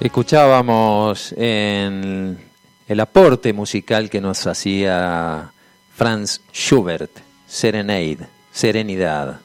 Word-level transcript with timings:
Escuchábamos 0.00 1.34
en 1.36 2.38
el 2.86 3.00
aporte 3.00 3.52
musical 3.52 4.08
que 4.08 4.20
nos 4.20 4.46
hacía 4.46 5.50
Franz 5.92 6.40
Schubert, 6.54 7.10
Serenade, 7.48 8.28
Serenidad, 8.52 9.40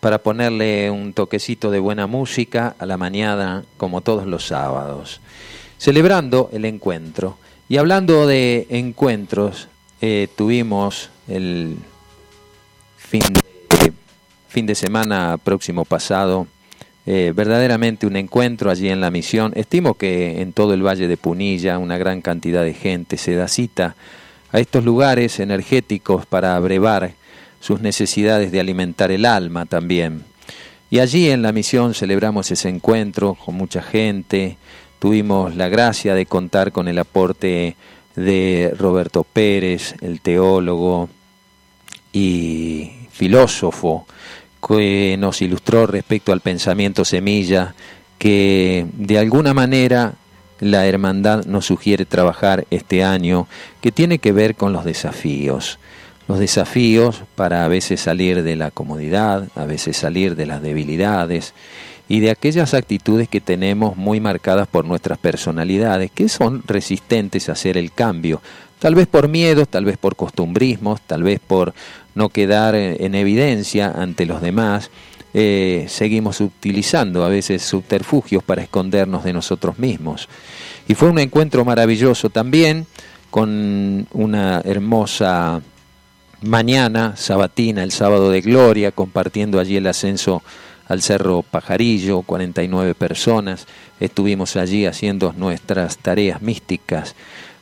para 0.00 0.22
ponerle 0.22 0.90
un 0.90 1.12
toquecito 1.12 1.70
de 1.70 1.80
buena 1.80 2.06
música 2.06 2.74
a 2.78 2.86
la 2.86 2.96
mañana 2.96 3.62
como 3.76 4.00
todos 4.00 4.26
los 4.26 4.46
sábados, 4.46 5.20
celebrando 5.76 6.48
el 6.54 6.64
encuentro. 6.64 7.36
Y 7.68 7.76
hablando 7.76 8.26
de 8.26 8.66
encuentros, 8.70 9.68
eh, 10.00 10.28
tuvimos 10.34 11.10
el 11.28 11.76
fin 12.96 13.20
de, 13.20 13.92
fin 14.48 14.64
de 14.64 14.74
semana 14.74 15.36
próximo 15.36 15.84
pasado 15.84 16.46
eh, 17.04 17.32
verdaderamente 17.34 18.06
un 18.06 18.16
encuentro 18.16 18.70
allí 18.70 18.88
en 18.88 19.00
la 19.00 19.10
misión. 19.10 19.52
Estimo 19.56 19.94
que 19.94 20.40
en 20.40 20.52
todo 20.52 20.74
el 20.74 20.86
Valle 20.86 21.08
de 21.08 21.16
Punilla 21.16 21.78
una 21.78 21.98
gran 21.98 22.20
cantidad 22.20 22.62
de 22.62 22.74
gente 22.74 23.16
se 23.16 23.34
da 23.34 23.48
cita 23.48 23.96
a 24.52 24.60
estos 24.60 24.84
lugares 24.84 25.40
energéticos 25.40 26.26
para 26.26 26.54
abrevar 26.54 27.14
sus 27.60 27.80
necesidades 27.80 28.52
de 28.52 28.60
alimentar 28.60 29.10
el 29.10 29.24
alma 29.24 29.66
también. 29.66 30.24
Y 30.90 30.98
allí 30.98 31.30
en 31.30 31.42
la 31.42 31.52
misión 31.52 31.94
celebramos 31.94 32.50
ese 32.50 32.68
encuentro 32.68 33.34
con 33.34 33.54
mucha 33.54 33.82
gente, 33.82 34.58
tuvimos 34.98 35.56
la 35.56 35.68
gracia 35.68 36.14
de 36.14 36.26
contar 36.26 36.70
con 36.70 36.86
el 36.86 36.98
aporte 36.98 37.76
de 38.14 38.74
Roberto 38.78 39.24
Pérez, 39.24 39.94
el 40.02 40.20
teólogo 40.20 41.08
y 42.12 42.92
filósofo, 43.10 44.06
que 44.66 45.16
nos 45.18 45.42
ilustró 45.42 45.86
respecto 45.86 46.32
al 46.32 46.40
pensamiento 46.40 47.04
semilla, 47.04 47.74
que 48.18 48.86
de 48.92 49.18
alguna 49.18 49.52
manera 49.54 50.14
la 50.60 50.86
hermandad 50.86 51.44
nos 51.44 51.66
sugiere 51.66 52.04
trabajar 52.04 52.66
este 52.70 53.02
año, 53.02 53.48
que 53.80 53.90
tiene 53.90 54.18
que 54.18 54.32
ver 54.32 54.54
con 54.54 54.72
los 54.72 54.84
desafíos. 54.84 55.80
Los 56.28 56.38
desafíos 56.38 57.24
para 57.34 57.64
a 57.64 57.68
veces 57.68 58.00
salir 58.00 58.44
de 58.44 58.54
la 58.54 58.70
comodidad, 58.70 59.48
a 59.56 59.64
veces 59.64 59.96
salir 59.96 60.36
de 60.36 60.46
las 60.46 60.62
debilidades 60.62 61.52
y 62.08 62.20
de 62.20 62.30
aquellas 62.30 62.74
actitudes 62.74 63.28
que 63.28 63.40
tenemos 63.40 63.96
muy 63.96 64.20
marcadas 64.20 64.68
por 64.68 64.84
nuestras 64.84 65.18
personalidades, 65.18 66.12
que 66.12 66.28
son 66.28 66.62
resistentes 66.64 67.48
a 67.48 67.52
hacer 67.52 67.76
el 67.76 67.90
cambio, 67.90 68.40
tal 68.78 68.94
vez 68.94 69.08
por 69.08 69.28
miedos, 69.28 69.68
tal 69.68 69.84
vez 69.84 69.96
por 69.96 70.14
costumbrismos, 70.14 71.00
tal 71.00 71.24
vez 71.24 71.40
por 71.44 71.74
no 72.14 72.28
quedar 72.28 72.74
en 72.74 73.14
evidencia 73.14 73.90
ante 73.90 74.26
los 74.26 74.40
demás, 74.40 74.90
eh, 75.34 75.86
seguimos 75.88 76.42
utilizando 76.42 77.24
a 77.24 77.28
veces 77.28 77.62
subterfugios 77.62 78.42
para 78.42 78.62
escondernos 78.62 79.24
de 79.24 79.32
nosotros 79.32 79.78
mismos. 79.78 80.28
Y 80.88 80.94
fue 80.94 81.08
un 81.08 81.18
encuentro 81.18 81.64
maravilloso 81.64 82.28
también, 82.28 82.86
con 83.30 84.06
una 84.12 84.60
hermosa 84.62 85.62
mañana 86.42 87.16
sabatina, 87.16 87.82
el 87.82 87.92
sábado 87.92 88.30
de 88.30 88.42
gloria, 88.42 88.92
compartiendo 88.92 89.58
allí 89.58 89.76
el 89.76 89.86
ascenso 89.86 90.42
al 90.86 91.00
Cerro 91.00 91.42
Pajarillo, 91.42 92.20
49 92.20 92.94
personas, 92.94 93.66
estuvimos 94.00 94.56
allí 94.56 94.84
haciendo 94.84 95.32
nuestras 95.34 95.96
tareas 95.96 96.42
místicas, 96.42 97.14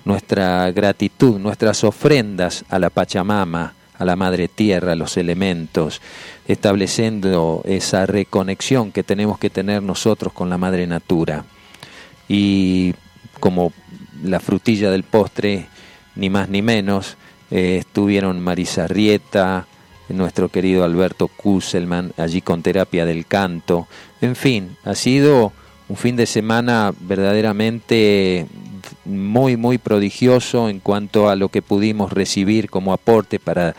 nuestra 0.05 0.73
gratitud, 0.73 1.39
nuestras 1.39 1.85
ofrendas 1.85 2.65
a 2.69 2.81
la 2.81 2.91
Pachamama, 2.91 3.75
a 4.01 4.05
la 4.07 4.17
madre 4.17 4.49
tierra, 4.49 4.93
a 4.93 4.97
los 4.97 5.19
elementos, 5.19 6.01
estableciendo 6.49 7.63
esa 7.67 8.07
reconexión 8.07 8.93
que 8.93 9.03
tenemos 9.03 9.39
que 9.39 9.51
tener 9.51 9.83
nosotros 9.83 10.33
con 10.33 10.49
la 10.49 10.57
madre 10.57 10.87
natura. 10.87 11.45
Y 12.27 12.95
como 13.41 13.75
la 14.25 14.41
frutilla 14.41 14.91
del 14.91 15.05
postre, 15.05 15.67
ni 16.17 16.31
más 16.31 16.49
ni 16.49 16.63
menos, 16.63 17.19
eh, 17.51 17.77
estuvieron 17.81 18.41
Marisa 18.41 18.89
Rieta, 18.89 19.67
nuestro 20.09 20.49
querido 20.49 20.83
Alberto 20.83 21.29
Kusselman, 21.29 22.15
allí 22.17 22.41
con 22.41 22.63
terapia 22.63 23.05
del 23.05 23.27
canto. 23.27 23.87
En 24.23 24.35
fin, 24.35 24.79
ha 24.83 24.95
sido 24.95 25.53
un 25.89 25.97
fin 25.97 26.17
de 26.17 26.25
semana 26.25 26.95
verdaderamente 27.01 28.47
muy, 29.05 29.57
muy 29.57 29.79
prodigioso 29.79 30.69
en 30.69 30.81
cuanto 30.81 31.29
a 31.29 31.37
lo 31.37 31.49
que 31.49 31.63
pudimos 31.63 32.13
recibir 32.13 32.71
como 32.71 32.93
aporte 32.93 33.39
para 33.39 33.75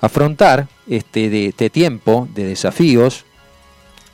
afrontar 0.00 0.68
este, 0.88 1.30
de, 1.30 1.46
este 1.46 1.70
tiempo 1.70 2.28
de 2.34 2.44
desafíos 2.44 3.24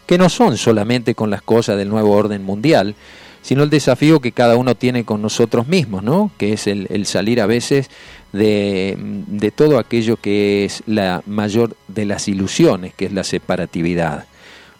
que 0.06 0.18
no 0.18 0.28
son 0.28 0.56
solamente 0.56 1.14
con 1.14 1.30
las 1.30 1.42
cosas 1.42 1.76
del 1.78 1.88
nuevo 1.88 2.12
orden 2.12 2.44
mundial, 2.44 2.94
sino 3.42 3.62
el 3.62 3.70
desafío 3.70 4.20
que 4.20 4.32
cada 4.32 4.56
uno 4.56 4.74
tiene 4.74 5.04
con 5.04 5.22
nosotros 5.22 5.66
mismos, 5.66 6.02
¿no? 6.02 6.30
que 6.36 6.52
es 6.52 6.66
el, 6.66 6.86
el 6.90 7.06
salir 7.06 7.40
a 7.40 7.46
veces 7.46 7.90
de, 8.32 8.96
de, 8.98 9.50
todo 9.50 9.78
aquello 9.78 10.16
que 10.16 10.64
es 10.64 10.82
la 10.86 11.22
mayor 11.26 11.76
de 11.88 12.04
las 12.04 12.28
ilusiones, 12.28 12.92
que 12.94 13.06
es 13.06 13.12
la 13.12 13.24
separatividad. 13.24 14.26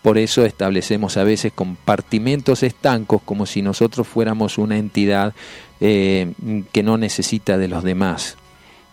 Por 0.02 0.16
eso 0.16 0.44
establecemos 0.44 1.16
a 1.16 1.24
veces 1.24 1.52
compartimentos 1.52 2.62
estancos 2.62 3.20
como 3.24 3.46
si 3.46 3.62
nosotros 3.62 4.06
fuéramos 4.06 4.58
una 4.58 4.78
entidad 4.78 5.34
eh, 5.80 6.32
que 6.72 6.82
no 6.82 6.98
necesita 6.98 7.58
de 7.58 7.68
los 7.68 7.84
demás. 7.84 8.36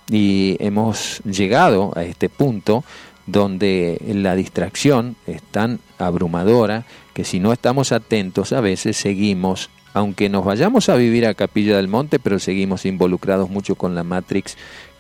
Y 0.10 0.56
hemos 0.60 1.20
llegado 1.24 1.92
a 1.96 2.04
este 2.04 2.30
punto 2.30 2.84
donde 3.26 4.02
la 4.08 4.36
distracción 4.36 5.18
es 5.28 5.42
tan 5.42 5.80
abrumadora 5.98 6.86
que 7.14 7.26
si 7.26 7.40
no 7.40 7.52
estamos 7.52 7.92
atentos 7.92 8.54
a 8.54 8.62
veces 8.62 8.96
seguimos, 8.96 9.70
aunque 9.94 10.30
nos 10.30 10.46
vayamos 10.46 10.88
a 10.88 10.96
vivir 10.96 11.26
a 11.26 11.34
Capilla 11.34 11.76
del 11.76 11.90
Monte, 11.90 12.20
pero 12.20 12.40
seguimos 12.40 12.86
involucrados 12.86 13.50
mucho 13.50 13.76
con 13.76 13.96
la 13.96 14.04
Matrix 14.04 14.56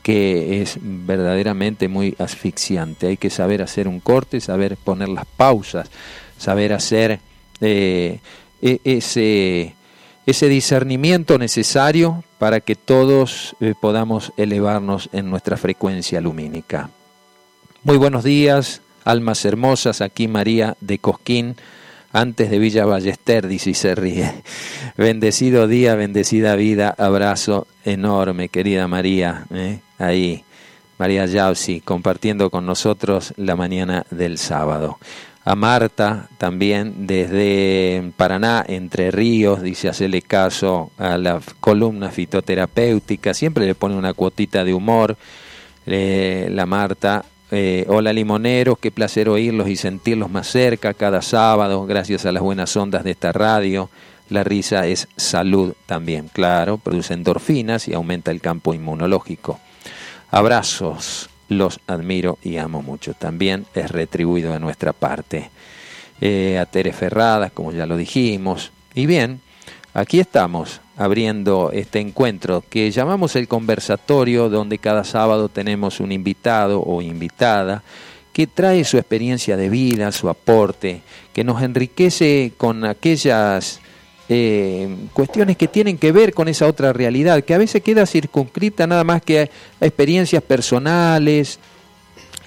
que 0.08 0.62
es 0.62 0.78
verdaderamente 0.82 1.90
muy 1.90 2.16
asfixiante. 2.18 3.08
Hay 3.08 3.18
que 3.18 3.30
saber 3.30 3.62
hacer 3.62 3.90
un 3.90 4.00
corte, 4.00 4.40
saber 4.40 4.78
poner 4.78 5.10
las 5.10 5.26
pausas, 5.26 5.90
saber 6.38 6.72
hacer 6.72 7.20
eh, 7.60 8.20
e-, 8.62 8.80
ese, 8.86 9.76
ese 10.28 10.50
discernimiento 10.50 11.38
necesario 11.40 12.24
para 12.38 12.60
que 12.60 12.76
todos 12.76 13.56
eh, 13.62 13.74
podamos 13.80 14.34
elevarnos 14.36 15.10
en 15.14 15.30
nuestra 15.30 15.56
frecuencia 15.56 16.20
lumínica. 16.20 16.90
Muy 17.84 17.96
buenos 17.98 18.26
días, 18.26 18.82
almas 19.06 19.46
hermosas, 19.46 20.02
aquí 20.02 20.28
María 20.28 20.76
de 20.82 21.00
Cosquín 21.00 21.56
antes 22.12 22.50
de 22.50 22.60
Villa 22.60 22.86
Ballester, 22.86 23.48
dice 23.48 23.70
y 23.70 23.74
se 23.74 23.96
ríe. 23.96 24.44
Bendecido 24.98 25.66
día, 25.66 25.96
bendecida 25.96 26.56
vida, 26.56 26.94
abrazo 26.98 27.66
enorme, 27.86 28.50
querida 28.50 28.88
María, 28.88 29.46
¿eh? 29.54 29.80
ahí, 29.98 30.44
María 30.98 31.26
Yausi, 31.26 31.80
compartiendo 31.80 32.50
con 32.50 32.66
nosotros 32.66 33.34
la 33.38 33.56
mañana 33.56 34.06
del 34.10 34.38
sábado. 34.38 34.98
A 35.48 35.56
Marta 35.56 36.28
también 36.38 37.08
desde 37.08 38.12
Paraná, 38.18 38.66
Entre 38.68 39.12
Ríos, 39.12 39.62
dice 39.62 39.88
hacerle 39.88 40.22
caso 40.22 40.92
a 40.98 41.18
la 41.18 41.40
columna 41.62 42.12
fitoterapéutica, 42.12 43.34
siempre 43.34 43.66
le 43.66 43.74
pone 43.74 43.96
una 43.96 44.14
cuotita 44.14 44.66
de 44.66 44.74
humor. 44.74 45.16
la 45.86 46.66
Marta 46.66 47.24
eh, 47.50 47.86
hola 47.88 48.12
limoneros, 48.12 48.78
qué 48.78 48.92
placer 48.92 49.30
oírlos 49.30 49.70
y 49.70 49.78
sentirlos 49.78 50.30
más 50.30 50.48
cerca 50.48 50.94
cada 50.94 51.22
sábado, 51.22 51.86
gracias 51.86 52.26
a 52.26 52.34
las 52.34 52.44
buenas 52.44 52.76
ondas 52.76 53.06
de 53.06 53.12
esta 53.12 53.32
radio. 53.32 53.90
La 54.28 54.44
risa 54.44 54.86
es 54.86 55.08
salud 55.16 55.76
también, 55.86 56.28
claro, 56.28 56.78
produce 56.78 57.14
endorfinas 57.14 57.88
y 57.88 57.94
aumenta 57.94 58.32
el 58.32 58.42
campo 58.42 58.74
inmunológico. 58.74 59.62
Abrazos, 60.30 61.30
los 61.50 61.80
admiro 61.88 62.38
y 62.44 62.58
amo 62.58 62.82
mucho. 62.82 63.14
También 63.14 63.66
es 63.74 63.92
retribuido 63.92 64.54
de 64.54 64.60
nuestra 64.60 64.94
parte. 64.94 65.50
Eh, 66.20 66.58
a 66.58 66.66
Tere 66.66 66.94
Ferradas, 66.94 67.52
como 67.52 67.72
ya 67.72 67.86
lo 67.86 67.96
dijimos. 67.96 68.72
Y 68.96 69.06
bien, 69.06 69.40
aquí 69.94 70.20
estamos 70.20 70.82
abriendo 70.98 71.70
este 71.72 72.00
encuentro 72.00 72.64
que 72.68 72.90
llamamos 72.90 73.36
el 73.36 73.48
conversatorio, 73.48 74.50
donde 74.50 74.80
cada 74.80 75.04
sábado 75.04 75.48
tenemos 75.48 76.00
un 76.00 76.12
invitado 76.12 76.82
o 76.82 77.04
invitada 77.04 77.84
que 78.34 78.48
trae 78.48 78.84
su 78.84 78.98
experiencia 78.98 79.58
de 79.58 79.70
vida, 79.70 80.12
su 80.12 80.28
aporte, 80.28 81.02
que 81.34 81.44
nos 81.44 81.62
enriquece 81.62 82.54
con 82.58 82.86
aquellas 82.86 83.80
eh, 84.30 84.96
cuestiones 85.14 85.58
que 85.58 85.68
tienen 85.68 85.98
que 85.98 86.12
ver 86.12 86.34
con 86.34 86.48
esa 86.48 86.68
otra 86.68 86.94
realidad, 86.94 87.44
que 87.44 87.54
a 87.54 87.58
veces 87.58 87.82
queda 87.82 88.06
circunscrita 88.06 88.88
nada 88.88 89.04
más 89.04 89.22
que 89.22 89.50
a 89.80 89.86
experiencias 89.86 90.44
personales, 90.44 91.60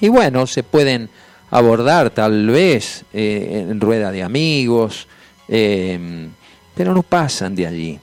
y 0.01 0.09
bueno, 0.09 0.47
se 0.47 0.63
pueden 0.63 1.11
abordar 1.51 2.11
tal 2.11 2.47
vez 2.47 3.05
eh, 3.13 3.67
en 3.69 3.81
rueda 3.81 4.11
de 4.11 4.23
amigos, 4.23 5.07
eh, 5.49 6.29
pero 6.75 6.95
no 6.95 7.03
pasan 7.03 7.55
de 7.55 7.67
allí. 7.67 7.99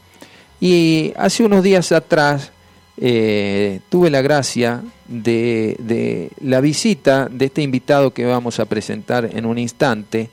Y 0.59 1.13
hace 1.15 1.43
unos 1.43 1.63
días 1.63 1.91
atrás 1.91 2.51
eh, 2.97 3.79
tuve 3.89 4.09
la 4.09 4.21
gracia 4.21 4.83
de, 5.07 6.31
la 6.41 6.61
visita 6.61 7.27
de 7.31 7.45
este 7.45 7.61
invitado 7.61 8.11
que 8.11 8.25
vamos 8.25 8.59
a 8.59 8.65
presentar 8.65 9.29
en 9.31 9.45
un 9.45 9.57
instante, 9.57 10.29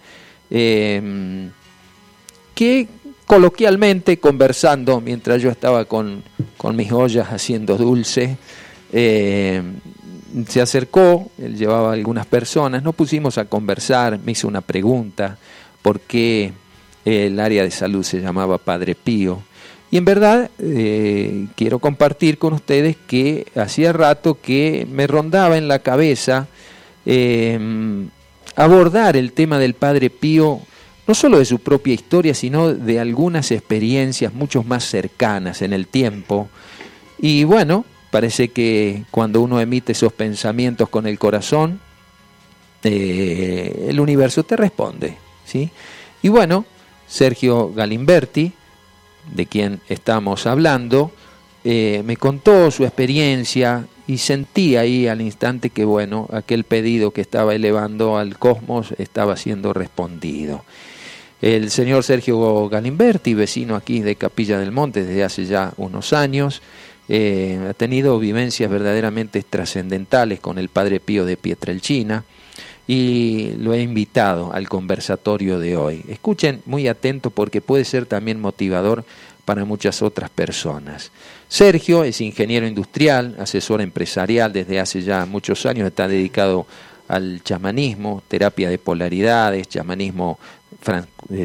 em, 0.51 1.51
que 2.55 2.89
coloquialmente 3.27 4.19
conversando 4.19 5.01
mientras 5.01 5.41
yo 5.41 5.51
estaba 5.51 5.85
con, 5.85 6.23
con 6.57 6.77
mis 6.77 6.93
ollas 6.93 7.29
haciendo 7.29 7.77
dulce. 7.77 8.37
Eh, 8.93 9.63
se 10.49 10.61
acercó, 10.61 11.31
él 11.39 11.57
llevaba 11.57 11.93
algunas 11.93 12.27
personas, 12.27 12.83
nos 12.83 12.95
pusimos 12.95 13.39
a 13.39 13.45
conversar, 13.45 14.19
me 14.19 14.33
hizo 14.33 14.49
una 14.49 14.61
pregunta, 14.61 15.39
¿por 15.81 16.01
qué 16.01 16.53
el 17.05 17.39
área 17.39 17.63
de 17.63 17.71
salud 17.71 18.03
se 18.03 18.21
llamaba 18.21 18.59
Padre 18.59 18.97
Pío? 18.97 19.43
Y 19.93 19.97
en 19.97 20.05
verdad 20.05 20.51
eh, 20.59 21.47
quiero 21.55 21.79
compartir 21.79 22.39
con 22.39 22.53
ustedes 22.53 22.97
que 23.07 23.47
hacía 23.55 23.93
rato 23.93 24.41
que 24.41 24.89
me 24.91 25.07
rondaba 25.07 25.57
en 25.57 25.69
la 25.69 25.79
cabeza 25.79 26.49
eh, 27.07 27.59
abordar 28.57 29.17
el 29.17 29.33
tema 29.33 29.59
del 29.59 29.75
Padre 29.75 30.11
Pío, 30.11 30.61
no 31.07 31.15
solo 31.15 31.39
de 31.39 31.45
su 31.45 31.59
propia 31.59 31.95
historia, 31.95 32.35
sino 32.35 32.73
de 32.73 32.99
algunas 32.99 33.51
experiencias 33.51 34.33
mucho 34.33 34.63
más 34.63 34.85
cercanas 34.85 35.63
en 35.63 35.73
el 35.73 35.87
tiempo. 35.87 36.49
Y 37.19 37.45
bueno, 37.45 37.85
parece 38.11 38.49
que 38.49 39.05
cuando 39.11 39.41
uno 39.41 39.61
emite 39.61 39.93
esos 39.93 40.13
pensamientos 40.13 40.89
con 40.89 41.07
el 41.07 41.19
corazón, 41.19 41.81
eh, 42.83 43.87
el 43.89 44.01
universo 44.01 44.45
te 44.45 44.57
responde. 44.57 45.17
¿sí? 45.45 45.71
Y 46.23 46.29
bueno, 46.29 46.65
Sergio 47.07 47.73
Galimberti, 47.73 48.53
de 49.35 49.47
quien 49.47 49.81
estamos 49.89 50.47
hablando, 50.47 51.13
eh, 51.65 52.03
me 52.05 52.17
contó 52.17 52.71
su 52.71 52.85
experiencia 52.85 53.87
y 54.07 54.19
sentí 54.19 54.77
ahí 54.77 55.07
al 55.07 55.23
instante 55.23 55.71
que, 55.71 55.85
bueno, 55.85 56.29
aquel 56.31 56.65
pedido 56.65 57.11
que 57.11 57.23
estaba 57.23 57.55
elevando 57.55 58.19
al 58.19 58.39
cosmos 58.39 58.95
estaba 58.99 59.37
siendo 59.37 59.73
respondido. 59.73 60.65
El 61.45 61.71
señor 61.71 62.05
Sergio 62.05 62.71
Galimberti, 62.71 63.35
vecino 63.35 63.77
aquí 63.77 64.01
de 64.01 64.17
Capilla 64.17 64.59
del 64.59 64.73
Monte 64.73 65.05
desde 65.05 65.25
hace 65.25 65.45
ya 65.45 65.75
unos 65.77 66.15
años, 66.15 66.63
eh, 67.07 67.61
ha 67.69 67.75
tenido 67.75 68.19
vivencias 68.19 68.71
verdaderamente 68.71 69.43
trascendentales 69.43 70.41
con 70.41 70.57
el 70.57 70.71
Padre 70.71 71.01
Pío 71.01 71.27
de 71.27 71.37
Pietrelcina 71.37 72.25
y 72.87 73.51
lo 73.59 73.75
he 73.75 73.83
invitado 73.83 74.55
al 74.55 74.71
conversatorio 74.71 75.59
de 75.59 75.77
hoy. 75.77 76.03
Escuchen 76.09 76.63
muy 76.65 76.89
atento 76.89 77.29
porque 77.29 77.61
puede 77.61 77.85
ser 77.85 78.07
también 78.07 78.41
motivador 78.41 79.05
para 79.45 79.67
muchas 79.67 80.01
otras 80.01 80.31
personas. 80.31 81.13
Sergio 81.49 82.05
es 82.05 82.23
ingeniero 82.23 82.67
industrial, 82.67 83.37
asesor 83.39 83.83
empresarial 83.83 84.51
desde 84.51 84.81
hace 84.81 85.03
ya 85.03 85.27
muchos 85.27 85.67
años, 85.67 85.87
está 85.87 86.09
dedicado 86.09 86.67
al 87.07 87.43
chamanismo, 87.43 88.23
terapia 88.29 88.71
de 88.71 88.79
polaridades, 88.79 89.69
chamanismo 89.69 90.39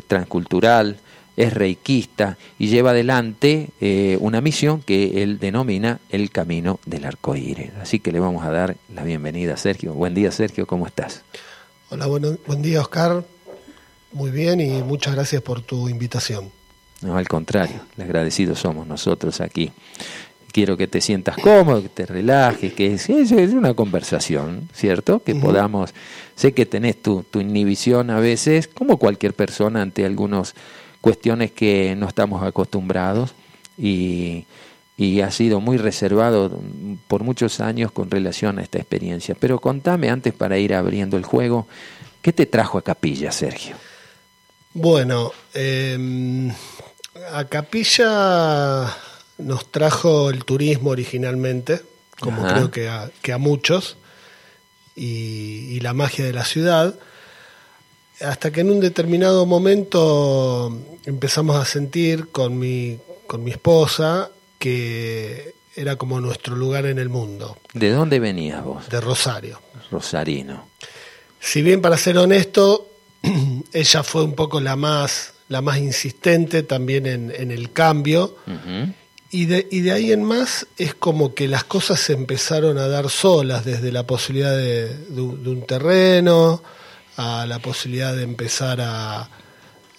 transcultural, 0.08 0.98
es 1.40 1.54
reikista 1.54 2.38
y 2.58 2.68
lleva 2.68 2.92
adelante 2.92 3.70
eh, 3.80 4.18
una 4.20 4.42
misión 4.42 4.82
que 4.82 5.24
él 5.24 5.40
denomina 5.40 6.00
el 6.10 6.32
camino 6.32 6.82
del 6.86 7.06
arcoíris. 7.06 7.72
Así 7.82 8.00
que 8.00 8.12
le 8.12 8.20
vamos 8.20 8.46
a 8.46 8.52
dar 8.52 8.76
la 8.94 9.04
bienvenida 9.04 9.54
a 9.54 9.58
Sergio. 9.58 9.94
Buen 9.94 10.14
día 10.14 10.32
Sergio, 10.32 10.68
¿cómo 10.68 10.86
estás? 10.86 11.24
Hola, 11.90 12.08
bueno, 12.08 12.38
buen 12.46 12.62
día 12.62 12.82
Oscar. 12.82 13.24
Muy 14.12 14.32
bien 14.32 14.60
y 14.60 14.84
muchas 14.84 15.16
gracias 15.16 15.42
por 15.42 15.62
tu 15.62 15.88
invitación. 15.88 16.52
No, 17.02 17.16
al 17.16 17.30
contrario, 17.30 17.80
le 17.96 18.04
agradecidos 18.04 18.60
somos 18.60 18.86
nosotros 18.86 19.40
aquí. 19.40 19.72
Quiero 20.51 20.78
que 20.78 20.88
te 20.88 21.00
sientas 21.01 21.38
cómodo, 21.38 21.84
que 21.84 21.90
te 21.90 22.06
relajes, 22.06 22.74
que 22.74 22.94
es, 22.94 23.10
es 23.10 23.31
una 23.54 23.74
conversación, 23.74 24.68
¿cierto? 24.74 25.22
Que 25.24 25.36
podamos, 25.36 25.94
sé 26.36 26.54
que 26.54 26.66
tenés 26.66 27.01
tu, 27.01 27.24
tu 27.24 27.40
inhibición 27.40 28.10
a 28.10 28.19
veces, 28.19 28.68
como 28.68 28.98
cualquier 28.98 29.34
persona, 29.34 29.81
ante 29.81 30.06
algunas 30.06 30.56
cuestiones 31.01 31.51
que 31.51 31.96
no 31.96 32.07
estamos 32.07 32.44
acostumbrados 32.44 33.34
y, 33.78 34.46
y 34.98 35.22
ha 35.22 35.31
sido 35.31 35.62
muy 35.62 35.78
reservado 35.78 36.60
por 37.07 37.24
muchos 37.24 37.62
años 37.62 37.92
con 37.92 38.12
relación 38.12 38.60
a 38.60 38.63
esta 38.63 38.80
experiencia. 38.80 39.36
Pero 39.40 39.60
contame 39.60 40.10
antes 40.10 40.34
para 40.34 40.57
ir 40.57 40.74
abriendo 40.74 41.16
el 41.16 41.24
juego, 41.24 41.68
¿qué 42.22 42.34
te 42.34 42.45
trajo 42.45 42.78
a 42.78 42.81
Capilla, 42.81 43.31
Sergio? 43.31 43.75
Bueno, 44.74 45.31
eh, 45.54 46.52
a 47.31 47.45
Capilla 47.45 48.94
nos 49.40 49.72
trajo 49.72 50.30
el 50.30 50.46
turismo 50.46 50.92
originalmente, 50.92 51.82
como 52.20 52.46
creo 52.46 52.70
que 52.70 52.90
a, 52.90 53.10
que 53.22 53.34
a 53.34 53.38
muchos, 53.38 53.98
y, 54.96 55.80
la 55.80 55.94
magia 55.94 56.26
de 56.26 56.34
la 56.34 56.44
ciudad, 56.44 56.94
hasta 58.22 58.52
que 58.52 58.62
en 58.62 58.70
un 58.70 58.82
determinado 58.82 59.46
momento 59.46 60.78
empezamos 61.06 61.56
a 61.56 61.64
sentir 61.64 62.28
con 62.30 62.60
mi, 62.60 63.00
con 63.28 63.44
mi 63.44 63.52
esposa 63.52 64.30
que 64.58 65.56
era 65.74 65.96
como 65.96 66.20
nuestro 66.20 66.58
lugar 66.58 66.86
en 66.86 67.00
el 67.00 67.08
mundo. 67.08 67.58
¿De 67.74 67.92
dónde 67.92 68.20
venías 68.20 68.62
vos? 68.62 68.90
De 68.90 69.00
Rosario. 69.00 69.62
Rosarino. 69.90 70.68
Si 71.40 71.62
bien, 71.62 71.82
para 71.82 71.96
ser 71.96 72.18
honesto, 72.18 72.90
ella 73.74 74.04
fue 74.04 74.24
un 74.24 74.36
poco 74.36 74.60
la 74.60 74.76
más 74.76 75.34
la 75.50 75.62
más 75.62 75.80
insistente 75.80 76.64
también 76.64 77.06
en, 77.08 77.52
el 77.52 77.74
cambio. 77.74 78.38
Y, 79.31 79.46
de, 79.46 79.68
y 79.70 79.81
de 79.81 79.92
ahí 79.92 80.12
en 80.12 80.24
más 80.24 80.66
es 80.78 80.94
como 80.96 81.36
que 81.36 81.48
las 81.48 81.64
cosas 81.64 82.00
se 82.00 82.14
empezaron 82.14 82.78
a 82.78 82.88
dar 82.88 83.10
solas, 83.10 83.64
desde 83.64 83.92
la 83.92 84.08
posibilidad 84.08 84.56
de, 84.56 84.96
un 85.16 85.66
terreno, 85.68 86.64
a 87.18 87.46
la 87.46 87.60
posibilidad 87.60 88.16
de 88.16 88.24
empezar 88.24 88.80
a, 88.81 89.30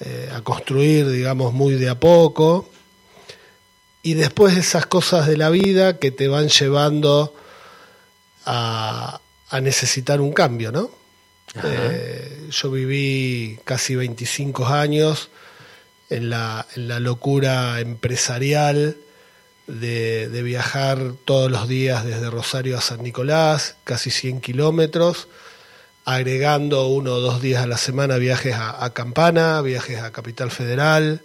eh, 0.00 0.31
a 0.35 0.41
construir, 0.41 1.09
digamos, 1.09 1.53
muy 1.53 1.75
de 1.75 1.88
a 1.88 2.00
poco. 2.00 2.71
Y 4.03 4.15
después 4.15 4.56
esas 4.56 4.87
cosas 4.87 5.27
de 5.27 5.37
la 5.37 5.50
vida 5.50 5.99
que 5.99 6.11
te 6.11 6.27
van 6.27 6.49
llevando 6.49 7.35
a, 8.47 9.21
a 9.50 9.61
necesitar 9.61 10.21
un 10.21 10.32
cambio, 10.32 10.73
¿no? 10.73 10.91
Eh, 11.65 12.49
yo 12.50 12.71
viví 12.71 13.59
casi 13.65 13.97
25 13.97 14.67
años 14.67 15.31
en 16.09 16.31
la, 16.31 16.67
en 16.77 16.88
la 16.88 17.00
locura 17.00 17.81
empresarial 17.81 18.97
de, 19.78 20.28
de, 20.28 20.43
viajar 20.43 21.12
todos 21.25 21.50
los 21.50 21.69
días 21.69 22.05
desde 22.05 22.31
Rosario 22.31 22.76
a 22.76 22.81
San 22.81 23.02
Nicolás, 23.02 23.76
casi 23.84 24.11
100 24.11 24.40
kilómetros, 24.40 25.28
agregando 26.05 26.87
uno 26.88 27.14
o 27.14 27.20
dos 27.20 27.40
días 27.40 27.62
a 27.62 27.67
la 27.67 27.76
semana 27.76 28.17
viajes 28.17 28.55
a, 28.56 28.90
Campana, 28.93 29.60
viajes 29.62 30.00
a 30.00 30.10
Capital 30.12 30.50
Federal, 30.50 31.22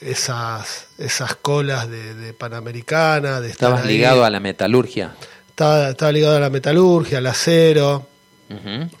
esas, 0.00 0.88
esas 0.98 1.36
colas 1.36 1.88
de, 1.88 2.34
Panamericana. 2.34 3.40
De 3.40 3.50
¿Estabas 3.50 3.86
ligado 3.86 4.24
a 4.24 4.30
la 4.30 4.40
metalurgia? 4.40 5.14
Estaba, 5.48 5.90
estaba, 5.90 6.12
ligado 6.12 6.36
a 6.36 6.40
la 6.40 6.50
metalurgia, 6.50 7.18
al 7.18 7.26
acero. 7.26 8.08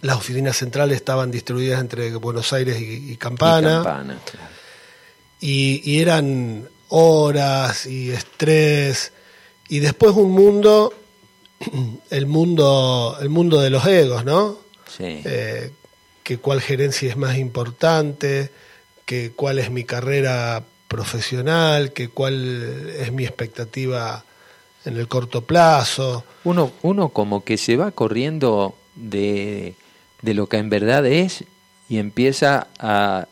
Las 0.02 0.16
oficinas 0.16 0.56
centrales 0.56 0.96
estaban 0.96 1.30
distribuidas 1.30 1.80
entre 1.80 2.12
Buenos 2.16 2.52
Aires 2.52 2.78
y, 2.80 3.16
Campana. 3.16 3.80
Y 3.80 3.84
Campana 3.84 4.18
claro 4.24 4.56
y, 5.40 6.00
eran 6.00 6.68
horas 6.88 7.86
y 7.86 8.10
estrés. 8.10 9.12
Y 9.68 9.80
después 9.80 10.12
un 10.14 10.30
mundo 10.30 10.92
el 12.10 12.26
mundo 12.26 13.16
el 13.20 13.28
mundo 13.28 13.60
de 13.60 13.70
los 13.70 13.86
egos 13.86 14.24
no 14.24 14.58
sí. 14.86 15.22
Eh, 15.24 15.72
que 16.22 16.38
cuál 16.38 16.60
gerencia 16.60 17.08
es 17.08 17.16
más 17.16 17.38
importante 17.38 18.50
que 19.04 19.32
cuál 19.34 19.58
es 19.58 19.70
mi 19.70 19.84
carrera 19.84 20.62
profesional 20.88 21.92
que 21.92 22.08
cuál 22.08 22.92
es 22.98 23.10
mi 23.12 23.24
expectativa 23.24 24.24
en 24.84 24.96
el 24.96 25.08
corto 25.08 25.42
plazo. 25.42 26.24
Uno 26.44 26.72
uno 26.82 27.08
como 27.08 27.42
que 27.42 27.56
se 27.56 27.76
va 27.76 27.90
corriendo 27.90 28.76
de 28.94 29.74
de 30.22 30.34
lo 30.34 30.48
que 30.48 30.58
en 30.58 30.70
verdad 30.70 31.06
es 31.06 31.44
y 31.88 31.98
empieza 31.98 32.68
a, 32.78 33.26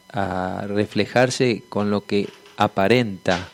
reflejarse 0.68 1.64
con 1.68 1.90
lo 1.90 2.06
que 2.06 2.28
aparenta 2.56 3.48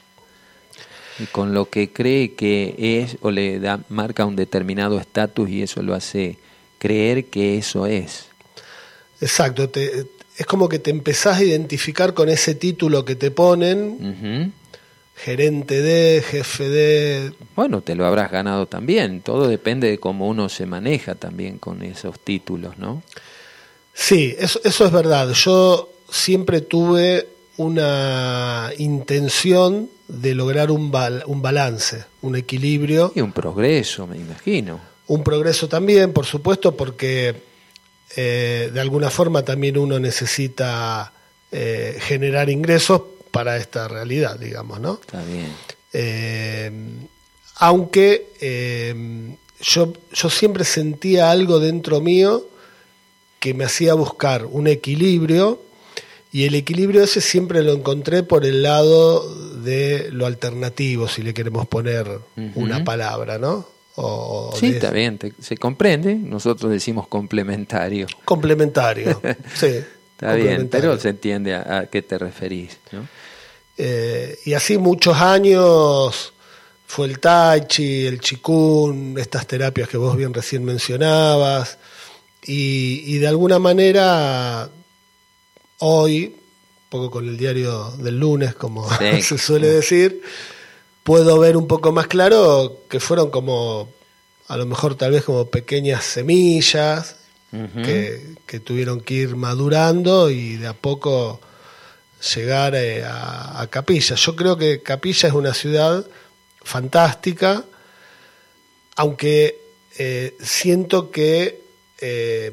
y 1.19 1.27
con 1.27 1.53
lo 1.55 1.69
que 1.69 1.93
cree 1.93 2.35
que 2.35 2.75
es 2.79 3.19
o 3.21 3.31
le 3.31 3.61
da 3.61 3.81
marca 3.89 4.25
un 4.25 4.37
determinado 4.37 4.99
estatus 4.99 5.51
y 5.51 5.63
eso 5.63 5.83
lo 5.83 5.95
hace 5.95 6.39
creer 6.79 7.27
que 7.27 7.59
eso 7.59 7.87
es. 7.87 8.27
Exacto, 9.21 9.69
te, 9.69 10.07
es 10.37 10.47
como 10.47 10.69
que 10.69 10.79
te 10.79 10.91
empezás 10.91 11.39
a 11.39 11.45
identificar 11.45 12.15
con 12.15 12.31
ese 12.31 12.55
título 12.55 13.05
que 13.05 13.15
te 13.15 13.31
ponen, 13.31 14.55
gerente 15.15 15.83
de, 15.83 16.23
jefe 16.23 16.69
de... 16.71 17.33
Bueno, 17.55 17.83
te 17.83 17.95
lo 17.95 18.07
habrás 18.07 18.31
ganado 18.31 18.67
también, 18.67 19.21
todo 19.21 19.47
depende 19.49 19.91
de 19.91 19.99
cómo 19.99 20.27
uno 20.27 20.49
se 20.49 20.65
maneja 20.65 21.15
también 21.15 21.59
con 21.59 21.83
esos 21.83 22.19
títulos, 22.19 22.79
¿no? 22.79 23.03
Sí, 23.93 24.35
eso, 24.39 24.61
eso 24.65 24.87
es 24.87 24.93
verdad. 24.93 25.31
Yo 25.33 25.93
siempre 26.09 26.63
tuve 26.63 27.29
una 27.61 28.73
intención 28.79 29.91
de 30.09 30.35
lograr 30.35 30.71
un, 30.71 30.91
un 31.27 31.43
balance, 31.43 32.07
un 32.23 32.35
equilibrio. 32.35 33.13
Y 33.15 33.21
un 33.21 33.33
progreso, 33.33 34.07
me 34.07 34.17
imagino. 34.17 34.81
Un 35.09 35.23
progreso 35.23 35.69
también, 35.69 36.15
por 36.15 36.25
supuesto, 36.25 36.75
porque 36.75 37.35
eh, 38.17 38.71
de 38.73 38.81
alguna 38.81 39.11
forma 39.11 39.45
también 39.45 39.77
uno 39.77 40.01
necesita 40.01 41.13
eh, 41.53 41.99
generar 42.01 42.49
ingresos 42.49 43.03
para 43.31 43.59
esta 43.59 43.89
realidad, 43.89 44.39
digamos, 44.39 44.81
¿no? 44.81 44.99
Está 44.99 45.23
bien. 45.23 45.53
Eh, 45.93 46.73
aunque 47.57 49.37
yo, 49.61 49.93
yo 50.15 50.31
siempre 50.31 50.65
sentía 50.65 51.31
algo 51.31 51.61
dentro 51.61 52.01
mío 52.01 52.49
que 53.39 53.53
me 53.53 53.65
hacía 53.65 53.93
buscar 53.93 54.47
un 54.47 54.67
equilibrio 54.67 55.61
y 56.33 56.45
el 56.45 56.55
equilibrio 56.55 57.03
ese 57.03 57.21
siempre 57.21 57.63
lo 57.63 57.73
encontré 57.73 58.23
por 58.23 58.45
el 58.45 58.63
lado 58.63 59.35
de 59.63 60.09
lo 60.13 60.27
alternativo, 60.27 61.09
si 61.09 61.23
le 61.23 61.35
queremos 61.35 61.67
poner 61.67 62.07
una 62.55 62.85
palabra, 62.85 63.39
¿no? 63.39 63.67
sí, 64.55 64.67
está 64.69 64.91
bien, 64.91 65.19
se 65.41 65.57
comprende. 65.57 66.15
Nosotros 66.15 66.71
decimos 66.71 67.07
complementario. 67.09 68.07
Complementario, 68.25 69.21
sí. 69.55 69.81
Está 70.13 70.35
bien, 70.35 70.69
pero 70.69 70.99
se 70.99 71.11
entiende 71.11 71.55
a, 71.55 71.89
qué 71.91 72.03
te 72.03 72.19
referís. 72.19 72.79
¿no? 72.93 73.07
Eh, 73.79 74.39
y 74.45 74.53
así 74.53 74.77
muchos 74.77 75.17
años 75.17 76.35
fue 76.87 77.07
el 77.07 77.21
Tai 77.21 77.67
Chi, 77.67 78.07
el 78.07 78.21
Chikun, 78.21 79.17
estas 79.19 79.47
terapias 79.47 79.89
que 79.89 79.97
vos 79.97 80.17
bien 80.17 80.35
recién 80.35 80.65
mencionabas. 80.65 81.79
Y, 82.43 83.19
de 83.19 83.29
alguna 83.29 83.59
manera, 83.59 84.69
hoy, 85.81 86.27
un 86.27 86.89
poco 86.89 87.11
con 87.11 87.29
el 87.29 87.37
diario 87.37 87.91
del 87.99 88.19
lunes, 88.19 88.55
como 88.55 88.89
se 89.23 89.39
suele 89.39 89.69
decir, 89.69 90.23
puedo 91.03 91.39
ver 91.39 91.57
un 91.57 91.67
poco 91.67 91.93
más 91.93 92.07
claro 92.07 92.83
que 92.89 93.01
fueron 93.01 93.31
como, 93.31 93.91
a 94.49 94.57
lo 94.57 94.67
mejor 94.67 94.95
tal 94.95 95.13
vez 95.13 95.25
como 95.25 95.47
pequeñas 95.47 96.05
semillas 96.05 97.17
que, 97.51 98.61
tuvieron 98.61 99.01
que 99.01 99.15
ir 99.15 99.37
madurando 99.37 100.31
y 100.31 100.57
de 100.57 100.69
a 100.69 100.73
poco 100.73 101.41
llegar 102.35 102.75
eh, 102.75 103.05
a, 103.05 103.67
Capilla. 103.71 104.15
Yo 104.15 104.37
creo 104.37 104.57
que 104.57 104.83
Capilla 104.83 105.29
es 105.29 105.35
una 105.35 105.55
ciudad 105.55 106.07
fantástica, 106.63 107.65
aunque 108.97 109.59
eh, 109.99 110.37
siento 110.41 111.11
que 111.11 111.63
eh, 112.01 112.53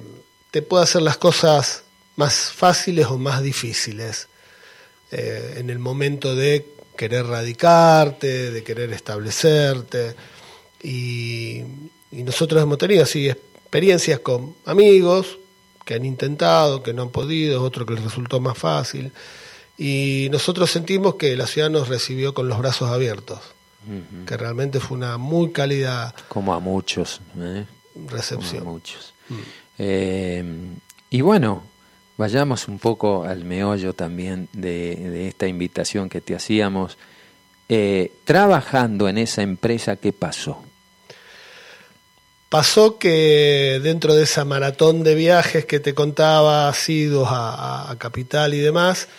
te 0.52 0.62
puede 0.62 0.84
hacer 0.84 1.02
las 1.02 1.18
cosas 1.18 1.84
más 2.18 2.52
fáciles 2.52 3.06
o 3.08 3.18
más 3.18 3.42
difíciles 3.42 4.28
en 5.10 5.70
el 5.70 5.80
momento 5.80 6.36
de 6.36 6.78
querer 6.98 7.28
radicarte, 7.28 8.52
de 8.52 8.64
querer 8.64 8.92
establecerte. 8.92 10.16
Y, 10.84 11.64
nosotros 12.12 12.62
hemos 12.64 12.78
tenido 12.78 13.04
así 13.04 13.30
experiencias 13.30 14.20
con 14.22 14.56
amigos 14.66 15.38
que 15.86 15.94
han 15.94 16.06
intentado, 16.06 16.82
que 16.82 16.94
no 16.94 17.04
han 17.04 17.10
podido, 17.10 17.62
otro 17.64 17.86
que 17.86 17.94
les 17.94 18.04
resultó 18.04 18.40
más 18.40 18.58
fácil. 18.58 19.12
Y 19.78 20.28
nosotros 20.32 20.72
sentimos 20.72 21.16
que 21.16 21.38
la 21.38 21.46
ciudad 21.46 21.70
nos 21.70 21.88
recibió 21.88 22.34
con 22.34 22.48
los 22.48 22.58
brazos 22.58 22.90
abiertos, 22.90 23.40
que 24.26 24.36
realmente 24.36 24.80
fue 24.80 24.98
una 24.98 25.18
muy 25.18 25.52
cálida... 25.52 26.14
Como 26.28 26.54
a 26.54 26.60
muchos. 26.60 27.22
¿eh? 27.38 27.66
Recepción. 28.08 28.60
Como 28.60 28.72
a 28.72 28.74
muchos. 28.74 29.14
Mm. 29.30 29.36
Eh, 29.78 30.46
y 31.12 31.22
bueno, 31.22 31.64
vayamos 32.18 32.68
un 32.68 32.80
poco 32.80 33.24
al 33.24 33.46
meollo 33.46 33.94
también 33.94 34.50
de, 34.52 35.28
esta 35.28 35.48
invitación 35.48 36.10
que 36.10 36.22
te 36.22 36.36
hacíamos. 36.36 36.98
Eh, 37.70 38.12
trabajando 38.26 39.08
en 39.08 39.18
esa 39.18 39.42
empresa, 39.42 39.96
¿qué 39.98 40.14
pasó? 40.14 40.64
Pasó 42.50 42.98
que 42.98 43.80
dentro 43.84 44.16
de 44.16 44.24
esa 44.24 44.46
maratón 44.46 45.04
de 45.04 45.16
viajes 45.16 45.66
que 45.66 45.80
te 45.80 45.94
contaba, 45.94 46.70
asidos 46.70 47.28
a, 47.30 47.94
Capital 48.00 48.54
y 48.54 48.60
demás, 48.60 49.10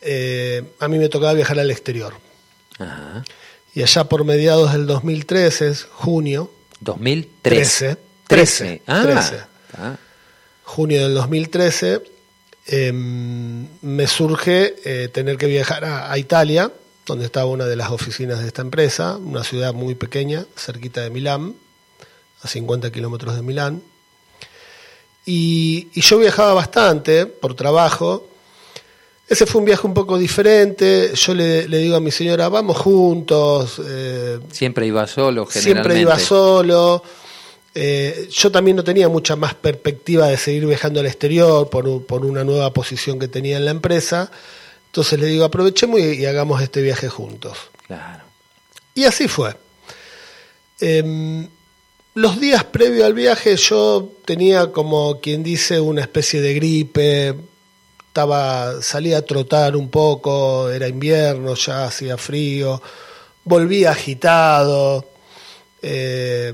eh, 0.00 0.62
a 0.78 0.86
mí 0.88 0.98
me 0.98 1.08
tocaba 1.08 1.32
viajar 1.32 1.58
al 1.58 1.70
exterior. 1.70 2.14
Y 3.74 3.82
allá 3.82 4.04
por 4.04 4.24
mediados 4.24 4.72
del 4.72 4.86
2013, 4.86 5.74
junio. 5.92 6.50
2013. 6.80 7.96
13. 8.26 8.82
13. 8.86 9.40
Ah, 9.76 9.96
Junio 10.64 11.02
del 11.02 11.14
2013, 11.14 12.02
Em, 12.66 13.66
me 13.82 14.06
surge 14.06 14.76
eh, 14.84 15.08
tener 15.08 15.36
que 15.36 15.46
viajar 15.46 15.84
a, 15.84 16.16
Italia, 16.18 16.70
donde 17.06 17.24
estaba 17.24 17.46
una 17.46 17.66
de 17.66 17.76
las 17.76 17.90
oficinas 17.90 18.40
de 18.40 18.46
esta 18.46 18.62
empresa, 18.62 19.16
una 19.16 19.42
ciudad 19.42 19.72
muy 19.72 19.94
pequeña, 19.94 20.44
cerquita 20.56 21.00
de 21.00 21.10
Milán, 21.10 21.54
a 22.42 22.48
50 22.48 22.92
kilómetros 22.92 23.34
de 23.34 23.42
Milán. 23.42 23.82
Y, 25.26 25.88
yo 26.00 26.18
viajaba 26.18 26.54
bastante 26.54 27.26
por 27.26 27.54
trabajo. 27.54 28.26
Ese 29.28 29.46
fue 29.46 29.60
un 29.60 29.64
viaje 29.64 29.86
un 29.86 29.94
poco 29.94 30.18
diferente. 30.18 31.12
Yo 31.14 31.34
le, 31.34 31.66
digo 31.66 31.96
a 31.96 32.00
mi 32.00 32.10
señora, 32.10 32.48
vamos 32.48 32.76
juntos. 32.76 33.80
Eh, 33.84 34.40
siempre 34.50 34.86
iba 34.86 35.06
solo, 35.06 35.46
generalmente. 35.46 35.60
Siempre 35.60 36.00
iba 36.00 36.18
solo. 36.18 37.02
Eh, 37.74 38.28
yo 38.30 38.50
también 38.50 38.76
no 38.76 38.84
tenía 38.84 39.08
mucha 39.08 39.36
más 39.36 39.54
perspectiva 39.54 40.26
de 40.26 40.36
seguir 40.36 40.66
viajando 40.66 41.00
al 41.00 41.06
exterior 41.06 41.70
por, 41.70 42.04
por, 42.04 42.24
una 42.24 42.42
nueva 42.42 42.72
posición 42.72 43.18
que 43.18 43.28
tenía 43.28 43.56
en 43.56 43.64
la 43.64 43.70
empresa. 43.70 44.30
Entonces 44.86 45.20
le 45.20 45.26
digo, 45.26 45.44
aprovechemos 45.44 46.00
y, 46.00 46.26
hagamos 46.26 46.60
este 46.62 46.82
viaje 46.82 47.08
juntos. 47.08 47.58
Claro. 47.86 48.24
Y 48.94 49.04
así 49.04 49.28
fue. 49.28 49.54
Em, 50.80 51.48
los 52.14 52.40
días 52.40 52.64
previos 52.64 53.04
al 53.04 53.14
viaje 53.14 53.56
yo 53.56 54.12
tenía 54.24 54.72
como 54.72 55.20
quien 55.20 55.44
dice 55.44 55.78
una 55.78 56.00
especie 56.00 56.40
de 56.40 56.54
gripe, 56.54 57.34
estaba, 58.08 58.82
salía 58.82 59.18
a 59.18 59.22
trotar 59.22 59.76
un 59.76 59.90
poco, 59.90 60.68
era 60.70 60.88
invierno, 60.88 61.54
ya 61.54 61.84
hacía 61.84 62.16
frío, 62.16 62.82
volvía 63.44 63.92
agitado. 63.92 65.08
Eh, 65.82 66.52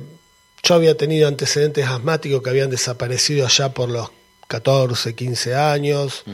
yo 0.62 0.74
había 0.74 0.96
tenido 0.96 1.28
antecedentes 1.28 1.86
asmáticos 1.86 2.42
que 2.42 2.50
habían 2.50 2.70
desaparecido 2.70 3.46
allá 3.46 3.70
por 3.70 3.88
los 3.88 4.10
14, 4.48 5.14
15 5.14 5.54
años. 5.54 6.24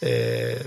Eh, 0.00 0.60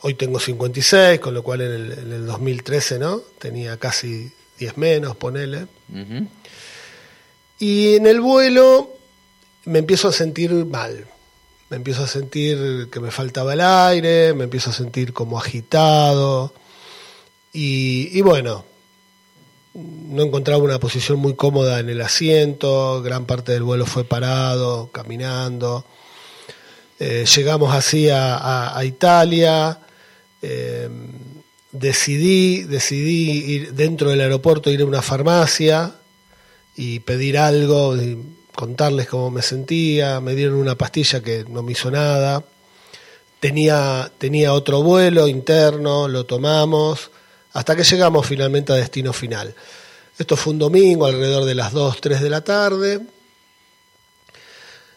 hoy 0.00 0.14
tengo 0.14 0.38
56, 0.38 1.20
con 1.20 1.34
lo 1.34 1.42
cual 1.42 1.62
en 1.62 1.72
el, 1.72 2.26
2013 2.26 2.98
¿no? 2.98 3.18
tenía 3.38 3.76
casi 3.78 4.30
10 4.58 4.76
menos, 4.76 5.16
ponele. 5.16 5.66
Y 7.58 7.94
en 7.96 8.06
el 8.06 8.20
vuelo 8.20 8.90
me 9.64 9.78
empiezo 9.78 10.08
a 10.08 10.12
sentir 10.12 10.52
mal. 10.52 11.06
Me 11.70 11.76
empiezo 11.76 12.04
a 12.04 12.08
sentir 12.08 12.88
que 12.90 13.00
me 13.00 13.10
faltaba 13.10 13.54
el 13.54 13.60
aire, 13.60 14.34
me 14.34 14.44
empiezo 14.44 14.70
a 14.70 14.74
sentir 14.74 15.12
como 15.12 15.38
agitado. 15.38 16.52
y 17.52 18.20
bueno, 18.20 18.64
no 19.74 20.22
encontraba 20.22 20.62
una 20.62 20.78
posición 20.78 21.18
muy 21.18 21.34
cómoda 21.34 21.80
en 21.80 21.88
el 21.88 22.00
asiento, 22.00 23.02
gran 23.02 23.26
parte 23.26 23.52
del 23.52 23.64
vuelo 23.64 23.86
fue 23.86 24.04
parado, 24.04 24.90
caminando. 24.92 25.84
Eh, 27.00 27.24
llegamos 27.34 27.74
así 27.74 28.08
a, 28.08 28.80
Italia, 28.84 29.80
eh, 30.40 30.88
decidí, 31.72 32.62
decidí 32.62 33.30
ir 33.54 33.74
dentro 33.74 34.10
del 34.10 34.20
aeropuerto, 34.20 34.70
ir 34.70 34.82
a 34.82 34.86
una 34.86 35.02
farmacia 35.02 35.94
y 36.76 37.00
pedir 37.00 37.36
algo, 37.36 37.96
y 37.96 38.16
contarles 38.54 39.08
cómo 39.08 39.32
me 39.32 39.42
sentía, 39.42 40.20
me 40.20 40.36
dieron 40.36 40.54
una 40.54 40.76
pastilla 40.76 41.20
que 41.20 41.44
no 41.48 41.64
me 41.64 41.72
hizo 41.72 41.90
nada. 41.90 42.44
Tenía, 43.40 44.10
tenía 44.18 44.52
otro 44.52 44.82
vuelo 44.82 45.26
interno, 45.26 46.06
lo 46.06 46.24
tomamos 46.26 47.10
hasta 47.54 47.76
que 47.76 47.84
llegamos 47.84 48.26
finalmente 48.26 48.72
a 48.72 48.76
destino 48.76 49.12
final. 49.12 49.54
Esto 50.18 50.36
fue 50.36 50.52
un 50.52 50.58
domingo 50.58 51.06
alrededor 51.06 51.44
de 51.44 51.54
las 51.54 51.72
2, 51.72 52.00
3 52.00 52.20
de 52.20 52.30
la 52.30 52.42
tarde. 52.42 53.00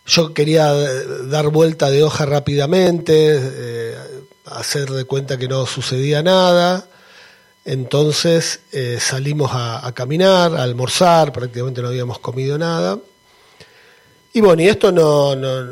Yo 0.08 0.34
quería 0.34 0.74
eh, 0.74 1.04
dar 1.26 1.50
vuelta 1.50 1.90
de 1.92 2.04
hoja 2.04 2.26
rápidamente, 2.26 3.40
eh, 3.40 3.96
hacer 4.46 4.90
de 4.90 5.06
cuenta 5.06 5.38
que 5.38 5.48
no 5.48 5.66
sucedía 5.68 6.24
nada. 6.24 6.88
Entonces 7.64 8.62
eh, 8.72 8.98
salimos 9.00 9.52
a, 9.54 9.92
caminar, 9.94 10.56
a 10.56 10.64
almorzar, 10.64 11.32
prácticamente 11.34 11.82
no 11.82 11.90
habíamos 11.90 12.20
comido 12.20 12.58
nada. 12.58 12.98
Y 14.34 14.42
bueno, 14.42 14.64
y 14.64 14.68
esto 14.68 14.92
no, 14.92 15.36
no, 15.36 15.64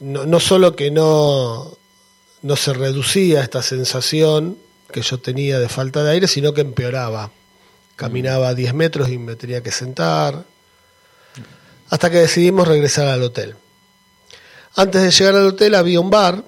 no, 0.00 0.26
no 0.26 0.40
solo 0.40 0.76
que 0.76 0.90
no, 0.90 1.76
no 2.42 2.56
se 2.56 2.72
reducía 2.74 3.42
esta 3.42 3.62
sensación, 3.62 4.58
que 4.90 5.02
yo 5.02 5.18
tenía 5.18 5.58
de 5.58 5.68
falta 5.68 6.02
de 6.02 6.12
aire, 6.12 6.26
sino 6.26 6.52
que 6.52 6.60
empeoraba. 6.60 7.30
Caminaba 7.96 8.54
10 8.54 8.74
metros 8.74 9.08
y 9.10 9.18
me 9.18 9.36
tenía 9.36 9.62
que 9.62 9.72
sentar, 9.72 10.44
hasta 11.90 12.10
que 12.10 12.18
decidimos 12.18 12.66
regresar 12.66 13.08
al 13.08 13.22
hotel. 13.22 13.56
Antes 14.76 15.02
de 15.02 15.10
llegar 15.10 15.34
al 15.34 15.46
hotel 15.46 15.74
había 15.74 16.00
un 16.00 16.10
bar 16.10 16.44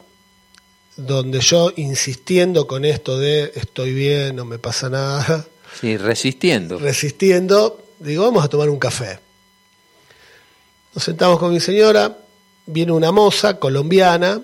donde 0.96 1.40
yo 1.40 1.72
insistiendo 1.76 2.66
con 2.66 2.84
esto 2.84 3.18
de 3.18 3.52
estoy 3.54 3.92
bien, 3.92 4.36
no 4.36 4.44
me 4.44 4.58
pasa 4.58 4.88
nada. 4.88 5.46
Sí, 5.80 5.96
resistiendo. 5.96 6.78
Resistiendo, 6.78 7.82
digo, 7.98 8.24
vamos 8.24 8.44
a 8.44 8.48
tomar 8.48 8.68
un 8.68 8.78
café. 8.78 9.18
Nos 10.94 11.04
sentamos 11.04 11.38
con 11.38 11.52
mi 11.52 11.60
señora, 11.60 12.18
viene 12.66 12.92
una 12.92 13.12
moza 13.12 13.58
colombiana, 13.58 14.40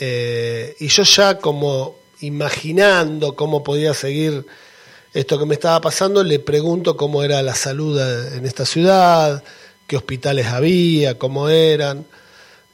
Eh, 0.00 0.74
y 0.80 0.88
yo 0.88 1.04
ya 1.04 1.38
como 1.38 1.94
imaginando 2.26 3.34
cómo 3.34 3.62
podía 3.62 3.94
seguir 3.94 4.46
esto 5.14 5.38
que 5.38 5.46
me 5.46 5.54
estaba 5.54 5.80
pasando, 5.80 6.24
le 6.24 6.40
pregunto 6.40 6.96
cómo 6.96 7.22
era 7.22 7.40
la 7.40 7.54
salud 7.54 8.00
en 8.34 8.44
esta 8.46 8.66
ciudad, 8.66 9.42
qué 9.86 9.96
hospitales 9.96 10.46
había, 10.46 11.16
cómo 11.18 11.48
eran. 11.48 12.04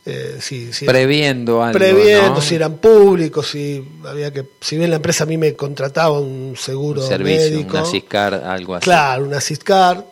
Eh, 0.06 0.38
si, 0.40 0.70
previendo 0.86 1.62
algo, 1.62 1.78
previendo 1.78 2.40
si 2.40 2.54
eran 2.54 2.78
públicos 2.78 3.46
si 3.48 3.86
había 4.06 4.32
que 4.32 4.46
si 4.58 4.78
bien 4.78 4.88
la 4.88 4.96
empresa 4.96 5.24
a 5.24 5.26
mí 5.26 5.36
me 5.36 5.54
contrataba 5.54 6.18
un 6.18 6.56
seguro 6.56 7.06
servicio, 7.06 7.50
médico. 7.50 7.76
Una 7.76 7.84
Ciscar 7.84 8.32
algo 8.32 8.76
así. 8.76 8.84
Claro 8.84 9.24
una 9.26 9.42
Ciscar 9.42 10.02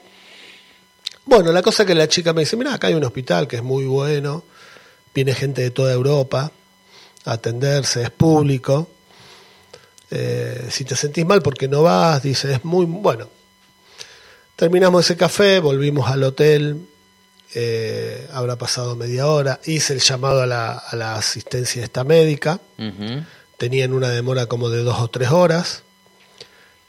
bueno 1.24 1.52
la 1.52 1.62
cosa 1.62 1.86
que 1.86 1.94
la 1.94 2.06
chica 2.06 2.34
me 2.34 2.42
dice 2.42 2.54
mira 2.58 2.74
acá 2.74 2.88
hay 2.88 2.94
un 2.94 3.04
hospital 3.04 3.48
que 3.48 3.56
es 3.56 3.62
muy 3.62 3.86
bueno 3.86 4.44
viene 5.14 5.32
gente 5.32 5.62
de 5.62 5.70
toda 5.70 5.94
Europa 5.94 6.52
a 7.24 7.32
atenderse 7.32 8.02
es 8.02 8.10
público 8.10 8.90
eh, 10.10 10.68
si 10.70 10.84
te 10.84 10.96
sentís 10.96 11.26
mal 11.26 11.42
porque 11.42 11.68
no 11.68 11.82
vas 11.82 12.22
dice 12.22 12.54
es 12.54 12.64
muy 12.64 12.86
bueno 12.86 13.28
terminamos 14.56 15.04
ese 15.04 15.16
café 15.16 15.60
volvimos 15.60 16.10
al 16.10 16.22
hotel 16.24 16.88
eh, 17.54 18.28
habrá 18.32 18.56
pasado 18.56 18.94
media 18.94 19.26
hora, 19.26 19.58
hice 19.64 19.94
el 19.94 20.00
llamado 20.00 20.42
a 20.42 20.46
la, 20.46 20.72
a 20.72 20.94
la 20.96 21.14
asistencia 21.14 21.82
esta 21.82 22.04
médica, 22.04 22.60
tenían 23.56 23.94
una 23.94 24.10
demora 24.10 24.46
como 24.46 24.68
de 24.68 24.82
dos 24.82 25.00
o 25.00 25.08
tres 25.08 25.30
horas, 25.30 25.82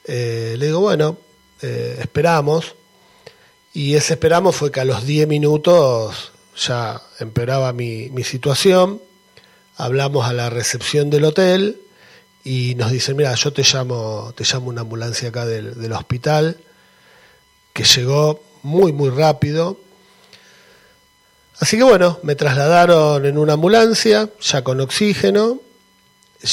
eh, 0.04 0.56
le 0.58 0.66
digo, 0.66 0.80
bueno, 0.80 1.16
esperamos, 1.62 2.74
y 3.72 3.94
ese 3.94 4.14
esperamos 4.14 4.54
fue 4.54 4.70
que 4.70 4.80
a 4.80 4.84
los 4.84 5.06
diez 5.06 5.26
minutos 5.26 6.32
ya 6.56 7.00
empeoraba 7.18 7.72
mi, 7.72 8.10
mi 8.10 8.22
situación, 8.22 9.00
hablamos 9.76 10.26
a 10.26 10.34
la 10.34 10.50
recepción 10.50 11.08
del 11.08 11.24
hotel 11.24 11.80
y 12.44 12.74
nos 12.76 12.90
dicen, 12.90 13.16
mira, 13.16 13.34
yo 13.34 13.52
te 13.52 13.62
llamo, 13.62 14.32
te 14.36 14.44
llamo 14.44 14.68
una 14.68 14.80
ambulancia 14.82 15.28
acá 15.28 15.46
del, 15.46 15.80
del 15.80 15.92
hospital, 15.92 16.56
que 17.72 17.84
llegó 17.84 18.42
muy, 18.62 18.92
muy 18.92 19.10
rápido, 19.10 19.78
Así 21.60 21.76
que 21.76 21.82
bueno, 21.82 22.18
me 22.22 22.36
trasladaron 22.36 23.26
en 23.26 23.36
una 23.36 23.52
ambulancia, 23.52 24.30
ya 24.40 24.64
con 24.64 24.80
oxígeno, 24.80 25.60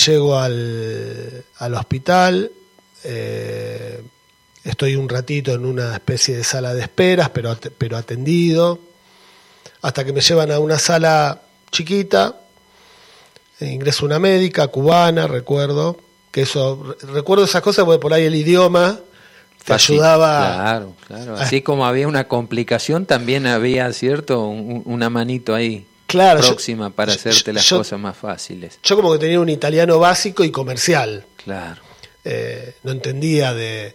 llego 0.06 0.38
al, 0.38 1.46
al 1.60 1.74
hospital, 1.76 2.52
eh, 3.06 4.02
estoy 4.66 4.98
un 4.98 5.08
ratito 5.08 5.54
en 5.54 5.66
una 5.66 5.94
especie 5.94 6.36
de 6.36 6.44
sala 6.44 6.74
de 6.74 6.82
esperas, 6.82 7.30
pero, 7.30 7.58
pero 7.78 7.96
atendido, 7.96 8.80
hasta 9.82 10.04
que 10.04 10.12
me 10.12 10.20
llevan 10.20 10.52
a 10.52 10.60
una 10.60 10.78
sala 10.78 11.42
chiquita, 11.72 12.42
ingreso 13.60 14.06
una 14.06 14.20
médica 14.20 14.68
cubana, 14.68 15.28
recuerdo, 15.28 15.98
que 16.32 16.42
eso, 16.42 16.96
recuerdo 17.14 17.46
esas 17.46 17.62
cosas 17.62 17.86
porque 17.86 18.00
por 18.00 18.14
ahí 18.14 18.26
el 18.26 18.36
idioma 18.36 19.00
te 19.66 19.74
ayudaba. 19.74 20.54
Claro, 20.54 20.96
claro. 21.08 21.36
Así 21.36 21.62
como 21.62 21.86
había 21.86 22.08
una 22.08 22.28
complicación, 22.28 23.06
también 23.06 23.48
había, 23.48 23.92
¿cierto? 23.94 24.48
una 24.48 25.10
manito 25.10 25.56
ahí. 25.56 25.86
Claro, 26.06 26.40
próxima 26.40 26.90
para 26.90 27.14
hacerte 27.14 27.52
las 27.52 27.68
cosas 27.68 28.00
más 28.00 28.16
fáciles. 28.16 28.80
Yo 28.82 28.96
como 28.96 29.12
que 29.12 29.20
tenía 29.20 29.42
un 29.42 29.50
italiano 29.50 30.00
básico 30.00 30.46
y 30.46 30.52
comercial. 30.52 31.26
Claro. 31.44 31.82
Eh, 32.24 32.76
no 32.84 32.92
entendía 32.92 33.54
de, 33.54 33.94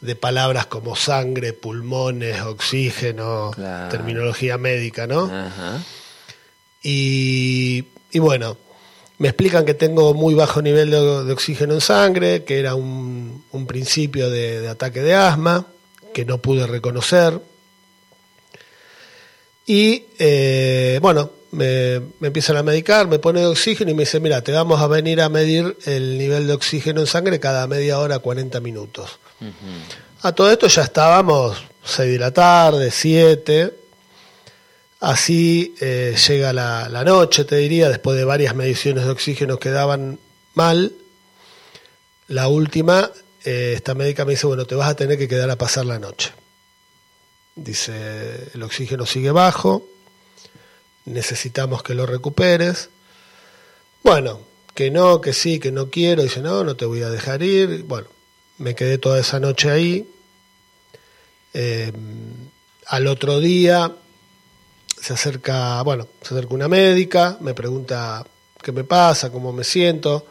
de, 0.00 0.16
palabras 0.16 0.66
como 0.66 0.96
sangre, 0.96 1.52
pulmones, 1.52 2.40
oxígeno, 2.42 3.52
terminología 3.90 4.58
médica, 4.58 5.06
¿no? 5.06 5.24
Ajá. 5.24 5.82
Y, 6.82 7.84
y 8.10 8.18
bueno, 8.18 8.56
me 9.18 9.28
explican 9.28 9.64
que 9.64 9.74
tengo 9.74 10.12
muy 10.14 10.34
bajo 10.34 10.60
nivel 10.60 10.90
de, 10.90 11.32
oxígeno 11.32 11.74
en 11.74 11.80
sangre, 11.80 12.44
que 12.44 12.58
era 12.58 12.74
un, 12.74 13.44
principio 13.66 14.28
de, 14.28 14.68
ataque 14.68 15.00
de 15.00 15.14
asma, 15.14 15.66
que 16.12 16.24
no 16.24 16.38
pude 16.38 16.66
reconocer. 16.66 17.40
Y 19.66 20.04
eh, 20.18 20.98
bueno, 21.00 21.30
me, 21.52 21.94
empiezan 22.20 22.58
a 22.58 22.62
medicar, 22.62 23.08
me 23.08 23.18
pone 23.18 23.46
oxígeno 23.46 23.90
y 23.90 23.94
me 23.94 24.02
dice, 24.02 24.20
mira, 24.20 24.42
te 24.42 24.52
vamos 24.52 24.80
a 24.80 24.86
venir 24.86 25.20
a 25.22 25.28
medir 25.28 25.76
el 25.86 26.18
nivel 26.18 26.46
de 26.46 26.52
oxígeno 26.52 27.00
en 27.00 27.06
sangre 27.06 27.40
cada 27.40 27.66
media 27.66 27.98
hora, 27.98 28.18
40 28.18 28.60
minutos. 28.60 29.18
A 30.20 30.32
todo 30.32 30.50
esto 30.50 30.66
ya 30.66 30.82
estábamos 30.82 31.56
6 31.84 32.12
de 32.12 32.18
la 32.18 32.30
tarde, 32.32 32.90
7 32.90 33.85
Así 35.00 35.74
eh, 35.80 36.16
llega 36.26 36.52
la, 36.52 37.04
noche, 37.04 37.44
te 37.44 37.56
diría, 37.56 37.88
después 37.88 38.16
de 38.16 38.24
varias 38.24 38.54
mediciones 38.54 39.04
de 39.04 39.10
oxígeno 39.10 39.58
que 39.58 39.70
daban 39.70 40.18
mal. 40.54 40.92
La 42.28 42.48
última, 42.48 43.10
eh, 43.44 43.74
esta 43.76 43.94
médica 43.94 44.24
me 44.24 44.32
dice, 44.32 44.46
bueno, 44.46 44.64
te 44.64 44.74
vas 44.74 44.88
a 44.88 44.96
tener 44.96 45.18
que 45.18 45.28
quedar 45.28 45.50
a 45.50 45.56
pasar 45.56 45.84
la 45.84 45.98
noche. 45.98 46.32
Dice, 47.54 48.50
el 48.54 48.62
oxígeno 48.62 49.06
sigue 49.06 49.30
bajo, 49.30 49.86
necesitamos 51.04 51.82
que 51.82 51.94
lo 51.94 52.06
recuperes. 52.06 52.88
Bueno, 54.02 54.40
que 54.74 54.90
no, 54.90 55.20
que 55.20 55.32
sí, 55.32 55.58
que 55.58 55.72
no 55.72 55.90
quiero. 55.90 56.22
Dice, 56.22 56.40
no, 56.40 56.64
no 56.64 56.74
te 56.76 56.86
voy 56.86 57.02
a 57.02 57.10
dejar 57.10 57.42
ir. 57.42 57.82
Bueno, 57.84 58.08
me 58.58 58.74
quedé 58.74 58.98
toda 58.98 59.20
esa 59.20 59.40
noche 59.40 59.70
ahí. 59.70 60.08
Eh, 61.52 61.92
al 62.86 63.06
otro 63.06 63.40
día 63.40 63.96
se 65.00 65.12
acerca, 65.12 65.82
bueno, 65.82 66.08
se 66.22 66.34
acerca 66.34 66.54
una 66.54 66.68
médica, 66.68 67.36
me 67.40 67.54
pregunta 67.54 68.24
qué 68.62 68.72
me 68.72 68.84
pasa, 68.84 69.30
cómo 69.30 69.52
me 69.52 69.64
siento. 69.64 70.26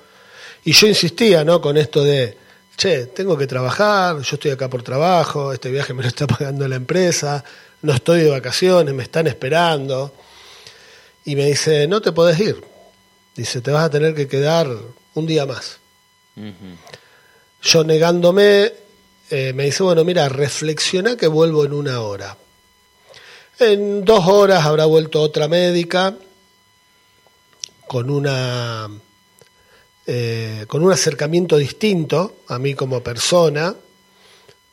Y 0.63 0.73
yo 0.73 0.87
insistía, 0.87 1.43
¿no? 1.43 1.61
Con 1.61 1.77
esto 1.77 2.03
de, 2.03 2.37
che, 2.75 3.07
tengo 3.07 3.37
que 3.37 3.47
trabajar, 3.47 4.19
yo 4.19 4.35
estoy 4.35 4.51
acá 4.51 4.69
por 4.69 4.83
trabajo, 4.83 5.53
este 5.53 5.69
viaje 5.69 5.93
me 5.93 6.03
lo 6.03 6.09
está 6.09 6.27
pagando 6.27 6.67
la 6.67 6.75
empresa, 6.75 7.43
no 7.81 7.93
estoy 7.93 8.21
de 8.21 8.29
vacaciones, 8.29 8.93
me 8.93 9.03
están 9.03 9.27
esperando. 9.27 10.13
Y 11.23 11.35
me 11.35 11.45
dice, 11.45 11.87
no 11.87 12.01
te 12.01 12.11
podés 12.11 12.39
ir. 12.39 12.63
Dice, 13.35 13.61
te 13.61 13.71
vas 13.71 13.85
a 13.85 13.89
tener 13.89 14.13
que 14.13 14.27
quedar 14.27 14.67
un 15.13 15.25
día 15.25 15.45
más. 15.45 15.79
Yo 17.61 17.83
negándome, 17.83 18.73
eh, 19.29 19.53
me 19.53 19.65
dice, 19.65 19.83
bueno, 19.83 20.03
mira, 20.03 20.29
reflexiona 20.29 21.17
que 21.17 21.27
vuelvo 21.27 21.65
en 21.65 21.73
una 21.73 22.01
hora. 22.01 22.37
En 23.57 24.03
dos 24.03 24.27
horas 24.27 24.65
habrá 24.65 24.85
vuelto 24.85 25.21
otra 25.21 25.47
médica 25.47 26.13
con 27.87 28.09
una 28.09 28.89
eh, 30.05 30.65
con 30.67 30.83
un 30.83 30.91
acercamiento 30.91 31.55
distinto 31.55 32.39
a 32.49 32.59
mí 32.59 32.75
como 32.75 33.01
persona, 33.01 33.73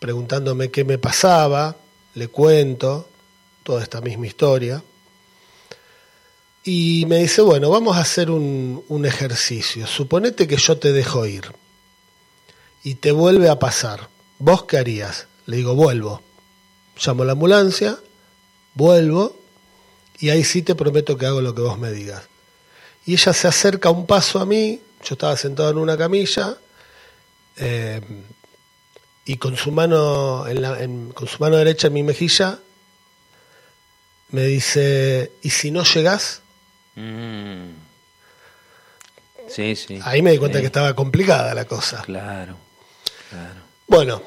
preguntándome 0.01 0.73
qué 0.73 0.83
me 0.85 0.99
pasaba, 0.99 1.77
le 2.15 2.27
cuento 2.27 3.09
toda 3.63 3.85
esta 3.85 4.01
misma 4.01 4.27
historia. 4.27 4.83
Y 6.65 7.07
me 7.07 7.19
dice, 7.19 7.41
bueno, 7.41 7.71
vamos 7.71 7.97
a 7.97 8.01
hacer 8.01 8.33
un, 8.33 8.85
un 8.89 9.07
ejercicio. 9.07 9.87
Suponete 9.87 10.49
que 10.49 10.57
yo 10.57 10.79
te 10.79 10.93
dejo 10.93 11.25
ir 11.27 11.53
y 12.83 12.97
te 12.97 13.13
vuelve 13.13 13.49
a 13.49 13.61
pasar. 13.61 14.09
¿Vos 14.39 14.65
qué 14.65 14.79
harías? 14.79 15.29
Le 15.47 15.59
digo, 15.59 15.77
vuelvo. 15.77 16.21
Llamo 17.01 17.23
a 17.23 17.27
la 17.27 17.33
ambulancia, 17.33 17.99
vuelvo 18.75 19.37
y 20.19 20.31
ahí 20.31 20.45
sí 20.45 20.63
te 20.63 20.75
prometo 20.75 21.17
que 21.17 21.27
hago 21.27 21.41
lo 21.41 21.55
que 21.55 21.63
vos 21.63 21.79
me 21.79 21.91
digas. 21.91 22.25
Y 23.05 23.15
ella 23.15 23.33
se 23.33 23.49
acerca 23.49 23.91
un 23.91 24.07
paso 24.07 24.39
a 24.39 24.47
mí, 24.47 24.81
yo 25.05 25.15
estaba 25.15 25.37
sentado 25.37 25.71
en 25.71 25.79
una 25.79 25.99
camilla, 25.99 26.57
eh, 27.57 28.01
y 29.25 29.37
con 29.37 29.57
su 29.57 29.71
mano 29.71 30.47
en 30.49 30.63
la, 30.63 30.79
con 31.15 31.29
su 31.29 31.39
mano 31.39 31.57
derecha 31.57 31.89
en 31.89 31.93
mi 31.93 32.03
mejilla 32.03 32.59
me 34.31 34.45
dice 34.45 35.33
y 35.43 35.51
si 35.51 35.71
no 35.71 35.85
llegás 35.85 36.41
mm. 36.97 37.69
sí 39.49 39.77
sí. 39.77 40.01
Ahí 40.03 40.23
me 40.23 40.33
di 40.33 40.39
cuenta 40.39 40.61
que 40.61 40.67
estaba 40.67 40.95
complicada 40.95 41.55
la 41.55 41.67
cosa. 41.67 42.03
Claro 42.03 42.57
claro. 43.31 43.61
Bueno 43.87 44.23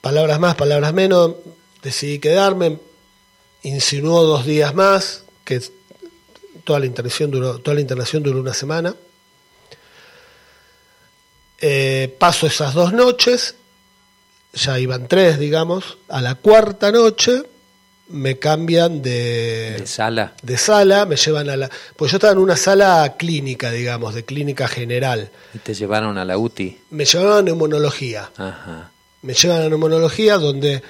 palabras 0.00 0.38
más 0.38 0.54
palabras 0.54 0.92
menos 0.92 1.34
decidí 1.82 2.18
quedarme 2.18 2.78
insinuó 3.64 4.22
dos 4.22 4.46
días 4.46 4.74
más, 4.74 5.24
que 5.44 5.60
toda 6.62 6.80
la 6.80 6.86
internación 6.86 7.30
duró, 7.30 7.58
toda 7.58 7.74
la 7.74 7.80
internación 7.80 8.22
duró 8.22 8.40
una 8.40 8.54
semana. 8.54 8.94
Eh, 11.60 12.14
paso 12.18 12.46
esas 12.46 12.74
dos 12.74 12.92
noches, 12.92 13.56
ya 14.52 14.78
iban 14.78 15.08
tres, 15.08 15.38
digamos, 15.38 15.98
a 16.08 16.20
la 16.22 16.36
cuarta 16.36 16.92
noche 16.92 17.42
me 18.08 18.38
cambian 18.38 19.02
de, 19.02 19.76
de, 19.78 19.86
sala. 19.86 20.34
De 20.42 20.58
sala, 20.58 21.06
me 21.06 21.16
llevan 21.16 21.48
a 21.48 21.56
la. 21.56 21.70
Pues 21.96 22.10
yo 22.10 22.16
estaba 22.18 22.32
en 22.32 22.38
una 22.38 22.56
sala 22.56 23.14
clínica, 23.18 23.70
digamos, 23.70 24.14
de 24.14 24.24
clínica 24.24 24.68
general. 24.68 25.30
¿Y 25.54 25.58
te 25.58 25.74
llevaron 25.74 26.18
a 26.18 26.24
la 26.24 26.36
UTI? 26.36 26.78
Me 26.90 27.04
llevaron 27.04 27.38
a 27.38 27.42
neumonología. 27.42 28.30
Ajá. 28.36 28.90
Me 29.22 29.32
llevan 29.34 29.62
a 29.62 29.68
neumonología 29.68 30.36
donde 30.36 30.82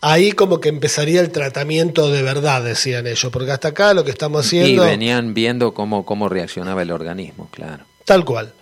ahí 0.00 0.32
como 0.32 0.60
que 0.60 0.68
empezaría 0.68 1.20
el 1.20 1.30
tratamiento 1.30 2.10
de 2.10 2.22
verdad, 2.22 2.62
decían 2.62 3.06
ellos, 3.06 3.30
porque 3.32 3.52
hasta 3.52 3.68
acá 3.68 3.94
lo 3.94 4.04
que 4.04 4.10
estamos 4.10 4.46
haciendo... 4.46 4.84
Y 4.84 4.86
venían 4.86 5.34
viendo 5.34 5.74
cómo, 5.74 6.04
cómo 6.04 6.28
reaccionaba 6.28 6.82
el 6.82 6.90
organismo, 6.90 7.48
claro. 7.50 7.84
Tal 8.04 8.24
cual. 8.24 8.52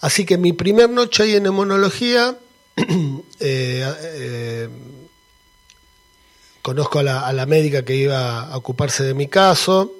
Así 0.00 0.24
que 0.24 0.38
mi 0.38 0.52
primer 0.52 0.90
noche 0.90 1.24
ahí 1.24 1.36
en 1.36 1.44
neumonología, 1.44 2.36
eh, 2.76 3.94
eh, 4.00 4.68
conozco 6.62 6.98
a 6.98 7.02
la, 7.02 7.26
a 7.26 7.32
la 7.32 7.46
médica 7.46 7.84
que 7.84 7.96
iba 7.96 8.40
a 8.40 8.56
ocuparse 8.56 9.04
de 9.04 9.14
mi 9.14 9.26
caso. 9.26 9.92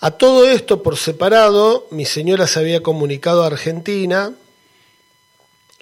A 0.00 0.10
todo 0.10 0.46
esto, 0.46 0.82
por 0.82 0.96
separado, 0.96 1.86
mi 1.90 2.04
señora 2.04 2.46
se 2.46 2.60
había 2.60 2.82
comunicado 2.82 3.42
a 3.42 3.46
Argentina 3.46 4.32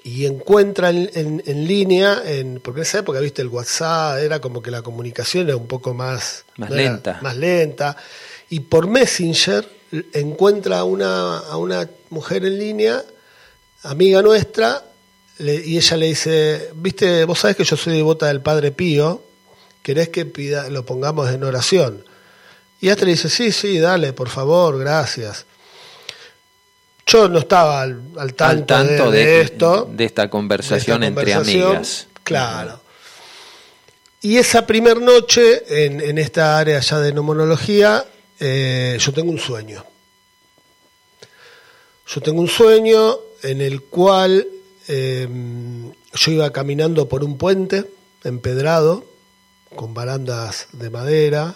y 0.05 0.27
encuentra 0.27 0.91
en, 0.91 1.41
en, 1.43 1.67
línea, 1.67 2.21
en, 2.23 2.59
porque 2.59 2.81
en 2.81 2.83
esa 2.83 2.99
época, 2.99 3.19
viste, 3.19 3.41
el 3.41 3.47
WhatsApp 3.47 4.19
era 4.19 4.39
como 4.39 4.61
que 4.61 4.69
la 4.69 4.83
comunicación 4.83 5.47
era 5.47 5.57
un 5.57 5.65
poco 5.65 5.95
más, 5.95 6.45
más 6.57 6.69
lenta. 6.69 7.17
Más 7.23 7.35
lenta. 7.35 7.97
Y 8.51 8.59
por 8.59 8.85
Messenger 8.85 9.67
encuentra 10.13 10.77
a 10.77 10.83
una, 10.83 11.39
a 11.39 11.57
una 11.57 11.89
mujer 12.11 12.45
en 12.45 12.59
línea, 12.59 13.03
amiga 13.81 14.21
nuestra, 14.21 14.83
le, 15.39 15.65
y 15.65 15.77
ella 15.77 15.97
le 15.97 16.05
dice, 16.05 16.69
viste, 16.75 17.25
vos 17.25 17.39
sabés 17.39 17.57
que 17.57 17.63
yo 17.63 17.75
soy 17.75 17.97
devota 17.97 18.27
del 18.27 18.41
Padre 18.41 18.71
Pío, 18.71 19.23
¿querés 19.81 20.09
que 20.09 20.27
pida, 20.27 20.69
lo 20.69 20.85
pongamos 20.85 21.31
en 21.31 21.43
oración? 21.43 22.05
Y 22.79 22.89
hasta 22.89 23.05
le 23.05 23.11
dice, 23.11 23.27
sí, 23.27 23.51
sí, 23.51 23.79
dale, 23.79 24.13
por 24.13 24.29
favor, 24.29 24.77
gracias. 24.77 25.47
Yo 27.05 27.29
no 27.29 27.39
estaba 27.39 27.81
al, 27.81 28.01
al, 28.17 28.33
tanto, 28.33 28.73
al 28.73 28.87
tanto 28.87 29.11
de, 29.11 29.19
de, 29.19 29.25
de, 29.25 29.41
esto. 29.41 29.89
De 29.91 30.05
esta 30.05 30.29
conversación, 30.29 31.01
de 31.01 31.07
esta 31.07 31.19
entre 31.21 31.33
amigas. 31.33 32.07
Claro. 32.23 32.81
Y 34.21 34.37
esa 34.37 34.65
primer 34.65 34.99
noche, 34.99 35.85
en, 35.85 36.01
en, 36.01 36.17
esta 36.17 36.57
área 36.57 36.79
ya 36.79 36.99
de 36.99 37.13
neumonología, 37.13 38.03
eh, 38.39 38.97
yo 38.99 39.13
tengo 39.13 39.31
un 39.31 39.37
sueño. 39.37 39.85
Yo 42.07 42.21
tengo 42.21 42.41
un 42.41 42.47
sueño 42.47 43.17
en 43.43 43.61
el 43.61 43.83
cual 43.83 44.47
eh, 44.87 45.27
yo 46.13 46.31
iba 46.31 46.51
caminando 46.51 47.07
por 47.07 47.23
un 47.23 47.37
puente 47.37 47.85
empedrado, 48.23 49.05
con 49.75 49.93
barandas 49.93 50.67
de 50.71 50.89
madera, 50.89 51.55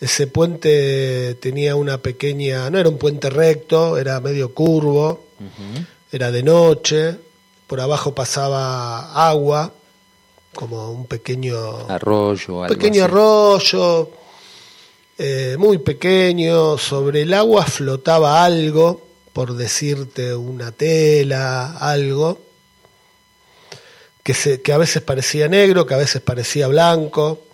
ese 0.00 0.26
puente 0.26 1.34
tenía 1.40 1.76
una 1.76 1.98
pequeña, 1.98 2.70
no 2.70 2.78
era 2.78 2.88
un 2.88 2.96
puente 2.96 3.28
recto, 3.28 3.98
era 3.98 4.18
medio 4.20 4.54
curvo, 4.54 5.26
uh 5.38 5.44
-huh. 5.44 5.86
era 6.10 6.30
de 6.30 6.42
noche, 6.42 7.16
por 7.66 7.80
abajo 7.80 8.14
pasaba 8.14 9.12
agua, 9.28 9.72
como 10.54 10.90
un 10.90 11.06
pequeño 11.06 11.86
arroyo, 11.88 12.60
un 12.60 12.68
pequeño 12.68 13.04
arroyo, 13.04 14.10
eh, 15.18 15.56
muy 15.58 15.78
pequeño, 15.78 16.78
sobre 16.78 17.22
el 17.22 17.34
agua 17.34 17.66
flotaba 17.66 18.42
algo, 18.42 19.06
por 19.34 19.54
decirte 19.54 20.34
una 20.34 20.72
tela, 20.72 21.76
algo, 21.76 22.38
que, 24.22 24.32
se, 24.32 24.62
que 24.62 24.72
a 24.72 24.78
veces 24.78 25.02
parecía 25.02 25.46
negro, 25.46 25.84
que 25.84 25.92
a 25.92 25.98
veces 25.98 26.22
parecía 26.22 26.68
blanco 26.68 27.49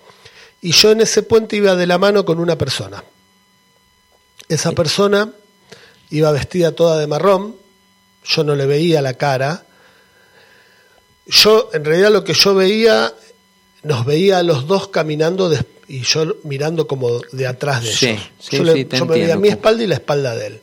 y 0.60 0.72
yo 0.72 0.90
en 0.90 1.00
ese 1.00 1.22
puente 1.22 1.56
iba 1.56 1.74
de 1.74 1.86
la 1.86 1.98
mano 1.98 2.24
con 2.24 2.38
una 2.40 2.56
persona. 2.56 3.02
Esa 4.48 4.72
persona 4.72 5.30
iba 6.10 6.30
vestida 6.32 6.72
toda 6.72 6.98
de 6.98 7.06
marrón, 7.06 7.56
yo 8.24 8.44
no 8.44 8.54
le 8.54 8.66
veía 8.66 9.02
la 9.02 9.14
cara. 9.14 9.64
Yo, 11.26 11.70
en 11.72 11.84
realidad, 11.84 12.12
lo 12.12 12.24
que 12.24 12.34
yo 12.34 12.54
veía, 12.54 13.12
nos 13.82 14.04
veía 14.04 14.38
a 14.38 14.42
los 14.42 14.66
dos 14.66 14.88
caminando 14.88 15.48
de, 15.48 15.64
y 15.88 16.02
yo 16.02 16.36
mirando 16.44 16.86
como 16.86 17.20
de 17.32 17.46
atrás 17.46 17.82
de 17.82 17.92
sí, 17.92 18.06
ellos. 18.08 18.22
Sí, 18.38 18.56
yo, 18.58 18.72
sí, 18.72 18.86
me 18.90 19.06
veía 19.06 19.36
mi 19.36 19.48
espalda 19.48 19.82
y 19.82 19.86
la 19.86 19.94
espalda 19.94 20.34
de 20.36 20.46
él. 20.46 20.60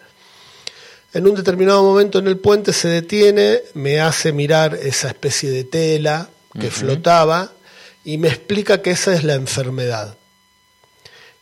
En 1.13 1.27
un 1.27 1.35
determinado 1.35 1.83
momento 1.83 2.19
en 2.19 2.27
el 2.27 2.37
puente 2.37 2.73
se 2.73 2.87
detiene, 2.87 3.61
me 3.75 3.99
hace 3.99 4.33
mirar 4.33 4.73
esa 4.73 5.09
especie 5.09 5.51
de 5.51 5.63
tela 5.63 6.29
que 6.53 6.67
uh 6.67 6.69
-huh. 6.69 6.71
flotaba 6.71 7.53
y 8.03 8.17
me 8.17 8.27
explica 8.27 8.81
que 8.81 8.91
esa 8.91 9.13
es 9.13 9.23
la 9.23 9.35
enfermedad. 9.35 10.17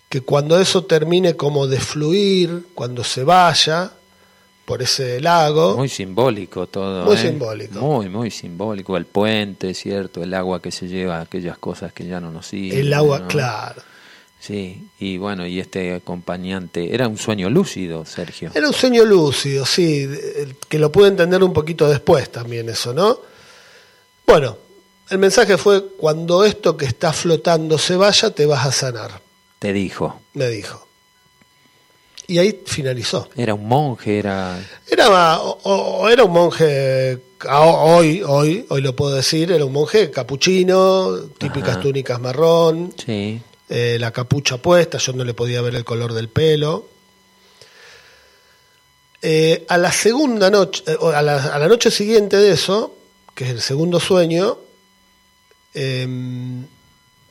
Que 0.10 0.21
cuando 0.21 0.60
eso 0.60 0.84
termine 0.84 1.36
como 1.36 1.67
de 1.67 1.80
fluir, 1.80 2.67
cuando 2.74 3.04
se 3.04 3.24
vaya 3.24 3.91
por 4.65 4.82
ese 4.82 5.19
lago. 5.19 5.76
Muy 5.76 5.89
simbólico 5.89 6.67
todo. 6.67 7.06
Muy 7.06 7.15
¿eh? 7.15 7.17
simbólico. 7.17 7.80
Muy, 7.80 8.10
muy 8.10 8.32
simbólico. 8.32 8.95
El 8.97 9.06
puente, 9.06 9.74
¿cierto? 9.74 10.21
El 10.24 10.34
agua 10.34 10.62
que 10.62 10.71
se 10.71 10.88
lleva, 10.88 11.21
aquellas 11.21 11.58
cosas 11.58 11.93
que 11.93 12.06
ya 12.06 12.19
no 12.19 12.32
nos 12.32 12.47
sirven. 12.47 12.80
El 12.80 12.93
agua, 12.93 13.19
¿no? 13.19 13.28
claro. 13.28 13.82
Sí, 14.39 14.88
y 14.97 15.17
bueno, 15.17 15.45
y 15.45 15.60
este 15.60 15.93
acompañante, 15.93 16.95
era 16.95 17.08
un 17.08 17.19
sueño 17.19 17.47
lúcido, 17.47 18.06
Sergio. 18.06 18.50
Era 18.56 18.67
un 18.67 18.74
sueño 18.74 19.06
lúcido, 19.06 19.67
sí, 19.67 20.10
que 20.67 20.80
lo 20.80 20.91
pude 20.91 21.10
entender 21.10 21.43
un 21.43 21.54
poquito 21.54 21.88
después 21.88 22.32
también 22.32 22.67
eso, 22.67 22.91
¿no? 22.91 23.19
Bueno, 24.26 24.58
el 25.12 25.17
mensaje 25.19 25.58
fue, 25.58 25.86
cuando 25.97 26.43
esto 26.43 26.76
que 26.78 26.86
está 26.86 27.13
flotando 27.13 27.78
se 27.78 27.95
vaya, 27.95 28.32
te 28.32 28.45
vas 28.45 28.65
a 28.65 28.71
sanar. 28.71 29.21
Te 29.60 29.71
dijo. 29.74 30.19
Me 30.34 30.47
dijo. 30.47 30.88
Y 32.28 32.38
ahí 32.39 32.62
finalizó. 32.65 33.28
Era 33.36 33.54
un 33.54 33.67
monje, 33.67 34.19
era... 34.19 34.58
Era, 34.89 35.39
o, 35.41 35.60
o, 35.63 36.10
era 36.10 36.24
un 36.24 36.32
monje, 36.32 37.19
hoy, 37.50 38.24
hoy, 38.26 38.65
hoy 38.69 38.82
lo 38.82 38.95
puedo 38.95 39.13
decir, 39.15 39.52
era 39.52 39.65
un 39.65 39.74
monje 39.74 40.10
capuchino, 40.12 41.17
típicas 41.38 41.71
Ajá. 41.71 41.80
túnicas 41.82 42.21
marrón, 42.21 42.93
Sí. 42.97 43.41
eh, 43.69 43.97
la 44.00 44.12
capucha 44.12 44.58
puesta, 44.58 44.97
yo 44.97 45.12
no 45.13 45.26
le 45.26 45.34
podía 45.34 45.62
ver 45.62 45.76
el 45.76 45.84
color 45.84 46.13
del 46.13 46.30
pelo. 46.30 46.88
Eh, 49.21 49.65
a 49.69 49.78
la 49.78 49.91
segunda 49.91 50.50
noche, 50.50 50.84
eh, 50.88 50.97
a, 51.13 51.21
la, 51.21 51.36
a 51.54 51.60
la 51.60 51.67
noche 51.67 51.91
siguiente 51.91 52.38
de 52.38 52.54
eso, 52.54 52.95
que 53.36 53.43
es 53.43 53.50
el 53.52 53.62
segundo 53.62 54.00
sueño, 54.00 54.58
eh, 55.73 56.07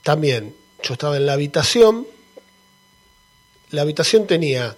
también 0.03 0.55
yo 0.83 0.95
estaba 0.95 1.17
en 1.17 1.27
la 1.27 1.35
habitación. 1.35 2.07
La 3.71 3.83
habitación 3.83 4.27
tenía 4.27 4.77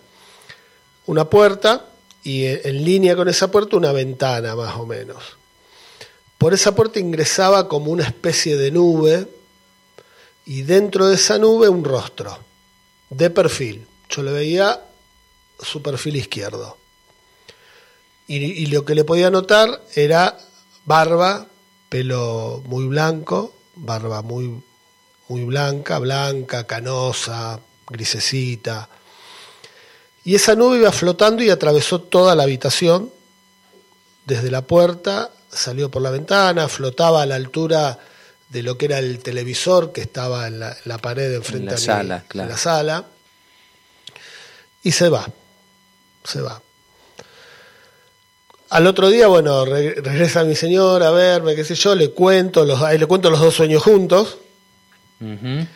una 1.06 1.28
puerta 1.28 1.86
y 2.22 2.44
en 2.46 2.84
línea 2.84 3.16
con 3.16 3.28
esa 3.28 3.50
puerta 3.50 3.76
una 3.76 3.92
ventana 3.92 4.54
más 4.54 4.76
o 4.76 4.86
menos. 4.86 5.22
Por 6.38 6.54
esa 6.54 6.74
puerta 6.74 6.98
ingresaba 6.98 7.68
como 7.68 7.90
una 7.90 8.04
especie 8.04 8.56
de 8.56 8.70
nube 8.70 9.28
y 10.44 10.62
dentro 10.62 11.08
de 11.08 11.14
esa 11.14 11.38
nube 11.38 11.68
un 11.68 11.84
rostro 11.84 12.36
de 13.10 13.30
perfil. 13.30 13.86
Yo 14.08 14.22
le 14.22 14.32
veía 14.32 14.82
su 15.60 15.82
perfil 15.82 16.16
izquierdo. 16.16 16.76
Y 18.26 18.66
lo 18.66 18.84
que 18.86 18.94
le 18.94 19.04
podía 19.04 19.30
notar 19.30 19.82
era 19.94 20.38
barba, 20.86 21.46
pelo 21.92 22.62
muy 22.64 22.86
blanco, 22.86 23.54
barba 23.74 24.22
muy, 24.22 24.62
muy 25.28 25.44
blanca, 25.44 25.98
blanca, 25.98 26.66
canosa, 26.66 27.60
grisecita. 27.86 28.88
Y 30.24 30.34
esa 30.34 30.54
nube 30.54 30.78
iba 30.78 30.90
flotando 30.90 31.42
y 31.42 31.50
atravesó 31.50 32.00
toda 32.00 32.34
la 32.34 32.44
habitación, 32.44 33.10
desde 34.24 34.50
la 34.50 34.62
puerta, 34.62 35.32
salió 35.52 35.90
por 35.90 36.00
la 36.00 36.08
ventana, 36.08 36.66
flotaba 36.66 37.20
a 37.20 37.26
la 37.26 37.34
altura 37.34 37.98
de 38.48 38.62
lo 38.62 38.78
que 38.78 38.86
era 38.86 38.98
el 38.98 39.18
televisor 39.18 39.92
que 39.92 40.00
estaba 40.00 40.46
en 40.46 40.60
la, 40.60 40.70
en 40.70 40.78
la 40.86 40.96
pared 40.96 41.30
enfrente 41.34 41.58
En 41.58 41.66
la 41.66 41.72
a 41.74 41.76
mí, 41.76 41.84
sala, 41.84 42.24
claro. 42.26 42.48
en 42.48 42.52
la 42.54 42.58
sala, 42.58 43.04
y 44.82 44.92
se 44.92 45.10
va, 45.10 45.28
se 46.24 46.40
va. 46.40 46.62
Al 48.72 48.86
otro 48.86 49.10
día, 49.10 49.26
bueno, 49.26 49.66
re 49.66 49.96
regresa 49.96 50.44
mi 50.44 50.56
señor 50.56 51.02
a 51.02 51.10
verme, 51.10 51.54
qué 51.54 51.62
sé 51.62 51.74
yo, 51.74 51.94
le 51.94 52.12
cuento 52.12 52.64
los, 52.64 52.80
le 52.80 53.04
cuento 53.04 53.28
los 53.28 53.38
dos 53.38 53.54
sueños 53.54 53.82
juntos. 53.82 54.38
Uh 55.20 55.24
-huh. 55.26 55.66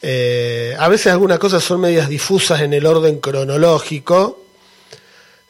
eh, 0.00 0.76
a 0.78 0.88
veces 0.88 1.08
algunas 1.08 1.40
cosas 1.40 1.64
son 1.64 1.80
medias 1.80 2.08
difusas 2.08 2.60
en 2.60 2.72
el 2.72 2.86
orden 2.86 3.18
cronológico. 3.18 4.44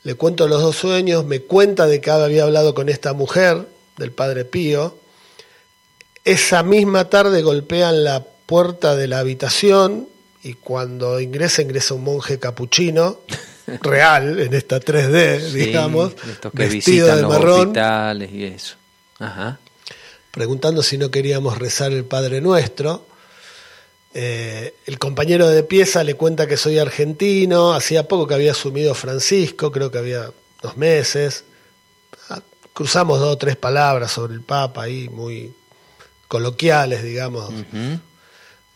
Le 0.04 0.14
cuento 0.14 0.48
los 0.48 0.62
dos 0.62 0.76
sueños, 0.76 1.26
me 1.26 1.40
cuenta 1.40 1.86
de 1.86 2.00
que 2.00 2.10
había 2.10 2.44
hablado 2.44 2.72
con 2.74 2.88
esta 2.88 3.12
mujer, 3.12 3.68
del 3.98 4.12
padre 4.12 4.46
Pío. 4.46 4.96
Esa 6.24 6.62
misma 6.62 7.10
tarde 7.10 7.42
golpean 7.42 8.04
la 8.04 8.24
puerta 8.46 8.96
de 8.96 9.06
la 9.06 9.18
habitación 9.18 10.08
y 10.42 10.54
cuando 10.54 11.20
ingresa, 11.20 11.60
ingresa 11.60 11.92
un 11.92 12.04
monje 12.04 12.38
capuchino 12.38 13.18
real 13.82 14.40
en 14.40 14.54
esta 14.54 14.80
3D, 14.80 15.40
sí, 15.50 15.58
digamos, 15.58 16.12
estos 16.28 16.52
que 16.52 16.68
vestido 16.68 17.14
de 17.14 17.22
los 17.22 17.32
marrón, 17.32 17.60
hospitales 17.60 18.30
y 18.32 18.44
eso. 18.44 18.76
Ajá. 19.18 19.58
preguntando 20.30 20.82
si 20.82 20.98
no 20.98 21.10
queríamos 21.10 21.58
rezar 21.58 21.92
el 21.92 22.04
Padre 22.04 22.40
Nuestro. 22.40 23.06
Eh, 24.16 24.74
el 24.86 24.98
compañero 24.98 25.48
de 25.48 25.64
pieza 25.64 26.04
le 26.04 26.14
cuenta 26.14 26.46
que 26.46 26.56
soy 26.56 26.78
argentino, 26.78 27.72
hacía 27.72 28.06
poco 28.06 28.28
que 28.28 28.34
había 28.34 28.52
asumido 28.52 28.94
Francisco, 28.94 29.72
creo 29.72 29.90
que 29.90 29.98
había 29.98 30.30
dos 30.62 30.76
meses. 30.76 31.44
Ah, 32.30 32.40
Cruzamos 32.72 33.18
dos 33.18 33.34
o 33.34 33.38
tres 33.38 33.56
palabras 33.56 34.12
sobre 34.12 34.34
el 34.34 34.42
Papa 34.42 34.82
ahí, 34.84 35.08
muy 35.08 35.52
coloquiales, 36.28 37.02
digamos. 37.02 37.52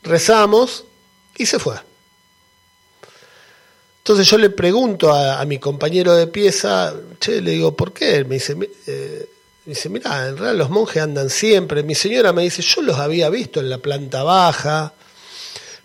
Rezamos 0.02 0.84
y 1.36 1.46
se 1.46 1.58
fue. 1.58 1.76
Entonces 4.08 4.30
yo 4.30 4.38
le 4.38 4.48
pregunto 4.48 5.12
a, 5.12 5.44
mi 5.44 5.58
compañero 5.58 6.14
de 6.14 6.28
pieza, 6.28 6.94
che, 7.20 7.42
le 7.42 7.50
digo, 7.50 7.76
¿por 7.76 7.92
qué? 7.92 8.24
Me 8.24 8.36
dice, 8.36 8.56
eh, 8.86 9.28
me 9.66 9.74
dice, 9.74 9.90
mira, 9.90 10.28
en 10.28 10.38
realidad 10.38 10.54
los 10.54 10.70
monjes 10.70 11.02
andan 11.02 11.28
siempre. 11.28 11.82
Mi 11.82 11.94
señora 11.94 12.32
me 12.32 12.42
dice, 12.42 12.62
yo 12.62 12.80
los 12.80 12.96
había 12.96 13.28
visto 13.28 13.60
en 13.60 13.68
la 13.68 13.76
planta 13.76 14.22
baja. 14.22 14.94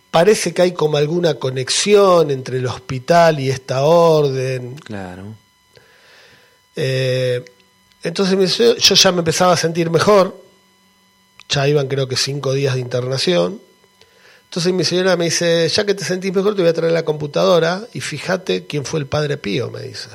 Parece 0.10 0.54
que 0.54 0.62
hay 0.62 0.72
como 0.72 0.96
alguna 0.96 1.34
conexión 1.34 2.32
entre 2.32 2.60
el 2.60 2.68
hospital 2.68 3.42
y 3.42 3.50
esta 3.50 3.84
orden. 3.84 4.76
Claro. 4.76 5.36
Eh, 6.78 7.44
entonces 8.04 8.58
yo 8.58 8.96
ya 8.96 9.12
me 9.12 9.20
empezaba 9.20 9.52
a 9.52 9.58
sentir 9.58 9.90
mejor. 9.90 10.42
Ya 11.50 11.68
iban 11.68 11.90
creo 11.90 12.08
que 12.08 12.16
cinco 12.16 12.54
días 12.54 12.76
de 12.76 12.80
internación. 12.80 13.60
Entonces 14.54 14.72
mi 14.72 14.84
señora 14.84 15.18
me 15.18 15.26
dice, 15.26 15.68
ya 15.68 15.84
que 15.84 15.96
te 15.96 16.06
sentís 16.06 16.32
mejor, 16.32 16.56
te 16.56 16.62
voy 16.62 16.70
a 16.70 16.76
traer 16.76 16.94
la 16.94 17.04
computadora 17.04 17.82
y 17.92 18.02
fíjate 18.02 18.68
quién 18.68 18.86
fue 18.86 19.00
el 19.00 19.08
padre 19.08 19.38
Pío, 19.38 19.72
me 19.72 19.82
dice. 19.82 20.10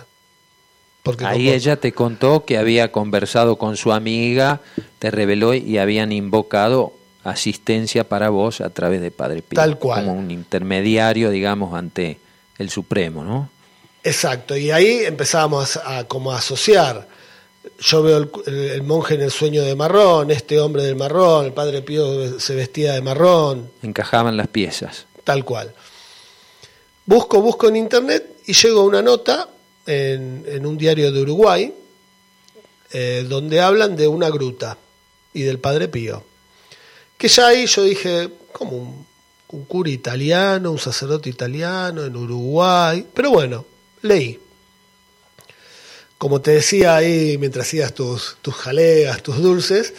Porque 1.03 1.27
Ahí 1.27 1.51
ella 1.51 1.75
te 1.75 1.91
contó 1.91 2.45
que 2.45 2.57
había 2.57 2.93
conversado 2.93 3.57
con 3.57 3.77
su 3.77 3.93
amiga, 3.93 4.61
te 5.01 5.11
reveló 5.11 5.55
y 5.55 5.79
habían 5.79 6.13
invocado 6.13 6.93
asistencia 7.25 8.09
para 8.09 8.29
vos 8.29 8.61
a 8.61 8.71
través 8.71 9.01
de 9.01 9.11
Padre 9.11 9.43
Pío. 9.43 9.57
Tal 9.57 9.77
cual. 9.77 10.05
Como 10.05 10.17
un 10.17 10.31
intermediario, 10.31 11.31
digamos, 11.31 11.75
ante 11.75 12.21
el 12.59 12.71
Supremo, 12.71 13.25
¿no? 13.25 13.51
Exacto, 14.05 14.57
y 14.57 14.71
ahí 14.71 15.01
empezábamos 15.05 15.81
a, 15.85 16.05
como 16.05 16.31
a 16.31 16.39
asociar 16.39 17.09
yo 17.79 18.03
veo 18.03 18.31
el, 18.47 18.83
monje 18.83 19.15
en 19.15 19.23
el 19.23 19.31
sueño 19.31 19.63
de 19.63 19.75
marrón, 19.75 20.31
este 20.31 20.61
hombre 20.61 20.83
del 20.83 20.97
marrón, 20.97 21.47
el 21.47 21.53
padre 21.53 21.83
Pío 21.83 22.39
se 22.39 22.55
vestía 22.55 22.93
de 22.95 23.01
marrón. 23.01 23.71
Encajaban 23.83 24.37
las 24.37 24.49
piezas. 24.49 25.07
Tal 25.25 25.45
cual. 25.45 25.75
Busco, 27.07 27.41
busco 27.41 27.69
en 27.69 27.77
internet 27.77 28.41
y 28.47 28.53
llego 28.53 28.81
a 28.81 28.85
una 28.85 29.03
nota 29.03 29.49
en, 29.87 30.67
un 30.67 30.77
diario 30.77 31.11
de 31.11 31.23
Uruguay 31.23 31.73
eh, 32.93 33.27
donde 33.29 33.61
hablan 33.61 33.97
de 33.97 34.09
una 34.09 34.29
gruta 34.31 34.77
y 35.33 35.43
del 35.43 35.59
padre 35.59 35.89
Pío. 35.89 36.25
Que 37.17 37.29
ya 37.29 37.49
ahí 37.49 37.67
yo 37.67 37.83
dije, 37.83 38.29
como 38.53 38.77
un, 38.77 39.07
un 39.49 39.65
cura 39.65 39.91
italiano, 39.91 40.71
un 40.71 40.79
sacerdote 40.79 41.31
italiano 41.31 42.05
en 42.05 42.15
Uruguay, 42.15 43.07
pero 43.15 43.31
bueno, 43.31 43.65
leí 44.03 44.39
como 46.19 46.41
te 46.41 46.51
decía 46.51 46.97
ahí 46.97 47.39
mientras 47.39 47.67
hacías 47.67 47.95
tus, 47.95 48.37
tus 48.43 48.55
jaleas, 48.55 49.23
tus 49.23 49.41
dulces, 49.41 49.95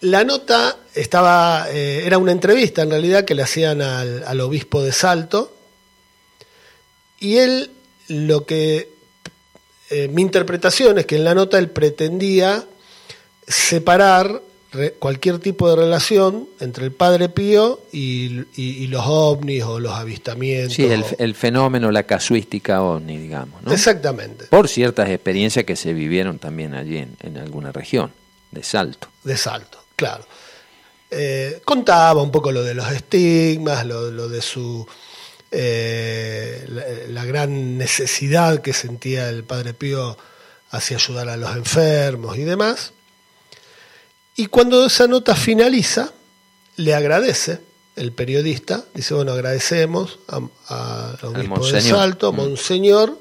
la 0.00 0.24
nota 0.24 0.78
estaba, 0.94 1.66
eh, 1.70 2.02
era 2.04 2.18
una 2.18 2.32
entrevista 2.32 2.82
en 2.82 2.90
realidad 2.90 3.24
que 3.24 3.34
le 3.34 3.42
hacían 3.42 3.82
al, 3.82 4.40
obispo 4.40 4.82
de 4.82 4.92
Salto, 4.92 5.52
y 7.18 7.38
él 7.38 7.70
lo 8.08 8.46
que, 8.46 8.90
eh, 9.90 10.08
mi 10.08 10.22
interpretación 10.22 10.98
es 10.98 11.06
que 11.06 11.16
en 11.16 11.24
la 11.24 11.34
nota 11.34 11.58
él 11.58 11.70
pretendía 11.70 12.64
separar 13.48 14.42
cualquier 14.98 15.38
tipo 15.38 15.68
de 15.68 15.76
relación 15.76 16.48
entre 16.60 16.84
el 16.84 16.92
Padre 16.92 17.28
Pío 17.28 17.80
y, 17.92 18.86
los 18.88 19.02
ovnis 19.06 19.64
o 19.64 19.80
los 19.80 19.92
avistamientos. 19.92 20.74
Sí, 20.74 20.88
el, 21.18 21.34
fenómeno, 21.34 21.90
la 21.90 22.04
casuística 22.04 22.82
ovni, 22.82 23.18
digamos. 23.18 23.62
¿no? 23.62 23.72
Exactamente. 23.72 24.46
Por 24.46 24.68
ciertas 24.68 25.08
experiencias 25.08 25.64
que 25.64 25.76
se 25.76 25.92
vivieron 25.92 26.38
también 26.38 26.74
allí 26.74 26.98
en, 26.98 27.38
alguna 27.38 27.72
región, 27.72 28.12
de 28.50 28.62
Salto. 28.62 29.08
De 29.24 29.36
Salto, 29.36 29.78
claro. 29.96 30.26
Eh, 31.10 31.60
contaba 31.64 32.22
un 32.22 32.30
poco 32.30 32.52
lo 32.52 32.62
de 32.62 32.74
los 32.74 32.90
estigmas, 32.90 33.86
lo, 33.86 34.28
de 34.28 34.42
su... 34.42 34.86
Eh, 35.50 36.64
la, 36.68 36.84
la 37.08 37.24
gran 37.24 37.78
necesidad 37.78 38.60
que 38.60 38.72
sentía 38.72 39.28
el 39.28 39.44
Padre 39.44 39.74
Pío 39.74 40.16
hacia 40.70 40.96
ayudar 40.96 41.28
a 41.28 41.36
los 41.36 41.54
enfermos 41.56 42.36
y 42.36 42.42
demás. 42.42 42.92
Y 44.36 44.46
cuando 44.46 44.84
esa 44.84 45.06
nota 45.08 45.34
finaliza, 45.34 46.12
le 46.76 46.94
agradece 46.94 47.60
el 47.96 48.12
periodista, 48.12 48.84
dice, 48.94 49.14
bueno, 49.14 49.32
agradecemos 49.32 50.18
a, 50.28 51.16
obispo 51.22 51.66
de 51.66 51.80
Salto, 51.80 52.32
mm. 52.32 52.36
Monseñor, 52.36 53.18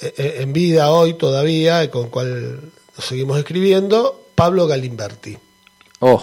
eh, 0.00 0.14
eh, 0.18 0.36
en 0.40 0.52
vida 0.52 0.90
hoy 0.90 1.14
todavía, 1.14 1.90
con 1.90 2.10
cual 2.10 2.60
nos 2.96 3.04
seguimos 3.04 3.38
escribiendo, 3.38 4.26
Pablo 4.34 4.66
Galimberti. 4.66 5.38
Oh, 6.00 6.22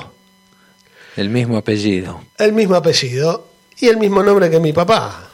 el 1.17 1.29
mismo 1.29 1.57
apellido. 1.57 2.23
El 2.37 2.53
mismo 2.53 2.75
apellido 2.75 3.47
y 3.79 3.87
el 3.87 3.97
mismo 3.97 4.21
nombre 4.21 4.51
que 4.51 4.59
mi 4.59 4.73
papá. 4.73 5.31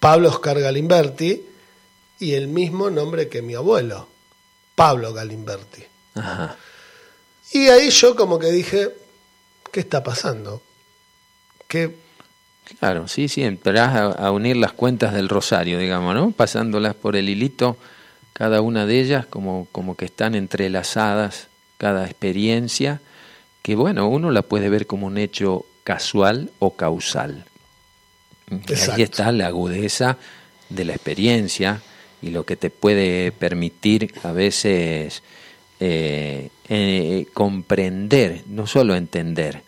Pablo 0.00 0.28
Oscar 0.28 0.58
Galimberti 0.60 1.46
y 2.18 2.34
el 2.34 2.48
mismo 2.48 2.90
nombre 2.90 3.28
que 3.28 3.42
mi 3.42 3.54
abuelo, 3.54 4.08
Pablo 4.74 5.12
Galimberti. 5.12 5.82
Ajá. 6.14 6.56
Y 7.52 7.68
ahí 7.68 7.90
yo 7.90 8.16
como 8.16 8.38
que 8.38 8.50
dije, 8.50 8.90
¿qué 9.70 9.80
está 9.80 10.02
pasando? 10.02 10.62
¿Qué... 11.68 11.94
Claro, 12.78 13.08
sí, 13.08 13.28
sí, 13.28 13.42
empezás 13.42 14.16
a, 14.18 14.30
unir 14.30 14.56
las 14.56 14.72
cuentas 14.72 15.12
del 15.12 15.28
rosario, 15.28 15.78
digamos, 15.78 16.14
¿no? 16.14 16.30
Pasándolas 16.30 16.94
por 16.94 17.16
el 17.16 17.28
hilito, 17.28 17.76
cada 18.32 18.62
una 18.62 18.86
de 18.86 19.00
ellas 19.00 19.26
como, 19.26 19.68
como 19.72 19.96
que 19.96 20.06
están 20.06 20.34
entrelazadas, 20.34 21.48
cada 21.76 22.06
experiencia, 22.06 23.00
que 23.62 23.74
bueno, 23.74 24.08
uno 24.08 24.30
la 24.30 24.42
puede 24.42 24.70
ver 24.70 24.86
como 24.86 25.06
un 25.06 25.18
hecho 25.18 25.66
casual 25.84 26.50
o 26.60 26.74
causal. 26.76 27.44
Ahí 28.92 29.02
está 29.02 29.32
la 29.32 29.48
agudeza 29.48 30.16
de 30.68 30.84
la 30.84 30.94
experiencia 30.94 31.82
y 32.22 32.30
lo 32.30 32.44
que 32.44 32.56
te 32.56 32.70
puede 32.70 33.32
permitir 33.32 34.14
a 34.22 34.32
veces 34.32 35.22
eh, 35.80 36.50
eh, 36.74 37.26
comprender, 37.34 38.44
no 38.46 38.66
solo 38.66 38.96
entender, 38.96 39.62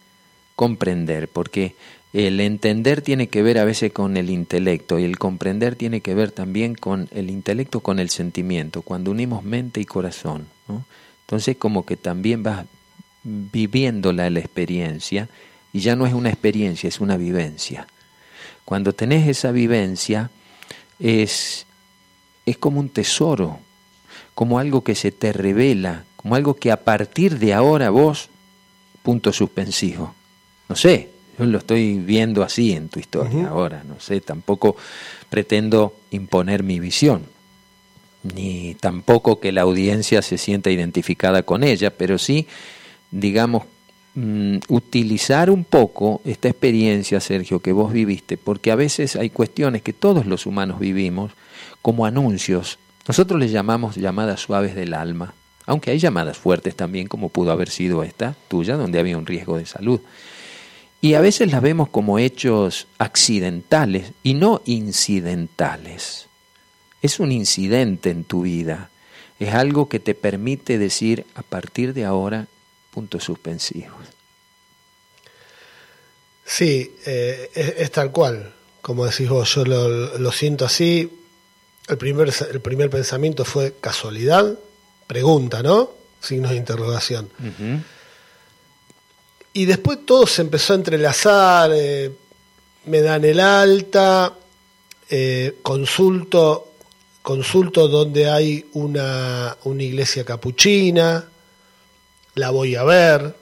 comprender, 0.57 1.29
porque 1.29 1.75
el 2.15 2.41
entender 2.41 3.03
tiene 3.03 3.27
que 3.27 3.43
ver 3.43 3.59
a 3.59 3.67
veces 3.67 3.93
con 3.93 4.17
el 4.17 4.31
intelecto 4.31 4.99
y 4.99 5.05
el 5.05 5.19
comprender 5.19 5.77
tiene 5.77 6.01
que 6.01 6.15
ver 6.15 6.33
también 6.33 6.75
con 6.75 7.11
el 7.13 7.29
intelecto, 7.29 7.81
con 7.81 7.99
el 7.99 8.09
sentimiento, 8.09 8.81
cuando 8.81 9.11
unimos 9.11 9.45
mente 9.45 9.83
y 9.83 9.85
corazón. 9.85 10.47
Entonces 11.27 11.59
como 11.59 11.85
que 11.85 11.99
también 11.99 12.43
vas 12.43 12.65
viviéndola 13.23 14.31
la 14.31 14.39
experiencia 14.39 15.29
y 15.75 15.81
ya 15.81 15.97
no 15.97 16.07
es 16.07 16.15
una 16.15 16.31
experiencia, 16.31 16.89
es 16.89 17.01
una 17.01 17.19
vivencia. 17.19 17.87
Cuando 18.65 18.95
tenés 18.95 19.29
esa 19.29 19.53
vivencia 19.53 20.31
es, 20.99 21.67
es 22.47 22.57
como 22.57 22.81
un 22.81 22.89
tesoro, 22.89 23.59
como 24.35 24.59
algo 24.59 24.83
que 24.83 24.95
se 24.95 25.13
te 25.13 25.35
revela, 25.35 26.07
como 26.25 26.37
algo 26.37 26.55
que 26.55 26.73
a 26.73 26.79
partir 26.79 27.39
de 27.39 27.53
ahora 27.53 27.91
vos, 27.91 28.31
punto 29.03 29.31
suspensivo. 29.31 30.15
No 30.71 30.75
sé, 30.75 31.11
yo 31.39 31.45
lo 31.45 31.59
estoy 31.59 31.99
viendo 31.99 32.43
así 32.43 32.73
en 32.73 32.89
tu 32.89 32.99
historia 32.99 33.49
ahora, 33.49 33.85
no 33.87 34.01
sé, 34.01 34.23
tampoco 34.23 34.75
pretendo 35.29 35.95
imponer 36.13 36.63
mi 36.63 36.81
visión, 36.81 37.27
ni 38.23 38.75
tampoco 38.81 39.39
que 39.39 39.53
la 39.53 39.61
audiencia 39.61 40.23
se 40.23 40.39
sienta 40.39 40.71
identificada 40.71 41.43
con 41.43 41.63
ella, 41.63 41.91
pero 41.91 42.17
sí, 42.17 42.47
digamos, 43.11 43.65
mm, 44.15 44.61
utilizar 44.69 45.51
un 45.51 45.65
poco 45.65 46.23
esta 46.25 46.49
experiencia, 46.49 47.21
Sergio, 47.21 47.61
que 47.61 47.73
vos 47.73 47.93
viviste, 47.93 48.39
porque 48.39 48.71
a 48.71 48.77
veces 48.77 49.17
hay 49.17 49.29
cuestiones 49.29 49.83
que 49.83 49.93
todos 49.93 50.25
los 50.25 50.47
humanos 50.47 50.81
vivimos 50.81 51.33
como 51.83 52.07
anuncios. 52.07 52.79
Nosotros 53.07 53.39
les 53.39 53.53
llamamos 53.53 53.97
llamadas 53.97 54.41
suaves 54.41 54.75
del 54.75 54.95
alma, 54.95 55.35
aunque 55.67 55.91
hay 55.91 55.99
llamadas 55.99 56.39
fuertes 56.39 56.77
también, 56.77 57.09
como 57.09 57.29
pudo 57.29 57.53
haber 57.53 57.71
sido 57.71 58.03
esta 58.03 58.37
tuya, 58.49 58.77
donde 58.77 58.99
había 58.99 59.19
un 59.19 59.27
riesgo 59.27 59.57
de 59.57 59.67
salud. 59.67 60.01
Y 61.01 61.15
a 61.15 61.21
veces 61.21 61.51
las 61.51 61.63
vemos 61.63 61.89
como 61.89 62.19
hechos 62.19 62.87
accidentales 62.99 64.13
y 64.23 64.35
no 64.35 64.63
incidentales. 64.65 66.27
Es 67.03 67.21
un 67.21 67.33
incidente 67.33 68.11
en 68.11 68.25
tu 68.25 68.43
vida, 68.43 68.91
es 69.39 69.53
algo 69.55 69.89
que 69.89 70.01
te 70.01 70.15
permite 70.15 70.79
decir 70.79 71.27
a 71.35 71.43
partir 71.43 71.93
de 71.93 72.05
ahora 72.05 72.47
puntos 72.91 73.25
suspensivos. 73.25 74.07
Sí, 76.47 76.95
eh, 77.07 77.51
es, 77.55 77.91
tal 77.91 78.13
cual, 78.13 78.55
como 78.81 79.07
decís 79.07 79.29
vos, 79.29 79.55
yo 79.55 79.65
lo 79.65 80.33
siento 80.33 80.65
así, 80.65 81.11
el 81.89 81.99
primer, 81.99 82.33
el 82.51 82.61
primer 82.61 82.91
pensamiento 82.91 83.45
fue 83.45 83.75
casualidad, 83.81 84.59
pregunta, 85.15 85.63
¿no? 85.63 85.91
Signos 86.21 86.51
de 86.51 86.57
interrogación. 86.57 87.31
Y 89.53 89.65
después 89.65 90.05
todo 90.05 90.27
se 90.27 90.43
empezó 90.43 90.73
a 90.73 90.77
entrelazar, 90.77 91.71
eh, 91.73 92.11
me 92.87 93.01
dan 93.01 93.25
el 93.25 93.39
alta, 93.39 94.35
eh, 95.09 95.59
consulto, 95.63 96.73
consulto 97.23 97.87
donde 97.87 98.29
hay 98.29 98.67
una, 98.73 99.57
una 99.63 99.85
iglesia 99.85 100.25
capuchina, 100.25 101.29
la 102.35 102.51
voy 102.51 102.75
a 102.75 102.83
ver, 102.83 103.37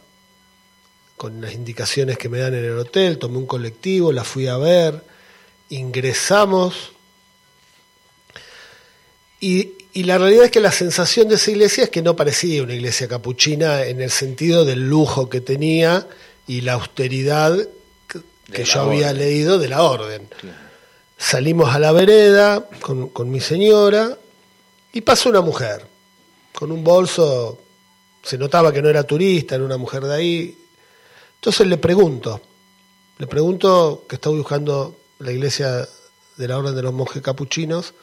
con 1.16 1.40
las 1.40 1.54
indicaciones 1.54 2.18
que 2.18 2.28
me 2.28 2.38
dan 2.38 2.52
en 2.52 2.66
el 2.66 2.76
hotel, 2.76 3.16
tomé 3.16 3.38
un 3.38 3.46
colectivo, 3.46 4.12
la 4.12 4.24
fui 4.24 4.46
a 4.46 4.58
ver, 4.58 5.02
ingresamos 5.70 6.92
y, 9.40 9.81
y 9.94 10.04
la 10.04 10.16
realidad 10.16 10.46
es 10.46 10.50
que 10.50 10.60
la 10.60 10.72
sensación 10.72 11.28
de 11.28 11.34
esa 11.34 11.50
iglesia 11.50 11.84
es 11.84 11.90
que 11.90 12.02
no 12.02 12.16
parecía 12.16 12.62
una 12.62 12.74
iglesia 12.74 13.08
capuchina 13.08 13.84
en 13.84 14.00
el 14.00 14.10
sentido 14.10 14.64
del 14.64 14.88
lujo 14.88 15.28
que 15.28 15.40
tenía 15.42 16.06
y 16.46 16.62
la 16.62 16.74
austeridad 16.74 17.56
que, 18.52 18.64
yo 18.64 18.82
había 18.82 19.12
leído 19.12 19.58
de 19.58 19.68
la 19.68 19.82
orden. 19.82 20.28
Salimos 21.18 21.74
a 21.74 21.78
la 21.78 21.92
vereda 21.92 22.68
con, 22.80 23.08
con 23.08 23.30
mi 23.30 23.40
señora 23.40 24.16
y 24.92 25.02
pasó 25.02 25.28
una 25.28 25.40
mujer 25.40 25.86
con 26.52 26.70
un 26.70 26.84
bolso, 26.84 27.58
se 28.22 28.38
notaba 28.38 28.72
que 28.72 28.82
no 28.82 28.88
era 28.88 29.04
turista, 29.04 29.54
era 29.54 29.64
una 29.64 29.78
mujer 29.78 30.04
de 30.04 30.14
ahí. 30.14 30.58
Entonces 31.36 31.66
le 31.66 31.76
pregunto, 31.76 32.40
le 33.18 33.26
pregunto 33.26 34.04
que 34.08 34.16
está 34.16 34.30
buscando 34.30 34.96
la 35.18 35.32
iglesia 35.32 35.88
de 36.36 36.48
la 36.48 36.58
Orden 36.58 36.74
de 36.74 36.82
los 36.82 36.92
Monjes 36.92 37.22
Capuchinos 37.22 37.94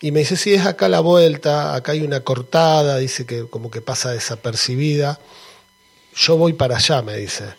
y 0.00 0.12
me 0.12 0.20
dice, 0.20 0.36
sí, 0.36 0.54
es 0.54 0.64
acá 0.64 0.88
la 0.88 1.00
vuelta, 1.00 1.74
acá 1.74 1.92
hay 1.92 2.02
una 2.02 2.20
cortada, 2.20 2.98
dice 2.98 3.26
que 3.26 3.46
como 3.48 3.70
que 3.70 3.80
pasa 3.80 4.12
desapercibida. 4.12 5.18
Yo 6.14 6.36
voy 6.36 6.52
para 6.52 6.76
allá, 6.76 7.02
me 7.02 7.16
dice. 7.16 7.54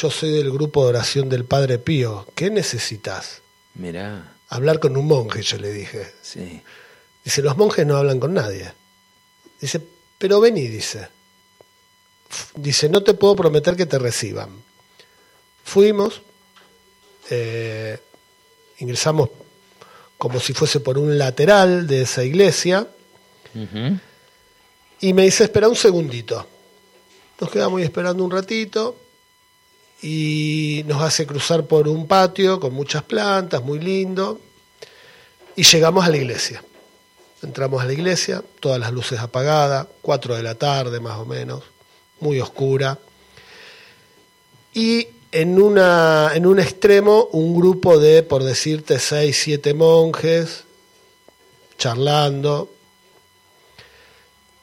Yo 0.00 0.10
soy 0.10 0.32
del 0.32 0.50
grupo 0.50 0.82
de 0.82 0.88
oración 0.90 1.28
del 1.28 1.44
Padre 1.44 1.78
Pío. 1.78 2.26
¿Qué 2.34 2.50
necesitas? 2.50 3.42
Mirá, 3.74 4.34
Hablar 4.48 4.80
con 4.80 4.96
un 4.96 5.06
monje, 5.06 5.42
yo 5.42 5.58
le 5.58 5.72
dije. 5.72 6.12
sí. 6.22 6.62
Dice, 7.24 7.42
los 7.42 7.58
monjes 7.58 7.84
no 7.84 7.96
hablan 7.96 8.20
con 8.20 8.32
nadie. 8.32 8.72
Dice, 9.60 9.82
pero 10.16 10.40
vení, 10.40 10.66
dice. 10.66 11.08
Dice, 12.54 12.88
no 12.88 13.02
te 13.02 13.12
puedo 13.12 13.36
prometer 13.36 13.76
que 13.76 13.84
te 13.84 13.98
reciban. 13.98 14.62
Fuimos, 15.62 16.22
eh, 17.28 17.98
ingresamos 18.78 19.28
como 20.18 20.40
si 20.40 20.52
fuese 20.52 20.80
por 20.80 20.98
un 20.98 21.16
lateral 21.16 21.86
de 21.86 22.02
esa 22.02 22.24
iglesia 22.24 22.86
y 25.00 25.12
me 25.12 25.22
dice, 25.22 25.44
espera 25.44 25.68
un 25.68 25.76
segundito. 25.76 26.46
Nos 27.40 27.50
quedamos 27.50 27.78
ahí 27.78 27.84
esperando 27.84 28.24
un 28.24 28.30
ratito 28.30 28.96
y 30.02 30.82
nos 30.86 31.02
hace 31.02 31.26
cruzar 31.26 31.66
por 31.66 31.88
un 31.88 32.06
patio 32.06 32.58
con 32.58 32.74
muchas 32.74 33.04
plantas, 33.04 33.62
muy 33.62 33.78
lindo, 33.78 34.40
y 35.54 35.62
llegamos 35.62 36.04
a 36.04 36.10
la 36.10 36.16
iglesia. 36.16 36.62
Entramos 37.42 37.80
a 37.80 37.86
la 37.86 37.92
iglesia, 37.92 38.42
todas 38.60 38.80
las 38.80 38.92
luces 38.92 39.20
apagadas, 39.20 39.86
4 40.02 40.36
de 40.36 40.42
la 40.42 40.56
tarde 40.56 40.98
más 40.98 41.18
o 41.18 41.24
menos, 41.24 41.62
muy 42.20 42.40
oscura. 42.40 42.98
Y 44.74 45.06
en, 45.32 45.60
una, 45.60 46.30
en 46.34 46.46
un 46.46 46.58
extremo 46.58 47.28
un 47.32 47.54
grupo 47.54 47.98
de, 47.98 48.22
por 48.22 48.44
decirte, 48.44 48.98
6, 48.98 49.36
7 49.36 49.74
monjes 49.74 50.64
charlando, 51.76 52.70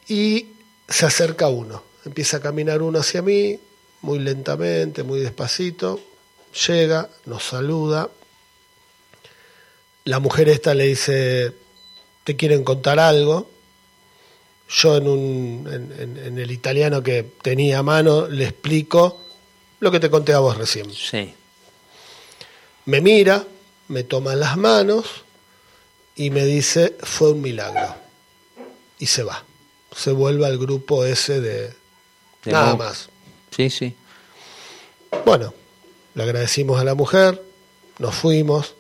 y 0.08 0.48
se 0.88 1.06
acerca 1.06 1.48
uno. 1.48 1.84
Empieza 2.06 2.38
a 2.38 2.42
caminar 2.42 2.82
uno 2.82 3.00
hacia 3.00 3.22
mí, 3.22 3.60
muy 4.02 4.20
lentamente, 4.20 5.04
muy 5.04 5.20
despacito. 5.20 6.00
Llega, 6.68 7.10
nos 7.26 7.44
saluda. 7.44 8.10
La 10.04 10.20
mujer 10.20 10.50
esta 10.50 10.76
le 10.76 10.86
dice, 10.86 11.54
te 12.24 12.36
quieren 12.36 12.64
contar 12.64 13.00
algo. 13.00 13.50
Yo 14.68 14.98
en, 14.98 15.08
un, 15.08 16.18
en 16.24 16.38
el 16.38 16.52
italiano 16.52 17.02
que 17.02 17.24
tenía 17.42 17.80
a 17.80 17.84
mano 17.84 18.28
le 18.28 18.46
explico 18.46 19.25
lo 19.86 19.92
que 19.92 20.00
te 20.00 20.10
conté 20.10 20.34
a 20.34 20.40
vos 20.40 20.58
recién. 20.58 20.92
Sí. 20.92 21.32
Me 22.86 23.02
mira, 23.02 23.46
me 23.88 24.04
toma 24.04 24.34
las 24.34 24.58
manos 24.58 25.06
y 26.16 26.32
me 26.32 26.44
dice, 26.44 26.98
fue 27.02 27.34
un 27.34 27.42
milagro. 27.42 27.96
Y 28.98 29.06
se 29.06 29.22
va. 29.22 29.46
Se 29.96 30.12
vuelve 30.12 30.48
al 30.48 30.58
grupo 30.58 31.06
ese 31.06 31.40
de... 31.40 31.74
De 32.44 32.52
nada 32.52 32.76
más. 32.76 33.10
Sí, 33.56 33.70
sí. 33.70 33.96
Bueno, 35.24 35.54
le 36.16 36.24
agradecimos 36.24 36.82
a 36.82 36.84
la 36.84 36.96
mujer, 36.96 37.44
nos 38.00 38.16
fuimos. 38.16 38.74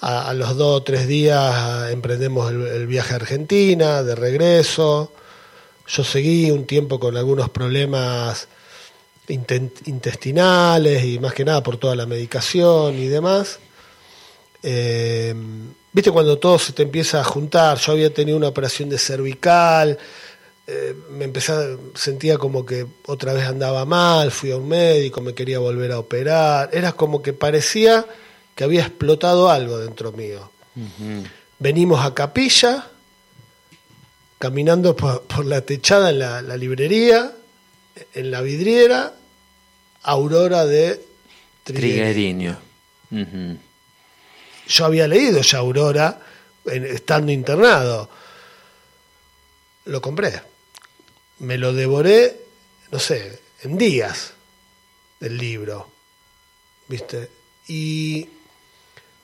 A, 0.00 0.28
a 0.28 0.34
los 0.34 0.56
dos 0.56 0.80
o 0.80 0.82
tres 0.84 1.08
días 1.08 1.90
emprendemos 1.90 2.52
el, 2.52 2.64
el 2.68 2.86
viaje 2.86 3.14
a 3.14 3.16
Argentina, 3.16 4.04
de 4.04 4.14
regreso. 4.14 5.12
Yo 5.88 6.04
seguí 6.04 6.52
un 6.52 6.66
tiempo 6.66 7.00
con 7.00 7.16
algunos 7.16 7.50
problemas 7.50 8.46
intestinales 9.28 11.04
y 11.04 11.18
más 11.18 11.34
que 11.34 11.44
nada 11.44 11.62
por 11.62 11.76
toda 11.76 11.96
la 11.96 12.06
medicación 12.06 12.98
y 12.98 13.06
demás. 13.06 13.58
Eh, 14.62 15.34
Viste 15.96 16.10
cuando 16.10 16.36
todo 16.36 16.58
se 16.58 16.74
te 16.74 16.82
empieza 16.82 17.22
a 17.22 17.24
juntar, 17.24 17.78
yo 17.78 17.92
había 17.92 18.12
tenido 18.12 18.36
una 18.36 18.48
operación 18.48 18.90
de 18.90 18.98
cervical, 18.98 19.96
eh, 20.66 20.94
me 21.10 21.24
empecé, 21.24 21.78
sentía 21.94 22.36
como 22.36 22.66
que 22.66 22.86
otra 23.06 23.32
vez 23.32 23.46
andaba 23.46 23.86
mal, 23.86 24.30
fui 24.30 24.50
a 24.50 24.58
un 24.58 24.68
médico, 24.68 25.22
me 25.22 25.32
quería 25.32 25.58
volver 25.58 25.92
a 25.92 25.98
operar, 25.98 26.68
era 26.74 26.92
como 26.92 27.22
que 27.22 27.32
parecía 27.32 28.04
que 28.54 28.64
había 28.64 28.82
explotado 28.82 29.48
algo 29.48 29.78
dentro 29.78 30.12
mío. 30.12 30.50
Venimos 31.58 32.04
a 32.04 32.12
capilla, 32.12 32.90
caminando 34.38 34.94
por, 34.94 35.22
por 35.22 35.46
la 35.46 35.62
techada 35.62 36.10
en 36.10 36.18
la, 36.18 36.42
la 36.42 36.58
librería, 36.58 37.32
en 38.14 38.30
la 38.30 38.40
vidriera, 38.42 39.14
Aurora 40.02 40.64
de. 40.66 41.04
Trigueriño. 41.64 42.58
Yo 44.68 44.84
había 44.84 45.06
leído 45.08 45.40
ya 45.42 45.58
Aurora 45.58 46.20
en- 46.66 46.84
estando 46.86 47.32
internado. 47.32 48.08
Lo 49.86 50.00
compré. 50.00 50.40
Me 51.38 51.58
lo 51.58 51.72
devoré, 51.72 52.36
no 52.90 52.98
sé, 52.98 53.40
en 53.62 53.78
días 53.78 54.32
del 55.20 55.36
libro. 55.38 55.90
¿Viste? 56.88 57.30
Y 57.68 58.28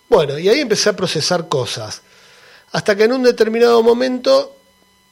bueno, 0.08 0.38
y 0.38 0.48
ahí 0.48 0.60
empecé 0.60 0.90
a 0.90 0.96
procesar 0.96 1.48
cosas. 1.48 2.02
Hasta 2.72 2.96
que 2.96 3.04
en 3.04 3.12
un 3.12 3.22
determinado 3.22 3.82
momento 3.82 4.56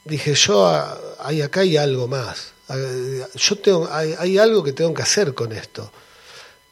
dije 0.04 0.34
yo, 0.34 0.66
ah, 0.66 0.98
hay 1.20 1.42
acá 1.42 1.60
hay 1.60 1.76
algo 1.76 2.06
más. 2.08 2.52
Ah, 2.72 3.26
Yo 3.34 3.56
tengo, 3.56 3.88
hay, 3.90 4.14
hay 4.18 4.38
algo 4.38 4.62
que 4.62 4.72
tengo 4.72 4.94
que 4.94 5.02
hacer 5.02 5.34
con 5.34 5.52
esto. 5.52 5.90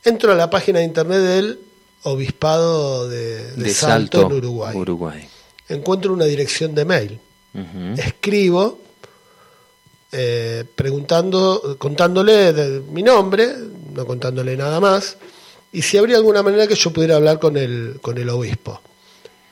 Entro 0.04 0.32
a 0.32 0.34
la 0.36 0.48
página 0.48 0.78
de 0.78 0.84
internet 0.84 1.18
del 1.20 1.58
obispado 2.04 3.08
de, 3.08 3.52
de 3.52 3.64
De 3.64 3.74
Salto, 3.74 4.20
Salto, 4.20 4.32
en 4.34 4.38
Uruguay. 4.38 4.76
Uruguay. 4.76 5.28
Encuentro 5.68 6.12
una 6.12 6.24
dirección 6.24 6.74
de 6.74 6.84
mail. 6.84 7.18
Escribo 7.98 8.78
eh, 10.12 10.64
preguntando, 10.74 11.76
contándole 11.78 12.52
de- 12.52 12.80
mi 12.80 13.02
nombre, 13.02 13.52
no 13.92 14.06
contándole 14.06 14.56
nada 14.56 14.80
más, 14.80 15.16
y 15.72 15.82
si 15.82 15.98
habría 15.98 16.16
alguna 16.16 16.42
manera 16.42 16.66
que 16.66 16.74
yo 16.76 16.92
pudiera 16.92 17.16
hablar 17.16 17.38
con 17.38 17.56
el, 17.56 17.98
con 18.00 18.16
el 18.16 18.28
obispo. 18.30 18.80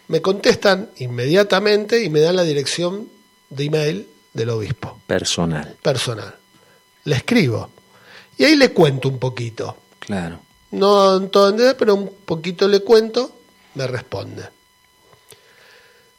Me 0.08 0.22
contestan 0.22 0.90
inmediatamente 0.98 2.02
y 2.04 2.08
me 2.08 2.20
dan 2.20 2.36
la 2.36 2.44
dirección 2.44 3.08
de 3.50 3.64
email 3.64 4.08
del 4.36 4.50
obispo 4.50 5.00
Personal. 5.06 5.76
personal. 5.82 6.34
Le 7.04 7.16
escribo. 7.16 7.70
Y 8.38 8.44
ahí 8.44 8.56
le 8.56 8.70
cuento 8.72 9.08
un 9.08 9.18
poquito. 9.18 9.76
Claro. 9.98 10.40
No 10.72 11.16
en 11.16 11.30
todo 11.30 11.54
pero 11.76 11.94
un 11.94 12.10
poquito 12.24 12.68
le 12.68 12.80
cuento, 12.80 13.32
me 13.74 13.86
responde. 13.86 14.44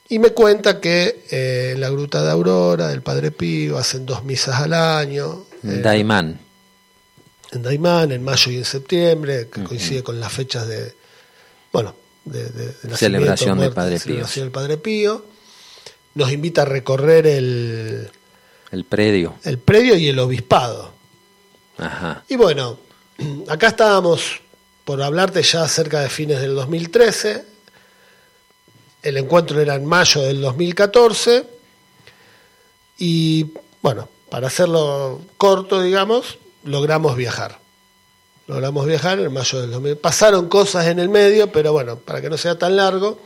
Y 0.10 0.20
me 0.20 0.30
cuenta 0.32 0.80
que 0.80 1.26
eh, 1.30 1.72
en 1.76 1.82
la 1.82 1.90
Gruta 1.90 2.24
de 2.24 2.32
Aurora, 2.32 2.88
del 2.88 3.02
Padre 3.02 3.32
Pío, 3.32 3.78
hacen 3.78 4.06
dos 4.06 4.24
misas 4.24 4.60
al 4.62 4.74
año. 4.74 5.46
eh, 5.64 5.82
Daimán. 5.84 6.40
en 7.52 7.62
Daimán, 7.64 8.12
en 8.14 8.24
mayo 8.24 8.52
y 8.52 8.58
en 8.58 8.66
septiembre, 8.66 9.50
que 9.52 9.64
coincide 9.64 10.04
con 10.04 10.20
las 10.20 10.32
fechas 10.32 10.66
de, 10.68 10.94
bueno, 11.74 11.94
de, 12.26 12.46
de- 12.50 12.74
de 12.84 12.98
Celebración 12.98 13.60
del 13.60 13.74
Padre 13.74 13.96
Pío. 13.96 14.04
celebración 14.04 14.46
del 14.46 14.52
Padre 14.52 14.78
Pío. 14.78 15.26
Nos 16.18 16.32
invita 16.32 16.64
a 16.64 16.66
recorrer 16.66 17.28
el, 17.28 18.10
El 18.72 18.86
predio. 18.86 19.36
el 19.44 19.60
predio 19.60 19.96
y 19.96 20.08
el 20.08 20.18
obispado. 20.18 20.92
Ajá. 21.78 22.24
Y 22.28 22.36
bueno, 22.36 22.80
acá 23.48 23.68
estábamos 23.68 24.42
por 24.84 25.00
hablarte 25.04 25.44
ya 25.44 25.68
cerca 25.68 26.00
de 26.02 26.10
fines 26.10 26.42
del 26.42 26.56
2013. 26.56 27.46
El 29.04 29.18
encuentro 29.18 29.62
era 29.62 29.76
en 29.76 29.86
mayo 29.86 30.22
del 30.24 30.42
2014. 30.42 31.46
Y 32.98 33.52
bueno, 33.84 34.10
para 34.32 34.48
hacerlo 34.48 35.22
corto, 35.38 35.84
digamos, 35.84 36.40
logramos 36.64 37.16
viajar. 37.16 37.60
Logramos 38.48 38.88
viajar 38.88 39.20
en 39.20 39.32
mayo 39.32 39.62
del 39.62 39.70
2000. 39.70 39.98
Pasaron 39.98 40.50
cosas 40.50 40.88
en 40.88 40.98
el 40.98 41.10
medio, 41.10 41.52
pero 41.52 41.74
bueno, 41.74 42.00
para 42.00 42.22
que 42.22 42.30
no 42.32 42.38
sea 42.38 42.58
tan 42.58 42.76
largo, 42.76 43.20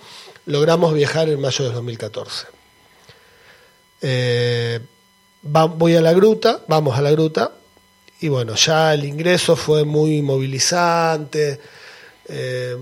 logramos 0.45 0.93
viajar 0.93 1.29
en 1.29 1.39
mayo 1.39 1.63
del 1.63 1.73
2014. 1.73 2.47
Eh, 4.01 4.79
va- 5.45 5.65
voy 5.65 5.95
a 5.95 6.01
la 6.01 6.13
gruta, 6.13 6.61
vamos 6.67 6.97
a 6.97 7.01
la 7.01 7.11
gruta, 7.11 7.51
y 8.19 8.27
bueno, 8.29 8.55
ya 8.55 8.93
el 8.93 9.05
ingreso 9.05 9.55
fue 9.55 9.83
muy 9.83 10.21
movilizante, 10.21 11.59
eh, 12.27 12.75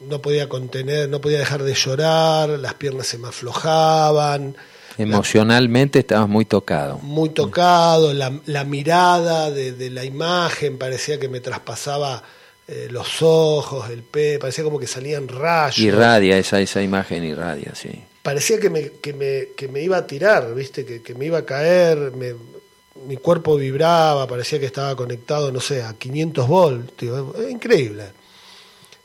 no 0.00 0.20
podía 0.20 0.48
contener, 0.48 1.08
no 1.08 1.20
podía 1.20 1.38
dejar 1.38 1.62
de 1.62 1.74
llorar, 1.74 2.48
las 2.50 2.74
piernas 2.74 3.06
se 3.06 3.18
me 3.18 3.28
aflojaban. 3.28 4.56
Emocionalmente 4.98 6.00
estabas 6.00 6.28
muy 6.28 6.44
tocado. 6.44 6.98
Muy 6.98 7.30
tocado, 7.30 8.12
la, 8.12 8.64
mirada 8.64 9.50
de, 9.50 9.90
la 9.90 10.04
imagen 10.04 10.78
parecía 10.78 11.18
que 11.18 11.28
me 11.28 11.40
traspasaba 11.40 12.22
eh, 12.66 12.88
los 12.90 13.22
ojos, 13.22 13.90
el 13.90 14.02
pe, 14.02 14.38
parecía 14.38 14.64
como 14.64 14.78
que 14.78 14.86
salían 14.86 15.28
rayos. 15.28 15.78
Irradia, 15.78 16.38
esa, 16.38 16.60
esa 16.60 16.82
imagen 16.82 17.24
irradia, 17.24 17.72
sí. 17.74 18.04
Parecía 18.24 18.58
que 18.58 18.70
me, 18.70 18.90
que 18.90 19.12
me, 19.12 19.48
que 19.54 19.68
me 19.68 19.82
iba 19.82 19.98
a 19.98 20.06
tirar, 20.06 20.52
¿viste? 20.52 20.84
Que, 20.84 21.00
que 21.00 21.14
me 21.14 21.26
iba 21.26 21.38
a 21.38 21.44
caer, 21.44 22.10
mi 23.06 23.16
cuerpo 23.16 23.56
vibraba, 23.56 24.26
parecía 24.26 24.58
que 24.58 24.66
estaba 24.66 24.96
conectado, 24.96 25.52
no 25.52 25.60
sé, 25.60 25.82
a 25.82 25.94
500 25.94 26.48
voltios, 26.48 27.50
increíble. 27.50 28.04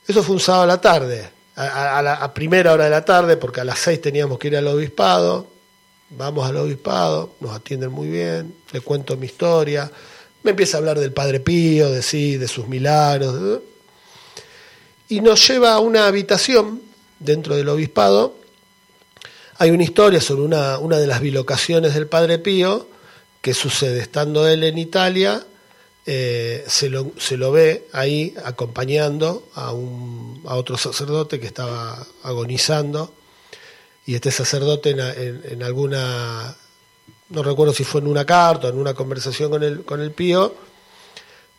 Eso 0.08 0.24
fue 0.24 0.36
un 0.36 0.40
sábado 0.40 0.64
a 0.64 0.68
la 0.68 0.82
tarde, 0.82 1.30
a, 1.56 2.02
la 2.02 2.34
primera 2.34 2.74
hora 2.74 2.86
de 2.86 2.90
la 2.90 3.06
tarde, 3.06 3.38
porque 3.38 3.62
a 3.62 3.64
las 3.64 3.80
6 3.80 4.02
teníamos 4.02 4.40
que 4.40 4.48
ir 4.48 4.58
al 4.58 4.68
obispado, 4.68 5.48
vamos 6.10 6.48
al 6.48 6.58
obispado, 6.58 7.36
nos 7.40 7.52
atienden 7.52 7.92
muy 7.92 8.08
bien, 8.08 8.56
le 8.72 8.82
cuento 8.82 9.18
mi 9.18 9.26
historia, 9.26 9.92
me 10.44 10.52
empieza 10.52 10.78
a 10.78 10.80
hablar 10.80 11.00
del 11.00 11.12
Padre 11.12 11.40
Pío, 11.40 11.92
de 11.92 12.02
sí, 12.02 12.38
de 12.38 12.48
sus 12.48 12.68
milagros, 12.68 13.62
y 15.10 15.22
nos 15.22 15.48
lleva 15.48 15.74
a 15.74 15.80
una 15.80 16.08
habitación 16.08 16.82
dentro 17.20 17.56
del 17.56 17.68
obispado. 17.70 18.36
Hay 19.62 19.72
una 19.72 19.84
historia 19.84 20.22
sobre 20.22 20.44
una, 20.44 20.80
una 20.80 20.98
de 20.98 21.06
las 21.06 21.20
bilocaciones 21.20 21.94
del 21.94 22.08
Padre 22.08 22.40
Pío, 22.40 22.88
¿Qué 23.42 23.54
sucede? 23.54 24.00
Estando 24.00 24.48
él 24.48 24.64
en 24.64 24.78
Italia, 24.78 25.46
eh, 26.06 26.64
se, 26.68 26.90
lo, 26.90 27.12
se, 27.18 27.36
lo, 27.36 27.52
ve 27.52 27.88
ahí 27.92 28.34
acompañando 28.44 29.50
a, 29.56 29.74
un, 29.74 30.42
a 30.46 30.56
otro 30.56 30.78
sacerdote 30.78 31.40
que 31.42 31.48
estaba 31.48 32.06
agonizando 32.24 33.14
y 34.06 34.16
este 34.16 34.32
sacerdote 34.32 34.92
en, 34.92 35.64
alguna, 35.64 36.56
no 37.30 37.44
recuerdo 37.44 37.74
si 37.74 37.84
fue 37.84 38.02
en 38.02 38.08
una 38.08 38.26
carta 38.26 38.68
o 38.68 38.70
en 38.72 38.78
una 38.78 38.94
conversación 38.94 39.52
con 39.52 39.64
el, 39.64 39.84
con 39.84 40.02
el 40.02 40.12
pío, 40.12 40.56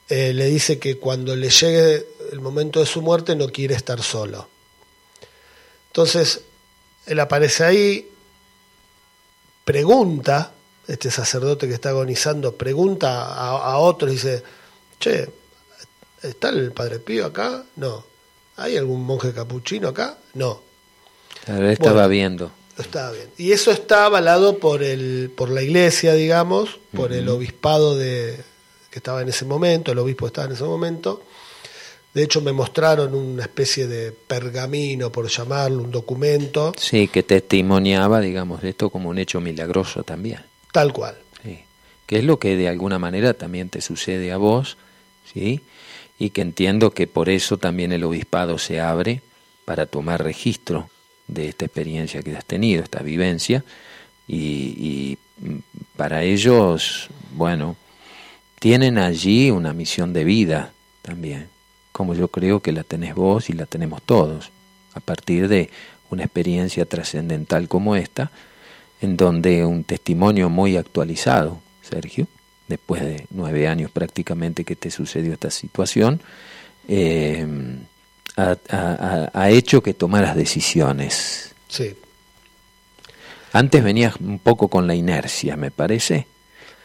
eh, 0.08 0.32
le 0.34 0.46
dice 0.46 0.78
que 0.78 0.96
cuando 0.96 1.36
le 1.36 1.48
llegue 1.48 2.06
el 2.32 2.40
momento 2.40 2.80
de 2.80 2.86
su 2.86 3.02
muerte 3.02 3.36
no 3.36 3.48
quiere 3.48 3.74
estar 3.74 4.02
solo. 4.02 4.48
Entonces, 5.88 6.42
él 7.10 7.18
aparece 7.18 7.64
ahí, 7.64 8.08
pregunta 9.64 10.52
este 10.86 11.10
sacerdote 11.10 11.66
que 11.66 11.74
está 11.74 11.88
agonizando 11.88 12.54
pregunta 12.54 13.24
a, 13.34 13.78
otro 13.78 14.08
y 14.08 14.12
dice, 14.12 14.44
che, 15.00 15.28
¿está 16.22 16.50
el 16.50 16.70
Padre 16.70 17.00
Pío 17.00 17.26
acá? 17.26 17.64
No. 17.76 18.04
¿Hay 18.56 18.76
algún 18.76 19.04
monje 19.04 19.32
capuchino 19.32 19.88
acá? 19.88 20.18
No. 20.34 20.62
estaba 21.46 22.06
viendo. 22.06 22.52
Estaba 22.78 23.10
viendo. 23.10 23.32
Y 23.38 23.50
eso 23.50 23.72
está 23.72 24.04
avalado 24.04 24.58
por, 24.58 24.84
el, 24.84 25.32
por 25.36 25.50
la 25.50 25.62
iglesia, 25.62 26.14
digamos, 26.14 26.78
por 26.94 27.12
el 27.12 27.28
obispado 27.28 27.96
de, 27.96 28.40
que 28.88 29.00
estaba 29.00 29.22
en 29.22 29.30
ese 29.30 29.44
momento, 29.44 29.90
el 29.90 29.98
obispo 29.98 30.28
estaba 30.28 30.46
en 30.46 30.52
ese 30.52 30.64
momento. 30.64 31.24
De 32.12 32.24
hecho, 32.24 32.40
me 32.40 32.52
mostraron 32.52 33.14
una 33.14 33.42
especie 33.42 33.86
de 33.86 34.10
pergamino, 34.10 35.12
por 35.12 35.28
llamarlo, 35.28 35.82
un 35.84 35.90
documento. 35.90 36.72
Sí, 36.76 37.06
que 37.08 37.22
testimoniaba, 37.22 38.20
digamos, 38.20 38.64
esto 38.64 38.90
como 38.90 39.10
un 39.10 39.18
hecho 39.18 39.40
milagroso 39.40 40.02
también. 40.02 40.40
Tal 40.72 40.92
cual. 40.92 41.16
Sí. 41.44 41.60
Que 42.06 42.18
es 42.18 42.24
lo 42.24 42.38
que 42.38 42.56
de 42.56 42.68
alguna 42.68 42.98
manera 42.98 43.34
también 43.34 43.68
te 43.68 43.80
sucede 43.80 44.32
a 44.32 44.38
vos, 44.38 44.76
¿sí? 45.32 45.60
Y 46.18 46.30
que 46.30 46.42
entiendo 46.42 46.90
que 46.90 47.06
por 47.06 47.28
eso 47.28 47.58
también 47.58 47.92
el 47.92 48.02
obispado 48.02 48.58
se 48.58 48.80
abre 48.80 49.22
para 49.64 49.86
tomar 49.86 50.22
registro 50.22 50.90
de 51.28 51.48
esta 51.48 51.64
experiencia 51.64 52.22
que 52.22 52.36
has 52.36 52.44
tenido, 52.44 52.82
esta 52.82 53.02
vivencia, 53.02 53.64
y, 54.26 55.18
para 55.96 56.22
ellos, 56.22 57.08
bueno, 57.32 57.76
tienen 58.58 58.98
allí 58.98 59.50
una 59.50 59.72
misión 59.72 60.12
de 60.12 60.24
vida 60.24 60.72
también, 61.02 61.48
como 61.92 62.14
yo 62.14 62.28
creo 62.28 62.60
que 62.60 62.72
la 62.72 62.84
tenés 62.84 63.14
vos 63.14 63.50
y 63.50 63.52
la 63.52 63.66
tenemos 63.66 64.02
todos, 64.02 64.50
a 64.94 65.00
partir 65.00 65.48
de 65.48 65.70
una 66.10 66.24
experiencia 66.24 66.84
trascendental 66.84 67.68
como 67.68 67.96
esta, 67.96 68.30
en 69.00 69.16
donde 69.16 69.64
un 69.64 69.84
testimonio 69.84 70.48
muy 70.48 70.76
actualizado, 70.76 71.60
Sergio, 71.82 72.26
después 72.68 73.02
de 73.02 73.26
nueve 73.30 73.66
años 73.66 73.90
prácticamente 73.90 74.64
que 74.64 74.76
te 74.76 74.90
sucedió 74.90 75.32
esta 75.32 75.50
situación, 75.50 76.20
eh, 76.88 77.46
ha, 78.36 79.50
hecho 79.50 79.82
que 79.82 79.94
tomaras 79.94 80.36
decisiones. 80.36 81.54
Sí. 81.68 81.94
Antes 83.52 83.82
venías 83.82 84.16
un 84.16 84.38
poco 84.38 84.68
con 84.68 84.86
la 84.86 84.94
inercia, 84.94 85.56
me 85.56 85.70
parece, 85.70 86.26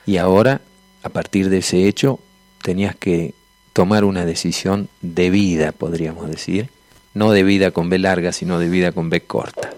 y 0.06 0.18
ahora, 0.18 0.62
a 1.03 1.10
partir 1.10 1.49
de 1.49 1.60
ese 1.60 1.88
hecho, 1.88 2.20
tenías 2.64 2.95
que 2.95 3.34
tomar 3.76 4.05
una 4.05 4.26
decisión 4.26 4.88
de 5.01 5.30
vida, 5.30 5.73
podríamos 5.73 6.30
decir, 6.30 6.69
no 7.13 7.34
de 7.34 7.43
vida 7.43 7.71
con 7.71 7.89
B 7.89 7.99
larga, 7.99 8.32
sino 8.32 8.57
de 8.57 8.69
vida 8.69 8.93
con 8.93 9.09
B 9.09 9.26
corta. 9.26 9.69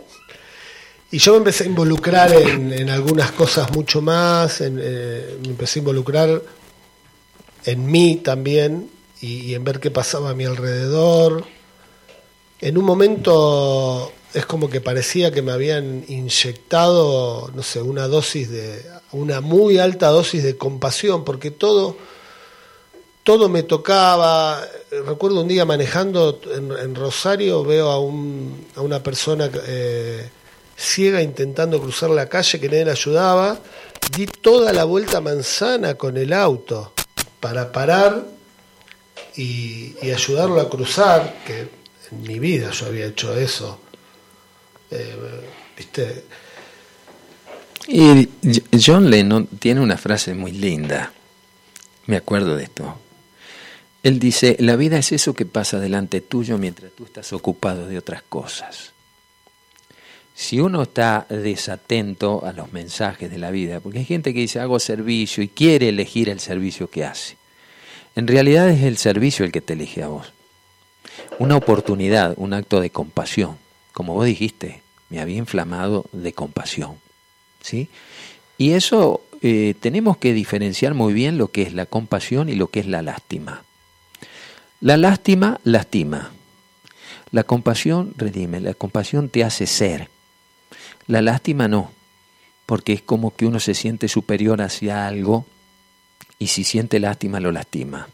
Y 1.09 1.17
yo 1.17 1.31
me 1.31 1.39
empecé 1.39 1.63
a 1.63 1.67
involucrar 1.67 2.31
en, 2.31 2.91
algunas 2.91 3.31
cosas 3.31 3.71
mucho 3.71 4.03
más, 4.03 4.61
eh, 4.61 5.39
me 5.41 5.47
empecé 5.47 5.79
a 5.79 5.81
involucrar 5.81 6.43
en 7.65 7.87
mí 7.87 8.17
también 8.17 8.87
y, 9.19 9.55
en 9.55 9.63
ver 9.63 9.79
qué 9.79 9.89
pasaba 9.89 10.29
a 10.29 10.35
mi 10.35 10.45
alrededor. 10.45 11.45
En 12.61 12.77
un 12.77 12.85
momento 12.85 14.11
es 14.31 14.45
como 14.45 14.69
que 14.69 14.79
parecía 14.79 15.31
que 15.31 15.41
me 15.41 15.53
habían 15.53 16.05
inyectado, 16.07 17.49
no 17.55 17.63
sé, 17.63 17.81
una 17.81 18.07
dosis 18.07 18.51
de, 18.51 18.79
una 19.11 19.41
muy 19.41 19.79
alta 19.79 20.09
dosis 20.09 20.43
de 20.43 20.55
compasión, 20.55 21.25
porque 21.25 21.49
todo, 21.49 21.97
todo 23.27 23.49
me 23.49 23.63
tocaba. 23.63 24.65
Recuerdo 25.05 25.41
un 25.41 25.49
día 25.49 25.65
manejando 25.65 26.39
en, 26.55 26.95
Rosario, 26.95 27.61
veo 27.61 27.91
a, 27.91 27.99
un, 27.99 28.67
a 28.73 28.79
una 28.79 29.03
persona 29.03 29.49
eh, 29.67 30.29
ciega 30.77 31.21
intentando 31.21 31.81
cruzar 31.81 32.09
la 32.09 32.29
calle 32.29 32.57
que 32.57 32.69
nadie 32.69 32.85
le 32.85 32.91
ayudaba, 32.91 33.59
di 34.15 34.27
toda 34.27 34.71
la 34.71 34.85
vuelta 34.85 35.19
manzana 35.19 35.95
con 35.95 36.15
el 36.15 36.31
auto 36.31 36.93
para 37.41 37.69
parar 37.69 38.25
y, 39.35 39.93
ayudarlo 40.09 40.61
a 40.61 40.69
cruzar, 40.69 41.43
que 41.45 41.67
en 42.09 42.21
mi 42.21 42.39
vida 42.39 42.71
yo 42.71 42.85
había 42.85 43.07
hecho 43.07 43.35
eso. 43.35 43.77
Eh, 44.89 45.15
¿Viste? 45.75 46.23
Y 47.89 48.29
John 48.81 49.09
Lennon 49.09 49.47
tiene 49.47 49.81
una 49.81 49.97
frase 49.97 50.33
muy 50.33 50.53
linda, 50.53 51.11
me 52.05 52.15
acuerdo 52.15 52.55
de 52.55 52.63
esto. 52.63 52.97
Él 54.07 54.19
dice, 54.19 54.55
la 54.59 54.75
vida 54.75 54.97
es 54.97 55.11
eso 55.11 55.33
que 55.33 55.45
pasa 55.45 55.79
delante 55.79 56.21
tuyo 56.21 56.57
mientras 56.57 56.91
tú 56.93 57.05
estás 57.05 57.33
ocupado 57.33 57.87
de 57.87 57.97
otras 57.97 58.23
cosas 58.23 58.93
si 60.37 60.59
uno 60.59 60.83
está 60.83 61.25
desatento 61.29 62.45
a 62.45 62.53
los 62.53 62.71
mensajes 62.71 63.31
de 63.31 63.39
la 63.39 63.49
vida, 63.49 63.79
porque 63.79 63.97
hay 63.97 64.05
gente 64.05 64.35
que 64.35 64.41
dice 64.41 64.59
hago 64.59 64.77
servicio 64.77 65.41
y 65.41 65.47
quiere 65.47 65.89
elegir 65.89 66.29
el 66.29 66.39
servicio 66.39 66.91
que 66.91 67.03
hace, 67.03 67.37
en 68.15 68.27
realidad 68.27 68.69
es 68.69 68.83
el 68.83 68.97
servicio 68.97 69.45
el 69.45 69.51
que 69.51 69.61
te 69.61 69.73
elige 69.73 70.03
a 70.03 70.09
vos. 70.09 70.31
Una 71.39 71.55
oportunidad, 71.55 72.35
un 72.37 72.53
acto 72.53 72.81
de 72.81 72.91
compasión. 72.91 73.57
Como 73.93 74.13
vos 74.13 74.27
dijiste, 74.27 74.83
me 75.09 75.19
había 75.19 75.37
inflamado 75.37 76.05
de 76.11 76.33
compasión. 76.33 76.97
¿sí? 77.61 77.89
Y 78.59 78.73
eso 78.73 79.21
eh, 79.41 79.73
tenemos 79.79 80.17
que 80.17 80.33
diferenciar 80.33 80.93
muy 80.93 81.13
bien 81.13 81.39
lo 81.39 81.47
que 81.47 81.63
es 81.63 81.73
la 81.73 81.87
compasión 81.87 82.47
y 82.47 82.53
lo 82.53 82.67
que 82.67 82.81
es 82.81 82.85
la 82.85 83.01
lástima. 83.01 83.63
La 84.79 84.97
lástima 84.97 85.59
lastima. 85.63 86.31
La 87.31 87.43
compasión 87.43 88.13
redime. 88.17 88.59
La 88.59 88.73
compasión 88.73 89.29
te 89.29 89.43
hace 89.43 89.65
ser 89.67 90.09
la 91.07 91.21
lástima 91.21 91.69
no, 91.69 91.91
porque 92.65 92.91
es 92.91 93.01
como 93.01 93.35
que 93.35 93.45
uno 93.45 93.61
se 93.61 93.73
siente 93.73 94.09
superior 94.09 94.61
hacia 94.61 95.07
algo 95.07 95.45
y 96.37 96.47
si 96.47 96.65
siente 96.65 96.99
lástima 96.99 97.39
lo 97.39 97.53
lastima, 97.53 98.09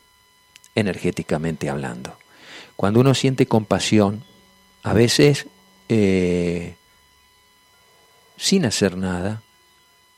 energéticamente 0.76 1.70
hablando. 1.70 2.16
Cuando 2.76 3.00
uno 3.00 3.16
siente 3.16 3.48
compasión, 3.48 4.24
a 4.84 4.94
veces 4.94 5.48
eh, 5.90 6.76
sin 8.38 8.66
hacer 8.66 8.96
nada, 8.96 9.42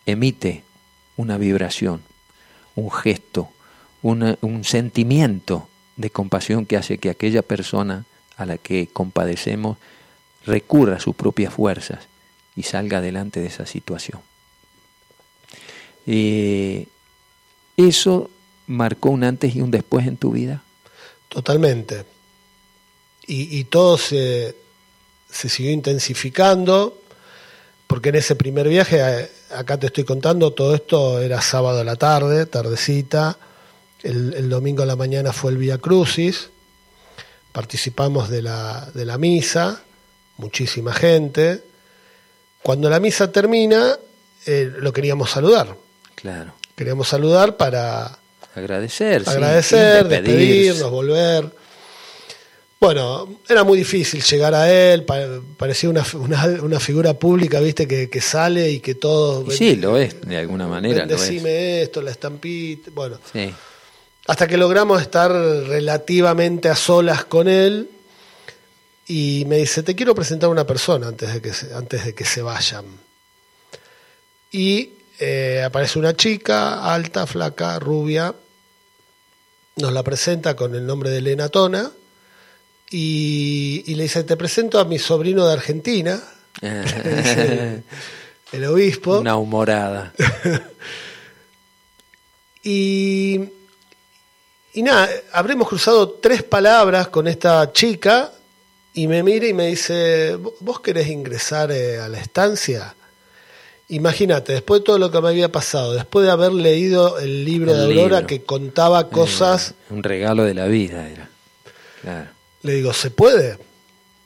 emite 0.06 0.64
una 1.16 1.38
vibración, 1.38 2.02
un 2.76 2.92
gesto, 2.92 3.50
un 4.02 4.64
sentimiento 4.64 5.70
de 5.96 6.10
compasión 6.10 6.66
que 6.66 6.78
hace 6.78 6.98
que 6.98 7.10
aquella 7.10 7.42
persona 7.42 8.06
a 8.38 8.46
la 8.46 8.58
que 8.58 8.88
compadecemos 8.88 9.78
recurra 10.46 10.98
a 10.98 11.00
sus 11.00 11.16
propias 11.16 11.54
fuerzas 11.54 12.08
y 12.56 12.64
salga 12.64 13.00
adelante 13.00 13.40
de 13.40 13.48
esa 13.48 13.66
situación. 13.66 14.22
Eh, 16.06 16.88
eso 17.78 18.30
marcó 18.68 19.10
un 19.10 19.24
antes 19.24 19.56
y 19.56 19.62
un 19.62 19.72
después 19.72 20.08
en 20.08 20.18
tu 20.18 20.32
vida? 20.32 20.64
Totalmente. 21.30 22.06
Y, 23.28 23.60
y 23.60 23.64
todo 23.66 23.98
se, 23.98 24.56
se 25.30 25.50
siguió 25.50 25.72
intensificando, 25.72 27.02
porque 27.88 28.10
en 28.10 28.16
ese 28.16 28.36
primer 28.36 28.68
viaje, 28.68 29.30
acá 29.52 29.78
te 29.80 29.88
estoy 29.88 30.04
contando, 30.04 30.54
todo 30.54 30.76
esto 30.76 31.20
era 31.20 31.42
sábado 31.42 31.82
a 31.82 31.84
la 31.84 31.96
tarde, 31.96 32.46
tardecita, 32.46 33.38
el, 34.06 34.34
el 34.36 34.50
domingo 34.50 34.84
a 34.84 34.86
la 34.86 34.96
mañana 34.96 35.34
fue 35.34 35.52
el 35.52 35.58
Vía 35.58 35.78
Crucis, 35.78 36.50
participamos 37.52 38.30
de 38.30 38.42
la, 38.42 38.90
de 38.94 39.06
la 39.06 39.18
misa, 39.18 39.82
muchísima 40.38 40.94
gente. 40.94 41.62
Cuando 42.62 42.90
la 42.90 43.00
misa 43.00 43.32
termina, 43.32 43.98
eh, 44.46 44.72
lo 44.80 44.92
queríamos 44.92 45.30
saludar. 45.30 45.76
Claro. 46.16 46.54
Queríamos 46.76 47.08
saludar 47.08 47.58
para 47.58 48.18
Agradecer. 48.56 49.24
agradecer, 49.28 50.08
despedirnos, 50.08 50.90
volver. 50.92 51.50
Bueno, 52.80 53.40
era 53.48 53.64
muy 53.64 53.78
difícil 53.78 54.22
llegar 54.22 54.54
a 54.54 54.70
él, 54.72 55.06
pa- 55.06 55.40
parecía 55.58 55.90
una, 55.90 56.04
una, 56.16 56.46
una 56.62 56.80
figura 56.80 57.14
pública, 57.14 57.60
viste, 57.62 57.88
que, 57.88 58.10
que 58.10 58.22
sale 58.22 58.70
y 58.70 58.80
que 58.80 58.96
todo... 58.96 59.46
Y 59.52 59.56
sí, 59.58 59.76
lo 59.78 59.98
es, 59.98 60.20
de 60.22 60.38
alguna 60.38 60.68
manera. 60.68 61.06
Decime 61.06 61.82
esto, 61.82 62.02
la 62.02 62.12
estampita, 62.12 62.92
bueno. 62.94 63.18
Sí. 63.32 63.52
Hasta 64.28 64.48
que 64.48 64.58
logramos 64.58 65.02
estar 65.02 65.32
relativamente 65.32 66.70
a 66.70 66.76
solas 66.76 67.26
con 67.26 67.48
él 67.48 67.90
y 69.08 69.44
me 69.48 69.58
dice, 69.58 69.84
te 69.84 69.96
quiero 69.96 70.16
presentar 70.16 70.48
a 70.48 70.52
una 70.52 70.66
persona 70.66 71.08
antes 71.08 71.34
de 71.34 71.42
que 71.42 71.54
se, 71.54 71.74
antes 71.74 72.06
de 72.06 72.16
que 72.16 72.26
se 72.26 72.42
vayan. 72.42 72.86
Y 74.52 74.94
eh, 75.20 75.62
aparece 75.64 76.00
una 76.00 76.16
chica, 76.16 76.92
alta, 76.92 77.28
flaca, 77.28 77.78
rubia, 77.78 78.34
nos 79.76 79.94
la 79.94 80.04
presenta 80.04 80.56
con 80.56 80.74
el 80.74 80.86
nombre 80.86 81.10
de 81.10 81.20
Elena 81.20 81.50
Tona 81.50 81.92
y, 82.90 83.84
y 83.86 83.96
le 83.96 84.04
dice, 84.04 84.24
te 84.24 84.38
presento 84.38 84.80
a 84.80 84.86
mi 84.86 84.98
sobrino 84.98 85.46
de 85.46 85.54
Argentina, 85.54 86.24
el 86.62 88.66
obispo. 88.66 89.20
Una 89.20 89.38
humorada. 89.38 90.14
Y, 92.68 93.52
y 94.76 94.84
nada, 94.84 95.10
habremos 95.32 95.68
cruzado 95.68 96.10
tres 96.22 96.44
palabras 96.44 97.08
con 97.08 97.28
esta 97.28 97.72
chica 97.74 98.32
y 98.94 99.08
me 99.08 99.24
mira 99.24 99.48
y 99.48 99.54
me 99.54 99.68
dice, 99.68 100.36
"¿Vo- 100.38 100.54
¿vos 100.60 100.80
querés 100.82 101.08
ingresar 101.08 101.72
eh, 101.72 101.98
a 102.00 102.08
la 102.08 102.20
estancia? 102.20 102.96
Imagínate, 103.90 104.54
después 104.54 104.82
de 104.82 104.86
todo 104.86 104.98
lo 104.98 105.12
que 105.12 105.22
me 105.22 105.30
había 105.30 105.52
pasado, 105.52 105.94
después 105.94 106.26
de 106.26 106.32
haber 106.32 106.52
leído 106.54 107.20
el 107.20 107.46
libro 107.46 107.72
El 107.72 107.78
de 107.78 107.84
Aurora 107.84 108.18
libro. 108.22 108.28
que 108.28 108.44
contaba 108.44 109.10
cosas, 109.10 109.76
Un 109.92 110.02
regalo 110.02 110.44
de 110.44 110.54
la 110.56 110.66
vida 110.66 111.08
era. 111.10 111.30
Claro. 112.02 112.30
le 112.64 112.74
digo, 112.74 112.94
¿se 112.94 113.12
puede? 113.12 113.58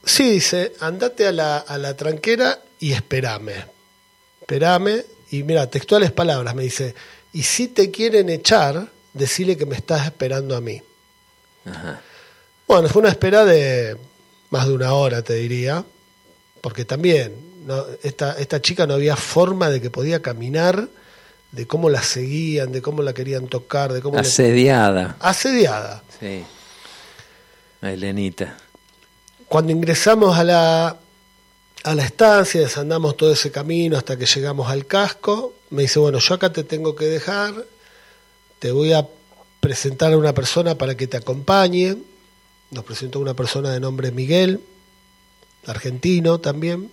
Sí, 0.05 0.29
dice, 0.31 0.73
andate 0.79 1.27
a 1.27 1.31
la, 1.33 1.57
a 1.57 1.77
la 1.77 1.95
tranquera 1.97 2.59
y 2.79 2.93
espérame. 2.93 3.65
Espérame. 4.41 5.03
Y 5.31 5.43
mira, 5.43 5.67
textuales 5.69 6.11
palabras, 6.11 6.55
me 6.55 6.63
dice, 6.63 6.95
y 7.33 7.43
si 7.43 7.67
te 7.67 7.91
quieren 7.91 8.29
echar, 8.29 8.87
decile 9.13 9.57
que 9.57 9.65
me 9.65 9.75
estás 9.75 10.05
esperando 10.05 10.55
a 10.55 10.61
mí. 10.61 10.81
Ajá. 11.65 12.01
Bueno, 12.67 12.87
fue 12.87 13.01
una 13.01 13.09
espera 13.09 13.45
de 13.45 13.97
más 14.51 14.67
de 14.67 14.73
una 14.73 14.93
hora, 14.93 15.21
te 15.21 15.33
diría, 15.35 15.83
porque 16.61 16.85
también 16.85 17.33
no, 17.65 17.83
esta, 18.03 18.33
esta 18.33 18.61
chica 18.61 18.85
no 18.87 18.95
había 18.95 19.15
forma 19.15 19.69
de 19.69 19.81
que 19.81 19.89
podía 19.89 20.21
caminar, 20.21 20.87
de 21.51 21.67
cómo 21.67 21.89
la 21.89 22.03
seguían, 22.03 22.71
de 22.71 22.81
cómo 22.81 23.01
la 23.01 23.13
querían 23.13 23.47
tocar, 23.47 23.91
de 23.91 24.01
cómo... 24.01 24.19
Asediada. 24.19 25.17
Asediada. 25.19 26.03
Sí. 26.19 26.43
A 27.81 27.91
Elenita. 27.91 28.57
Cuando 29.47 29.71
ingresamos 29.71 30.37
a 30.37 30.43
la, 30.43 30.97
a 31.83 31.95
la 31.95 32.03
estancia, 32.03 32.61
desandamos 32.61 33.17
todo 33.17 33.33
ese 33.33 33.51
camino 33.51 33.97
hasta 33.97 34.17
que 34.17 34.25
llegamos 34.25 34.69
al 34.69 34.85
casco, 34.85 35.53
me 35.71 35.83
dice, 35.83 35.99
bueno, 35.99 36.19
yo 36.19 36.35
acá 36.35 36.51
te 36.51 36.63
tengo 36.63 36.95
que 36.95 37.05
dejar, 37.05 37.53
te 38.59 38.71
voy 38.71 38.93
a 38.93 39.07
presentar 39.59 40.13
a 40.13 40.17
una 40.17 40.33
persona 40.33 40.75
para 40.75 40.95
que 40.95 41.07
te 41.07 41.17
acompañe. 41.17 41.97
Nos 42.71 42.83
presentó 42.83 43.19
una 43.19 43.33
persona 43.33 43.71
de 43.71 43.79
nombre 43.79 44.11
Miguel, 44.11 44.61
argentino 45.65 46.39
también, 46.39 46.91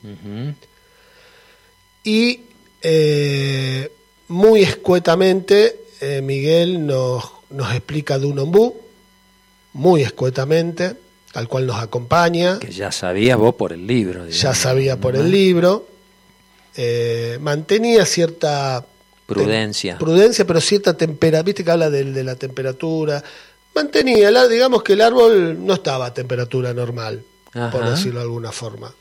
y 2.03 2.41
eh, 2.83 3.93
muy 4.29 4.63
escuetamente 4.63 5.81
eh, 6.01 6.21
Miguel 6.23 6.87
nos, 6.87 7.25
nos 7.51 7.73
explica 7.73 8.19
de 8.19 8.27
un 8.27 8.39
ombú, 8.39 8.77
muy 9.73 10.03
escuetamente, 10.03 10.95
al 11.35 11.49
cual 11.49 11.67
nos 11.67 11.77
acompaña. 11.83 12.59
Que 12.59 12.71
ya 12.71 12.93
sabías 12.93 13.37
vos 13.39 13.55
por 13.55 13.73
el 13.73 13.87
libro. 13.87 14.27
ya 14.27 14.33
digamos. 14.33 14.59
sabía 14.59 14.99
por 14.99 15.17
el 15.17 15.31
libro, 15.31 15.87
eh, 16.77 17.39
mantenía 17.41 18.07
cierta 18.07 18.87
Prudencia. 19.27 19.99
prudencia, 19.99 20.47
pero 20.47 20.61
cierta 20.61 20.97
temperatura, 20.97 21.43
viste 21.43 21.65
que 21.65 21.71
habla 21.73 21.91
de, 21.91 22.05
de 22.05 22.23
la 22.25 22.37
temperatura, 22.37 23.23
mantenía, 23.75 24.31
la- 24.31 24.47
digamos 24.47 24.83
que 24.85 24.93
el 24.93 25.01
árbol 25.01 25.67
no 25.67 25.75
estaba 25.75 26.07
a 26.07 26.15
temperatura 26.15 26.73
normal, 26.73 27.23
por 27.73 27.89
decirlo 27.91 28.21
de 28.21 28.25
alguna 28.25 28.53
forma. 28.53 28.95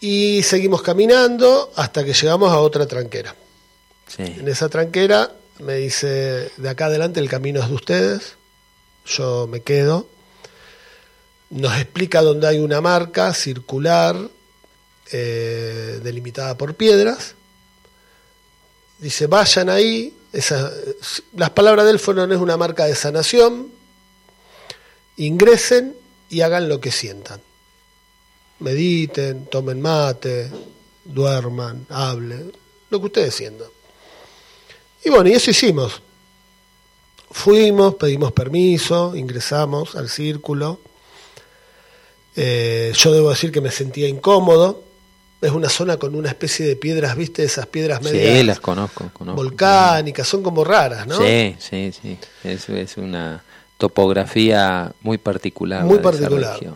Y 0.00 0.42
seguimos 0.44 0.82
caminando 0.82 1.72
hasta 1.74 2.04
que 2.04 2.12
llegamos 2.12 2.52
a 2.52 2.58
otra 2.60 2.86
tranquera. 2.86 3.34
Sí. 4.06 4.22
En 4.22 4.46
esa 4.48 4.68
tranquera 4.68 5.32
me 5.58 5.74
dice, 5.74 6.50
de 6.56 6.68
acá 6.68 6.86
adelante 6.86 7.18
el 7.20 7.28
camino 7.28 7.60
es 7.60 7.68
de 7.68 7.74
ustedes, 7.74 8.36
yo 9.06 9.48
me 9.48 9.60
quedo. 9.62 10.06
Nos 11.50 11.74
explica 11.76 12.22
dónde 12.22 12.46
hay 12.46 12.58
una 12.60 12.80
marca 12.80 13.34
circular 13.34 14.16
eh, 15.10 15.98
delimitada 16.02 16.56
por 16.56 16.74
piedras. 16.74 17.34
Dice, 18.98 19.26
vayan 19.26 19.68
ahí. 19.70 20.14
Esa- 20.32 20.70
las 21.34 21.50
palabras 21.50 21.84
de 21.86 21.92
él 21.92 21.98
fueron, 21.98 22.30
es 22.32 22.38
una 22.38 22.56
marca 22.56 22.84
de 22.84 22.94
sanación. 22.94 23.68
Ingresen 25.16 25.96
y 26.28 26.40
hagan 26.42 26.68
lo 26.68 26.80
que 26.80 26.90
sientan. 26.92 27.40
Mediten, 28.60 29.46
tomen 29.46 29.80
mate, 29.80 30.50
duerman, 31.04 31.86
hablen, 31.88 32.52
lo 32.90 33.00
que 33.00 33.06
ustedes 33.06 33.34
sientan. 33.34 33.68
Y 35.04 35.10
bueno, 35.10 35.28
y 35.30 35.32
eso 35.34 35.50
hicimos. 35.50 36.02
Fuimos, 37.30 37.94
pedimos 37.94 38.32
permiso, 38.32 39.14
ingresamos 39.14 39.94
al 39.94 40.08
círculo. 40.08 40.80
Eh, 42.34 42.92
yo 42.96 43.12
debo 43.12 43.30
decir 43.30 43.52
que 43.52 43.60
me 43.60 43.70
sentía 43.70 44.08
incómodo. 44.08 44.82
Es 45.40 45.52
una 45.52 45.68
zona 45.68 45.96
con 45.98 46.14
una 46.16 46.28
especie 46.30 46.66
de 46.66 46.74
piedras, 46.74 47.16
¿viste? 47.16 47.44
Esas 47.44 47.66
piedras 47.66 48.02
medias 48.02 48.38
Sí, 48.38 48.42
las 48.44 48.58
conozco. 48.60 49.10
conozco. 49.12 49.40
volcánicas, 49.40 50.26
son 50.26 50.42
como 50.42 50.64
raras, 50.64 51.06
¿no? 51.06 51.16
Sí, 51.18 51.54
sí, 51.60 51.92
sí. 52.02 52.18
Es, 52.42 52.68
es 52.68 52.96
una 52.96 53.44
topografía 53.76 54.92
muy 55.02 55.18
particular. 55.18 55.84
Muy 55.84 55.94
esa 55.94 56.02
particular. 56.02 56.52
región. 56.54 56.74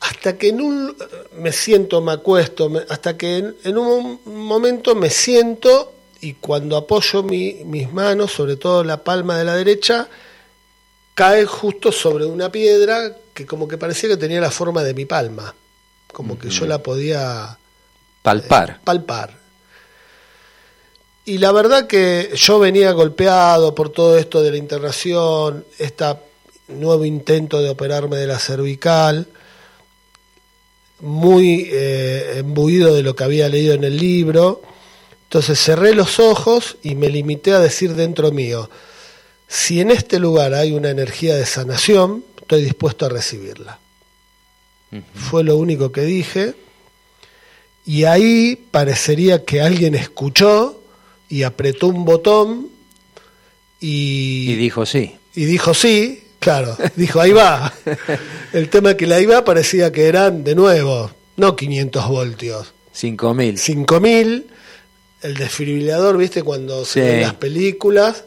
Hasta 0.00 0.36
que 0.36 0.48
en 0.48 0.60
un 0.60 0.96
me 1.38 1.52
siento, 1.52 2.00
me 2.00 2.12
acuesto, 2.12 2.68
me- 2.68 2.82
hasta 2.88 3.16
que 3.16 3.38
en, 3.38 3.56
en 3.64 3.78
un 3.78 4.20
momento 4.26 4.94
me 4.94 5.08
siento 5.10 5.92
y 6.20 6.34
cuando 6.34 6.76
apoyo 6.76 7.22
mi- 7.22 7.62
mis 7.64 7.92
manos, 7.92 8.32
sobre 8.32 8.56
todo 8.56 8.82
la 8.84 9.02
palma 9.04 9.38
de 9.38 9.44
la 9.44 9.54
derecha, 9.54 10.08
cae 11.14 11.44
justo 11.46 11.92
sobre 11.92 12.24
una 12.26 12.50
piedra 12.50 13.16
que 13.32 13.46
como 13.46 13.66
que 13.68 13.78
parecía 13.78 14.08
que 14.10 14.16
tenía 14.16 14.40
la 14.40 14.50
forma 14.50 14.82
de 14.82 14.94
mi 14.94 15.04
palma, 15.06 15.54
como 16.16 16.38
que 16.38 16.48
yo 16.48 16.64
la 16.64 16.82
podía 16.82 17.58
Palpar. 18.22 18.80
palpar. 18.82 19.38
Y 21.26 21.36
la 21.36 21.52
verdad 21.52 21.86
que 21.86 22.30
yo 22.34 22.58
venía 22.58 22.90
golpeado 22.92 23.74
por 23.74 23.90
todo 23.90 24.16
esto 24.16 24.40
de 24.40 24.52
la 24.52 24.56
internación, 24.56 25.66
este 25.78 26.06
nuevo 26.68 27.04
intento 27.04 27.60
de 27.60 27.68
operarme 27.68 28.16
de 28.16 28.28
la 28.28 28.38
cervical, 28.38 29.28
muy 31.00 31.68
eh, 31.70 32.38
embuido 32.38 32.94
de 32.94 33.02
lo 33.02 33.14
que 33.14 33.24
había 33.24 33.50
leído 33.50 33.74
en 33.74 33.84
el 33.84 33.98
libro. 33.98 34.62
Entonces 35.24 35.62
cerré 35.62 35.94
los 35.94 36.18
ojos 36.18 36.78
y 36.82 36.94
me 36.94 37.10
limité 37.10 37.52
a 37.52 37.58
decir 37.58 37.92
dentro 37.92 38.32
mío, 38.32 38.70
si 39.48 39.82
en 39.82 39.90
este 39.90 40.18
lugar 40.18 40.54
hay 40.54 40.72
una 40.72 40.88
energía 40.88 41.36
de 41.36 41.44
sanación, 41.44 42.24
estoy 42.40 42.64
dispuesto 42.64 43.04
a 43.04 43.10
recibirla. 43.10 43.80
Fue 45.14 45.44
lo 45.44 45.56
único 45.56 45.92
que 45.92 46.02
dije. 46.02 46.54
Y 47.84 48.04
ahí 48.04 48.56
parecería 48.70 49.44
que 49.44 49.60
alguien 49.60 49.94
escuchó 49.94 50.80
y 51.28 51.42
apretó 51.44 51.88
un 51.88 52.04
botón 52.04 52.68
y, 53.80 54.50
Y 54.50 54.54
dijo 54.56 54.86
sí. 54.86 55.14
y 55.34 55.44
dijo 55.44 55.74
sí, 55.74 56.22
claro, 56.40 56.76
dijo 56.96 57.20
ahí 57.20 57.32
va. 57.32 57.72
El 58.52 58.68
tema 58.70 58.94
que 58.96 59.06
la 59.06 59.24
va 59.26 59.44
parecía 59.44 59.92
que 59.92 60.06
eran 60.06 60.42
de 60.44 60.54
nuevo, 60.54 61.10
no 61.36 61.54
500 61.54 62.08
voltios, 62.08 62.72
5000. 62.92 63.58
5000. 63.58 64.46
El 65.22 65.34
desfibrilador, 65.34 66.16
viste, 66.16 66.42
cuando 66.42 66.84
se 66.84 66.92
Sí. 66.94 67.00
ven 67.00 67.20
las 67.22 67.34
películas, 67.34 68.24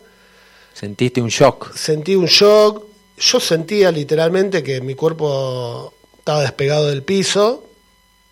Sentiste 0.74 1.22
un 1.22 1.28
shock. 1.30 1.76
Sentí 1.76 2.16
un 2.16 2.26
shock. 2.28 2.86
Yo 3.18 3.40
sentía 3.42 3.92
literalmente 3.92 4.64
que 4.64 4.80
mi 4.80 4.96
cuerpo 4.96 5.94
estaba 6.30 6.42
despegado 6.44 6.88
del 6.90 7.02
piso. 7.02 7.66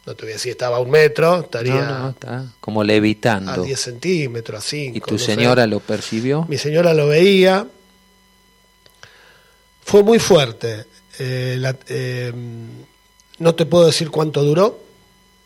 No 0.06 0.16
te 0.16 0.22
voy 0.22 0.32
a 0.32 0.36
decir 0.36 0.52
estaba 0.52 0.78
a 0.78 0.80
un 0.82 0.92
metro, 0.92 1.40
estaría 1.42 1.74
No, 1.82 2.00
no, 2.00 2.10
está 2.12 2.46
como 2.60 2.84
levitando. 2.84 3.52
a 3.52 3.58
10 3.58 3.80
centímetros, 3.80 4.64
a 4.64 4.68
5. 4.70 4.98
¿Y 4.98 5.02
tu 5.02 5.18
señora 5.18 5.66
lo 5.66 5.80
percibió? 5.80 6.46
Mi 6.48 6.60
señora 6.60 6.94
lo 6.94 7.08
veía. 7.08 7.68
Fue 9.84 10.04
muy 10.04 10.20
fuerte. 10.20 10.86
Eh, 11.18 11.56
la- 11.60 11.76
eh, 11.88 12.32
no 13.40 13.56
te 13.56 13.66
puedo 13.66 13.88
decir 13.88 14.12
cuánto 14.12 14.44
duró. 14.44 14.80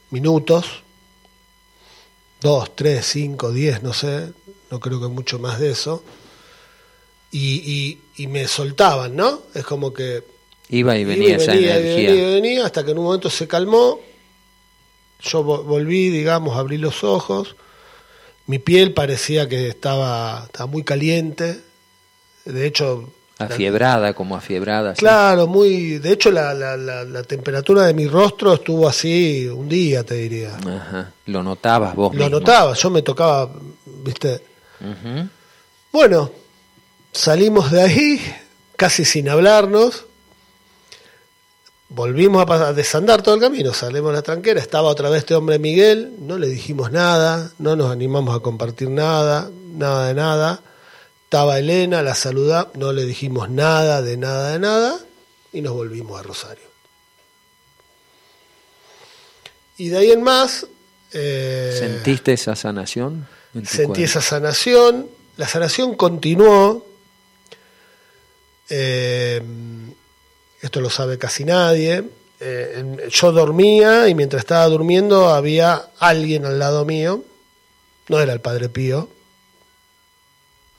Minutos. 0.10 0.66
Dos, 2.42 2.76
tres, 2.76 3.06
cinco, 3.06 3.52
diez, 3.54 3.82
no 3.82 3.94
sé. 3.94 4.34
No 4.70 4.80
creo 4.82 5.00
que 5.00 5.08
mucho 5.08 5.40
más 5.40 5.58
de 5.60 5.72
eso. 5.72 6.04
Y, 7.32 7.62
y- 8.18 8.24
y 8.24 8.28
me 8.28 8.46
soltaban, 8.50 9.16
¿no? 9.16 9.44
Es 9.54 9.64
como 9.64 9.94
que 9.94 10.24
Iba 10.72 10.98
y 10.98 11.02
Iba 11.02 11.10
venía 11.10 11.30
y 11.30 11.32
esa 11.34 11.52
venía, 11.52 11.76
energía. 11.78 12.10
venía, 12.12 12.30
y 12.30 12.34
venía, 12.42 12.66
hasta 12.66 12.84
que 12.84 12.92
en 12.92 12.98
un 12.98 13.04
momento 13.06 13.30
se 13.30 13.48
calmó. 13.48 14.00
Yo 15.22 15.44
vo- 15.44 15.64
volví, 15.64 16.10
digamos, 16.10 16.58
abrí 16.58 16.78
los 16.78 17.04
ojos. 17.04 17.56
Mi 18.48 18.58
piel 18.58 18.94
parecía 18.94 19.48
que 19.48 19.68
estaba, 19.68 20.44
estaba 20.46 20.66
muy 20.66 20.84
caliente. 20.84 21.60
De 22.46 22.66
hecho, 22.66 23.12
la- 23.38 23.46
Afiebrada, 23.48 24.14
como 24.14 24.36
afiebrada. 24.36 24.96
sí. 24.96 25.00
claro, 25.00 25.46
muy. 25.48 25.98
De 26.00 26.12
hecho, 26.14 26.32
la, 26.32 26.54
la, 26.54 26.76
la, 26.78 27.24
temperatura 27.24 27.84
de 27.86 27.94
mi 27.94 28.08
rostro 28.08 28.54
estuvo 28.54 28.88
así 28.88 29.48
un 29.48 29.68
día, 29.70 30.04
te 30.04 30.16
diría. 30.16 30.56
Ajá. 30.58 31.12
Lo 31.28 31.44
notabas 31.44 31.96
vos 31.96 32.14
Lo 32.16 32.26
mismo. 32.26 32.40
notaba, 32.40 32.74
yo 32.74 32.90
me 32.90 33.02
tocaba, 33.02 33.52
¿viste? 34.04 34.42
Bueno, 35.92 36.32
salimos 37.12 37.72
de 37.72 37.82
ahí, 37.82 38.22
casi 38.76 39.06
sin 39.06 39.30
hablarnos. 39.30 40.06
Volvimos 41.94 42.50
a, 42.50 42.72
desandar 42.72 43.22
todo 43.22 43.36
el 43.36 43.42
camino, 43.42 43.74
salimos 43.74 44.12
a 44.12 44.14
la 44.14 44.22
tranquera, 44.22 44.62
estaba 44.62 44.88
otra 44.88 45.10
vez 45.10 45.20
este 45.20 45.36
hombre 45.36 45.60
Miguel, 45.60 46.14
no 46.20 46.38
le 46.38 46.48
dijimos 46.48 46.90
nada, 46.90 47.52
no 47.60 47.76
nos 47.76 47.92
animamos 47.92 48.34
a 48.34 48.40
compartir 48.40 48.90
nada, 48.90 49.52
nada 49.74 50.08
de 50.08 50.14
nada. 50.14 50.62
Estaba 51.26 51.60
Elena, 51.60 52.02
la 52.02 52.16
saludamos, 52.16 52.76
no 52.76 52.94
le 52.94 53.06
dijimos 53.06 53.50
nada 53.50 54.02
de 54.02 54.16
nada 54.16 54.54
de 54.54 54.60
nada 54.60 55.00
y 55.52 55.62
nos 55.62 55.74
volvimos 55.74 56.18
a 56.18 56.24
Rosario. 56.24 56.64
Y 59.76 59.90
de 59.90 59.98
ahí 59.98 60.12
en 60.12 60.24
más... 60.24 60.66
eh, 61.12 61.76
¿Sentiste 61.78 62.32
esa 62.32 62.56
sanación? 62.56 63.28
Sentí 63.66 64.04
esa 64.04 64.22
sanación, 64.22 65.10
la 65.36 65.46
sanación 65.46 65.96
continuó, 65.96 66.88
eh, 68.70 69.42
esto 70.62 70.80
lo 70.82 70.90
sabe 70.90 71.18
casi 71.18 71.44
nadie, 71.46 72.04
eh, 72.40 73.08
yo 73.10 73.32
dormía 73.32 74.08
y 74.08 74.16
mientras 74.16 74.42
estaba 74.42 74.66
durmiendo 74.68 75.30
había 75.30 75.90
alguien 76.00 76.46
al 76.46 76.60
lado 76.60 76.86
mío, 76.86 77.24
no 78.08 78.20
era 78.20 78.34
el 78.34 78.42
Padre 78.42 78.70
Pío, 78.70 79.10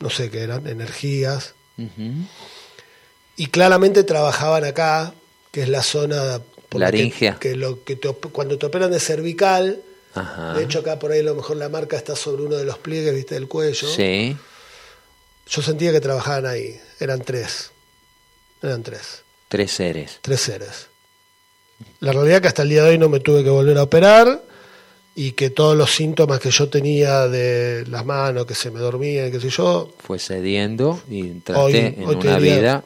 no 0.00 0.10
sé 0.10 0.30
qué 0.30 0.40
eran, 0.42 0.66
energías, 0.66 1.54
y 3.36 3.46
claramente 3.46 4.04
trabajaban 4.04 4.64
acá, 4.64 5.14
que 5.50 5.62
es 5.62 5.68
la 5.68 5.82
zona... 5.82 6.40
por 6.68 6.80
la 6.80 6.90
que- 6.90 7.56
lo, 7.56 7.82
que 7.84 7.96
te 7.96 8.08
cuando 8.12 8.58
te 8.58 8.66
operan 8.66 8.90
de 8.90 9.00
cervical, 9.00 9.82
Ajá. 10.14 10.54
de 10.54 10.64
hecho, 10.64 10.80
acá 10.80 10.98
por 10.98 11.12
ahí 11.12 11.20
a 11.20 11.24
lo 11.24 11.34
mejor 11.34 11.56
la 11.56 11.68
marca 11.68 11.96
está 11.96 12.14
sobre 12.16 12.42
uno 12.42 12.56
de 12.56 12.64
los 12.64 12.78
pliegues, 12.78 13.14
viste, 13.14 13.34
del 13.34 13.48
cuello. 13.48 13.88
Sí. 13.88 14.36
Yo 15.48 15.62
sentía 15.62 15.90
que 15.92 16.00
trabajaban 16.00 16.46
ahí. 16.46 16.78
Eran 17.00 17.22
tres. 17.22 17.70
Eran 18.62 18.82
tres. 18.82 19.22
Tres 19.52 19.70
seres. 19.72 20.18
Tres 20.22 20.40
seres. 20.40 20.86
La 22.00 22.12
realidad 22.12 22.36
es 22.36 22.40
que 22.40 22.48
hasta 22.48 22.62
el 22.62 22.70
día 22.70 22.84
de 22.84 22.90
hoy 22.92 22.98
no 22.98 23.10
me 23.10 23.20
tuve 23.20 23.44
que 23.44 23.50
volver 23.50 23.76
a 23.76 23.82
operar 23.82 24.42
y 25.14 25.32
que 25.32 25.50
todos 25.50 25.76
los 25.76 25.90
síntomas 25.94 26.40
que 26.40 26.50
yo 26.50 26.70
tenía 26.70 27.28
de 27.28 27.84
las 27.86 28.06
manos, 28.06 28.46
que 28.46 28.54
se 28.54 28.70
me 28.70 28.80
dormían, 28.80 29.30
qué 29.30 29.38
sé 29.40 29.50
yo, 29.50 29.92
Fue 29.98 30.18
cediendo 30.18 31.02
y 31.10 31.20
entraste 31.28 31.62
Hoy- 31.62 31.76
en 31.76 32.04
hoy 32.06 32.14
una 32.16 32.38
vida 32.38 32.84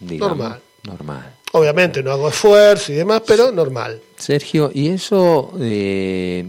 digamos, 0.00 0.36
normal. 0.38 0.60
normal. 0.82 1.34
obviamente 1.52 2.02
no 2.02 2.10
hago 2.10 2.28
esfuerzo 2.30 2.90
y 2.92 2.96
demás, 2.96 3.22
pero 3.24 3.52
normal. 3.52 4.00
Sergio, 4.16 4.72
¿y 4.74 4.88
eso 4.88 5.52
eh, 5.60 6.44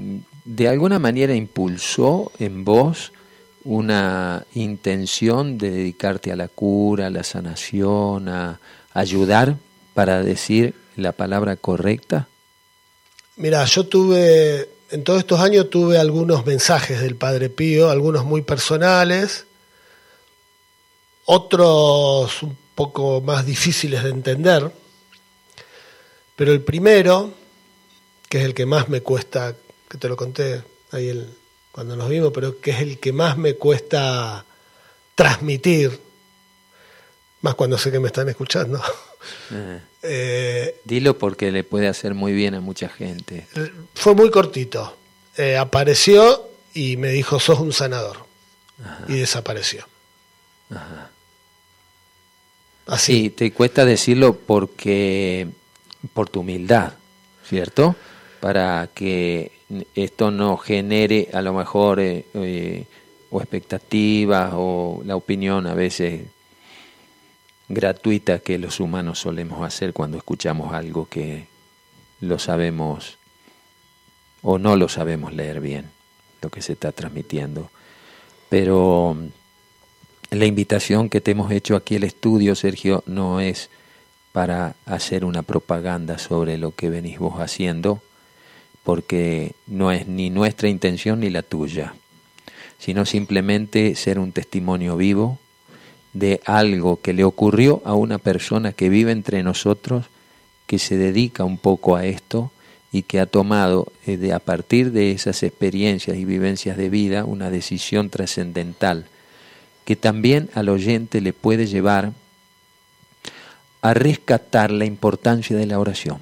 de 0.46 0.68
alguna 0.68 0.98
manera 0.98 1.36
impulsó 1.36 2.32
en 2.40 2.66
vos 2.66 3.12
una 3.66 4.48
intención 4.56 5.60
de 5.60 5.70
dedicarte 5.70 6.32
a 6.32 6.36
la 6.36 6.48
cura, 6.48 7.06
a 7.06 7.10
la 7.12 7.24
sanación, 7.24 8.30
a 8.30 8.60
ayudar 8.94 9.58
para 9.94 10.24
decir 10.24 10.74
la 10.96 11.12
palabra 11.12 11.56
correcta? 11.56 12.28
Mira, 13.38 13.64
yo 13.66 13.86
tuve, 13.86 14.70
en 14.92 15.04
todos 15.04 15.20
estos 15.20 15.40
años 15.40 15.70
tuve 15.70 15.98
algunos 15.98 16.46
mensajes 16.46 17.00
del 17.02 17.16
Padre 17.16 17.50
Pío, 17.50 17.90
algunos 17.90 18.26
muy 18.26 18.42
personales, 18.42 19.46
otros 21.26 22.42
un 22.44 22.58
poco 22.76 23.22
más 23.22 23.46
difíciles 23.46 24.04
de 24.04 24.10
entender, 24.10 24.72
pero 26.36 26.52
el 26.54 26.62
primero, 26.62 27.34
que 28.30 28.40
es 28.40 28.46
el 28.46 28.54
que 28.54 28.66
más 28.66 28.90
me 28.90 29.02
cuesta, 29.02 29.56
que 29.90 29.98
te 29.98 30.08
lo 30.08 30.16
conté 30.18 30.64
ahí 30.92 31.10
el- 31.10 31.30
cuando 31.72 31.96
nos 31.96 32.10
vimos, 32.10 32.32
pero 32.34 32.60
que 32.60 32.72
es 32.72 32.82
el 32.82 33.00
que 33.00 33.14
más 33.14 33.38
me 33.38 33.56
cuesta 33.56 34.46
transmitir, 35.16 36.00
más 37.42 37.56
cuando 37.56 37.78
sé 37.78 37.92
que 37.92 38.00
me 38.00 38.08
están 38.08 38.30
escuchando. 38.30 38.82
Eh, 39.52 39.80
Eh, 40.02 40.80
dilo 40.86 41.18
porque 41.18 41.52
le 41.52 41.66
puede 41.66 41.90
hacer 41.90 42.14
muy 42.14 42.32
bien 42.32 42.56
a 42.56 42.62
mucha 42.62 42.88
gente. 42.88 43.46
fue 43.94 44.16
muy 44.16 44.32
cortito. 44.32 44.96
Eh, 45.36 45.58
apareció 45.58 46.48
y 46.74 46.96
me 46.96 47.10
dijo, 47.10 47.40
sos 47.40 47.60
un 47.60 47.74
sanador. 47.74 48.18
Y 49.10 49.16
desapareció. 49.16 49.86
Así. 52.86 53.14
Sí, 53.14 53.30
te 53.30 53.52
cuesta 53.52 53.84
decirlo 53.84 54.36
porque 54.38 55.48
por 56.14 56.30
tu 56.30 56.40
humildad, 56.40 56.94
¿cierto? 57.46 57.96
Para 58.40 58.90
que 58.94 59.52
esto 59.96 60.32
no 60.32 60.56
genere 60.56 61.28
a 61.34 61.42
lo 61.42 61.54
mejor 61.54 62.00
eh, 62.00 62.86
o 63.30 63.42
expectativas 63.42 64.52
o 64.56 65.02
la 65.04 65.18
opinión 65.18 65.68
a 65.68 65.74
veces 65.74 66.22
gratuita 67.70 68.40
que 68.40 68.58
los 68.58 68.80
humanos 68.80 69.20
solemos 69.20 69.66
hacer 69.66 69.94
cuando 69.94 70.18
escuchamos 70.18 70.74
algo 70.74 71.08
que 71.08 71.48
lo 72.20 72.40
sabemos 72.40 73.18
o 74.42 74.58
no 74.58 74.76
lo 74.76 74.90
sabemos 74.90 75.34
leer 75.34 75.62
bien, 75.62 75.92
lo 76.42 76.50
que 76.50 76.62
se 76.62 76.74
está 76.74 76.92
transmitiendo. 76.92 77.70
Pero 78.50 79.16
la 80.32 80.46
invitación 80.46 81.10
que 81.10 81.22
te 81.22 81.32
hemos 81.32 81.52
hecho 81.52 81.76
aquí 81.76 81.96
al 81.96 82.04
estudio, 82.04 82.56
Sergio, 82.56 83.04
no 83.06 83.40
es 83.40 83.70
para 84.32 84.76
hacer 84.86 85.24
una 85.24 85.44
propaganda 85.44 86.18
sobre 86.18 86.58
lo 86.58 86.74
que 86.74 86.90
venís 86.90 87.20
vos 87.20 87.40
haciendo, 87.40 88.02
porque 88.84 89.54
no 89.68 89.92
es 89.92 90.08
ni 90.08 90.30
nuestra 90.30 90.70
intención 90.70 91.20
ni 91.20 91.30
la 91.30 91.44
tuya, 91.44 91.94
sino 92.80 93.06
simplemente 93.06 93.96
ser 93.96 94.18
un 94.18 94.32
testimonio 94.32 94.98
vivo 94.98 95.38
de 96.14 96.42
algo 96.46 97.00
que 97.02 97.14
le 97.14 97.24
ocurrió 97.24 97.82
a 97.86 97.94
una 97.94 98.18
persona 98.18 98.74
que 98.74 98.90
vive 98.90 99.12
entre 99.12 99.44
nosotros, 99.44 100.06
que 100.68 100.80
se 100.80 100.98
dedica 100.98 101.44
un 101.44 101.58
poco 101.58 101.96
a 101.96 102.06
esto 102.06 102.52
y 102.92 103.04
que 103.04 103.20
ha 103.20 103.26
tomado 103.26 103.92
eh, 104.06 104.18
de, 104.18 104.34
a 104.34 104.40
partir 104.40 104.92
de 104.92 105.12
esas 105.12 105.44
experiencias 105.44 106.18
y 106.18 106.26
vivencias 106.26 106.78
de 106.78 106.90
vida 106.90 107.26
una 107.26 107.52
decisión 107.52 108.10
trascendental 108.10 109.06
que 109.90 109.96
también 109.96 110.52
al 110.54 110.70
oyente 110.70 111.20
le 111.20 111.34
puede 111.34 111.66
llevar 111.66 112.14
a 113.82 113.94
rescatar 113.96 114.70
la 114.70 114.86
importancia 114.86 115.58
de 115.58 115.66
la 115.66 115.80
oración, 115.80 116.20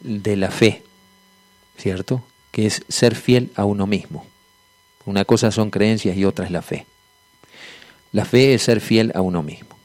de 0.00 0.36
la 0.36 0.50
fe, 0.50 0.82
¿cierto? 1.76 2.24
Que 2.50 2.66
es 2.66 2.82
ser 2.88 3.14
fiel 3.14 3.52
a 3.54 3.64
uno 3.64 3.86
mismo. 3.86 4.26
Una 5.06 5.24
cosa 5.24 5.52
son 5.52 5.70
creencias 5.70 6.16
y 6.16 6.24
otra 6.24 6.44
es 6.44 6.50
la 6.50 6.62
fe. 6.62 6.86
La 8.14 8.24
fe 8.24 8.54
es 8.54 8.62
ser 8.62 8.80
fiel 8.80 9.10
a 9.16 9.20
uno 9.22 9.42
mismo. 9.42 9.76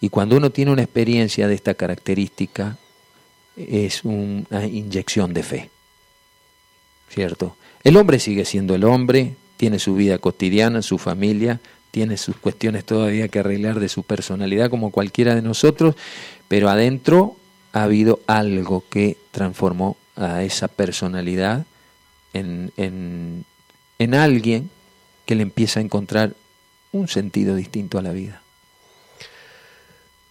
Y 0.00 0.08
cuando 0.08 0.36
uno 0.36 0.50
tiene 0.50 0.72
una 0.72 0.82
experiencia 0.82 1.46
de 1.46 1.54
esta 1.54 1.74
característica, 1.74 2.76
es 3.56 4.04
una 4.04 4.66
inyección 4.66 5.32
de 5.32 5.42
fe. 5.44 5.70
¿Cierto? 7.08 7.56
El 7.84 7.96
hombre 7.96 8.18
sigue 8.18 8.44
siendo 8.44 8.74
el 8.74 8.82
hombre, 8.82 9.36
tiene 9.56 9.78
su 9.78 9.94
vida 9.94 10.18
cotidiana, 10.18 10.82
su 10.82 10.98
familia, 10.98 11.60
tiene 11.92 12.16
sus 12.16 12.36
cuestiones 12.36 12.84
todavía 12.84 13.28
que 13.28 13.38
arreglar 13.38 13.78
de 13.78 13.88
su 13.88 14.02
personalidad 14.02 14.70
como 14.70 14.90
cualquiera 14.90 15.36
de 15.36 15.42
nosotros, 15.42 15.94
pero 16.48 16.68
adentro 16.68 17.36
ha 17.72 17.84
habido 17.84 18.18
algo 18.26 18.82
que 18.90 19.16
transformó 19.30 19.96
a 20.16 20.42
esa 20.42 20.66
personalidad 20.66 21.64
en, 22.32 22.72
en, 22.76 23.44
en 24.00 24.14
alguien 24.14 24.68
que 25.26 25.36
le 25.36 25.42
empieza 25.42 25.78
a 25.78 25.84
encontrar 25.84 26.34
un 26.92 27.08
sentido 27.08 27.54
distinto 27.54 27.98
a 27.98 28.02
la 28.02 28.12
vida. 28.12 28.42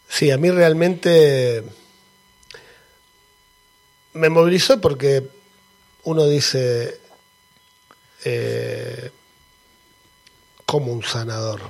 Sí, 0.09 0.31
a 0.31 0.37
mí 0.37 0.49
realmente 0.49 1.63
me 4.13 4.29
movilizó 4.29 4.79
porque 4.81 5.27
uno 6.03 6.25
dice, 6.27 6.99
eh, 8.23 9.11
como 10.65 10.91
un 10.91 11.03
sanador. 11.03 11.61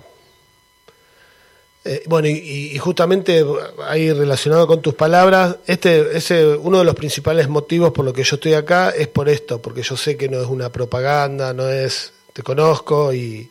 Eh, 1.84 2.04
bueno, 2.08 2.28
y, 2.28 2.78
justamente 2.80 3.46
ahí 3.88 4.12
relacionado 4.12 4.68
con 4.68 4.82
tus 4.82 4.94
palabras, 4.94 5.58
este, 5.68 6.18
ese, 6.18 6.56
uno 6.56 6.80
de 6.80 6.86
los 6.86 6.96
principales 6.96 7.48
motivos 7.48 7.92
por 7.94 8.04
lo 8.04 8.12
que 8.12 8.24
yo 8.24 8.36
estoy 8.36 8.54
acá 8.54 8.90
es 8.90 9.08
por 9.08 9.30
esto, 9.30 9.62
porque 9.62 9.84
yo 9.84 9.96
sé 9.96 10.18
que 10.18 10.28
no 10.28 10.42
es 10.42 10.48
una 10.48 10.70
propaganda, 10.70 11.54
no 11.54 11.70
es, 11.70 12.14
te 12.34 12.44
conozco 12.44 13.14
y 13.14 13.50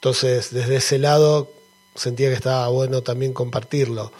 entonces 0.00 0.50
desde 0.50 0.76
ese 0.76 0.98
lado 0.98 1.52
sentía 1.94 2.30
que 2.30 2.34
estaba 2.34 2.68
bueno 2.68 3.02
también 3.02 3.34
compartirlo. 3.34 4.10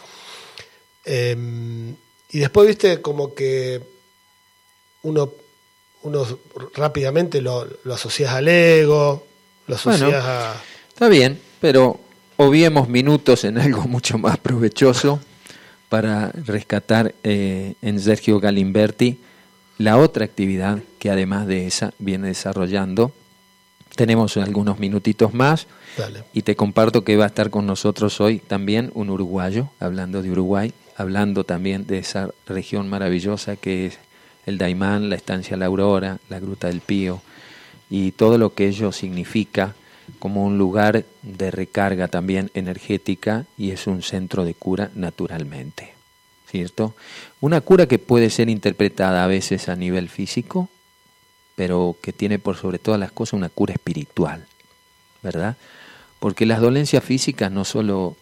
Em, 1.03 1.95
y 2.29 2.39
después, 2.39 2.67
viste, 2.67 3.01
como 3.01 3.33
que 3.33 3.81
uno, 5.01 5.33
uno 6.03 6.39
rápidamente 6.75 7.41
lo, 7.41 7.67
lo 7.83 7.95
asocias 7.95 8.31
al 8.31 8.47
ego, 8.47 9.25
lo 9.65 9.73
asocias 9.73 10.23
a... 10.23 10.61
Está 10.89 11.09
bien, 11.09 11.41
pero 11.59 11.99
obviemos 12.37 12.87
minutos 12.87 13.43
en 13.43 13.57
algo 13.57 13.81
mucho 13.87 14.19
más 14.19 14.37
provechoso 14.37 15.19
para 15.89 16.31
rescatar 16.31 17.15
eh, 17.23 17.73
en 17.81 17.99
Sergio 17.99 18.39
Galimberti 18.39 19.19
la 19.79 19.97
otra 19.97 20.25
actividad 20.25 20.77
que 20.99 21.09
además 21.09 21.47
de 21.47 21.65
esa 21.65 21.91
viene 21.97 22.27
desarrollando. 22.27 23.11
Tenemos 23.95 24.37
algunos 24.37 24.79
minutitos 24.79 25.33
más 25.33 25.67
y 26.33 26.43
te 26.43 26.55
comparto 26.55 27.03
que 27.03 27.17
va 27.17 27.25
a 27.25 27.27
estar 27.27 27.49
con 27.49 27.65
nosotros 27.65 28.21
hoy 28.21 28.39
también 28.39 28.91
un 28.93 29.09
uruguayo, 29.09 29.69
hablando 29.79 30.21
de 30.21 30.31
Uruguay, 30.31 30.73
hablando 30.95 31.43
también 31.43 31.85
de 31.87 31.97
esa 31.97 32.29
región 32.47 32.89
maravillosa 32.89 33.55
que 33.55 33.87
es 33.87 33.99
el 34.45 34.57
Daimán, 34.57 35.09
la 35.09 35.15
estancia 35.15 35.57
La 35.57 35.65
Aurora, 35.65 36.19
la 36.29 36.39
Gruta 36.39 36.67
del 36.67 36.81
Pío 36.81 37.21
y 37.89 38.13
todo 38.13 38.37
lo 38.37 38.53
que 38.53 38.67
ello 38.67 38.91
significa 38.91 39.75
como 40.19 40.45
un 40.45 40.57
lugar 40.57 41.05
de 41.21 41.51
recarga 41.51 42.07
también 42.07 42.49
energética 42.53 43.45
y 43.57 43.71
es 43.71 43.87
un 43.87 44.01
centro 44.01 44.45
de 44.45 44.53
cura 44.53 44.91
naturalmente. 44.95 45.93
¿Cierto? 46.49 46.95
Una 47.39 47.61
cura 47.61 47.87
que 47.87 47.97
puede 47.97 48.29
ser 48.29 48.49
interpretada 48.49 49.23
a 49.23 49.27
veces 49.27 49.69
a 49.69 49.75
nivel 49.77 50.09
físico, 50.09 50.69
pero 51.55 51.95
que 52.01 52.13
tiene 52.13 52.39
por 52.39 52.57
sobre 52.57 52.79
todas 52.79 52.99
las 52.99 53.11
cosas 53.11 53.33
una 53.33 53.49
cura 53.49 53.73
espiritual, 53.73 54.45
¿verdad? 55.21 55.57
Porque 56.19 56.45
las 56.45 56.61
dolencias 56.61 57.03
físicas 57.03 57.51
no 57.51 57.65
solo 57.65 58.15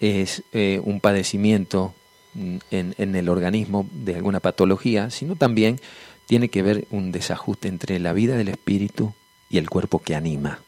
es 0.00 0.42
eh, 0.52 0.80
un 0.84 1.00
padecimiento 1.00 1.94
mm, 2.34 2.56
en, 2.70 2.94
en 2.98 3.14
el 3.16 3.28
organismo 3.28 3.86
de 3.92 4.16
alguna 4.16 4.40
patología, 4.40 5.10
sino 5.10 5.36
también 5.36 5.80
tiene 6.26 6.48
que 6.48 6.62
ver 6.62 6.86
un 6.90 7.12
desajuste 7.12 7.68
entre 7.68 7.98
la 7.98 8.12
vida 8.12 8.36
del 8.36 8.48
espíritu 8.48 9.14
y 9.50 9.58
el 9.58 9.68
cuerpo 9.68 9.98
que 9.98 10.14
anima. 10.14 10.60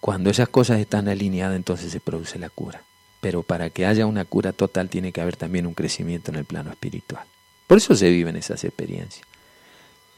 Cuando 0.00 0.30
esas 0.30 0.48
cosas 0.48 0.80
están 0.80 1.08
alineadas, 1.08 1.56
entonces 1.56 1.90
se 1.90 2.00
produce 2.00 2.38
la 2.38 2.50
cura. 2.50 2.82
Pero 3.20 3.42
para 3.42 3.70
que 3.70 3.86
haya 3.86 4.04
una 4.04 4.26
cura 4.26 4.52
total 4.52 4.90
tiene 4.90 5.12
que 5.12 5.22
haber 5.22 5.36
también 5.36 5.66
un 5.66 5.72
crecimiento 5.72 6.30
en 6.30 6.36
el 6.36 6.44
plano 6.44 6.70
espiritual. 6.70 7.24
Por 7.66 7.78
eso 7.78 7.94
se 7.94 8.10
viven 8.10 8.36
esas 8.36 8.64
experiencias. 8.64 9.26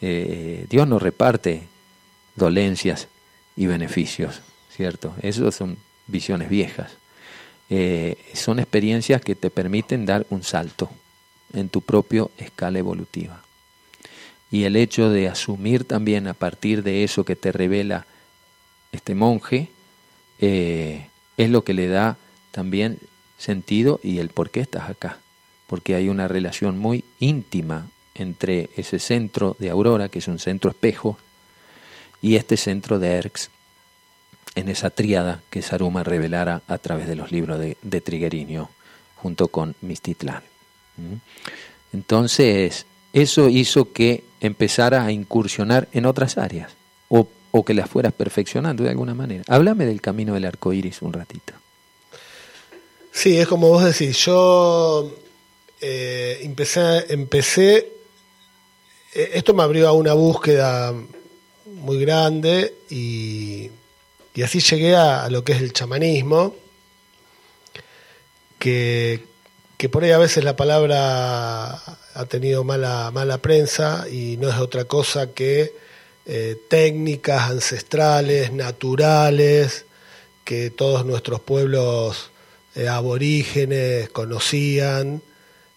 Eh, 0.01 0.67
Dios 0.69 0.87
nos 0.87 1.03
reparte 1.03 1.63
dolencias 2.35 3.09
y 3.57 3.67
beneficios, 3.67 4.43
¿cierto? 4.71 5.15
Esas 5.23 5.55
son 5.55 5.79
visiones 6.07 6.49
viejas. 6.49 6.93
Eh, 7.69 8.17
son 8.35 8.59
experiencias 8.59 9.21
que 9.21 9.35
te 9.35 9.51
permiten 9.51 10.07
dar 10.07 10.27
un 10.31 10.43
salto 10.43 10.91
en 11.53 11.69
tu 11.69 11.81
propia 11.81 12.27
escala 12.39 12.79
evolutiva. 12.79 13.43
Y 14.51 14.65
el 14.65 14.77
hecho 14.77 15.11
de 15.11 15.29
asumir 15.29 15.85
también 15.85 16.29
a 16.29 16.35
partir 16.35 16.83
de 16.83 17.03
eso 17.03 17.25
que 17.25 17.35
te 17.35 17.51
revela 17.51 18.07
este 18.93 19.15
monje, 19.15 19.69
eh, 20.39 21.09
es 21.37 21.51
lo 21.51 21.65
que 21.65 21.75
le 21.75 21.89
da 21.89 22.17
también 22.53 22.99
sentido 23.39 24.01
y 24.03 24.19
el 24.19 24.29
por 24.29 24.51
qué 24.51 24.61
estás 24.61 24.89
acá. 24.89 25.19
Porque 25.67 25.95
hay 25.95 26.09
una 26.09 26.29
relación 26.29 26.79
muy 26.79 27.05
íntima 27.19 27.89
entre 28.19 28.71
ese 28.77 28.99
centro 28.99 29.57
de 29.59 29.71
Aurora, 29.71 30.09
que 30.09 30.19
es 30.19 30.29
un 30.29 30.39
centro 30.39 30.71
espejo, 30.71 31.19
y 32.23 32.37
este 32.37 32.57
centro 32.57 32.99
de 32.99 33.13
Erx, 33.13 33.51
en 34.55 34.69
esa 34.69 34.91
tríada 34.91 35.43
que 35.51 35.63
Saruma 35.63 36.03
revelara 36.03 36.63
a 36.67 36.79
través 36.79 37.07
de 37.07 37.17
los 37.17 37.31
libros 37.31 37.59
de, 37.59 37.77
de 37.83 38.01
Triguerinho, 38.01 38.71
junto 39.17 39.49
con 39.49 39.75
Mistitlán. 39.81 40.43
¿Mm? 40.97 41.17
Entonces, 41.93 42.87
eso 43.13 43.49
hizo 43.49 43.93
que 43.93 44.25
empezara 44.41 45.05
a 45.05 45.13
incursionar 45.13 45.89
en 45.93 46.07
otras 46.07 46.39
áreas, 46.39 46.73
o 47.09 47.29
o 47.57 47.65
que 47.65 47.75
las 47.75 47.89
fueras 47.89 48.13
perfeccionando 48.13 48.85
de 48.85 48.91
alguna 48.91 49.15
manera. 49.15 49.43
Háblame 49.49 49.87
del 49.87 50.01
camino 50.01 50.35
del 50.35 50.45
arco 50.45 50.73
iris 50.73 51.03
un 51.03 51.13
ratito. 51.13 51.55
Sí, 53.13 53.39
es 53.39 53.49
como 53.49 53.69
vos 53.69 53.83
decís, 53.83 54.19
yo 54.27 55.11
eh, 55.81 56.41
empecé, 56.43 57.07
esto 59.17 59.55
me 59.55 59.63
abrió 59.63 59.89
a 59.89 59.93
una 59.93 60.13
búsqueda 60.13 60.93
muy 61.65 61.99
grande 62.01 62.75
y, 62.91 63.71
así 64.45 64.61
llegué 64.61 64.95
a, 64.95 65.29
lo 65.31 65.43
que 65.43 65.53
es 65.53 65.63
el 65.63 65.73
chamanismo, 65.73 66.55
que, 68.59 69.25
que 69.79 69.89
por 69.89 70.05
ahí 70.05 70.11
a 70.11 70.19
veces 70.19 70.45
la 70.45 70.57
palabra 70.57 71.81
ha 72.15 72.25
tenido 72.29 72.63
mala, 72.63 73.11
mala 73.11 73.39
prensa 73.39 74.07
y 74.11 74.37
no 74.37 74.51
es 74.51 74.57
otra 74.57 74.85
cosa 74.85 75.33
que 75.33 75.73
eh, 76.27 76.57
técnicas 76.69 77.51
ancestrales, 77.51 78.53
naturales, 78.53 79.87
que 80.45 80.71
todos 80.71 81.07
nuestros 81.07 81.41
pueblos 81.41 82.31
eh, 82.75 82.89
aborígenes 82.89 84.11
conocían 84.11 85.23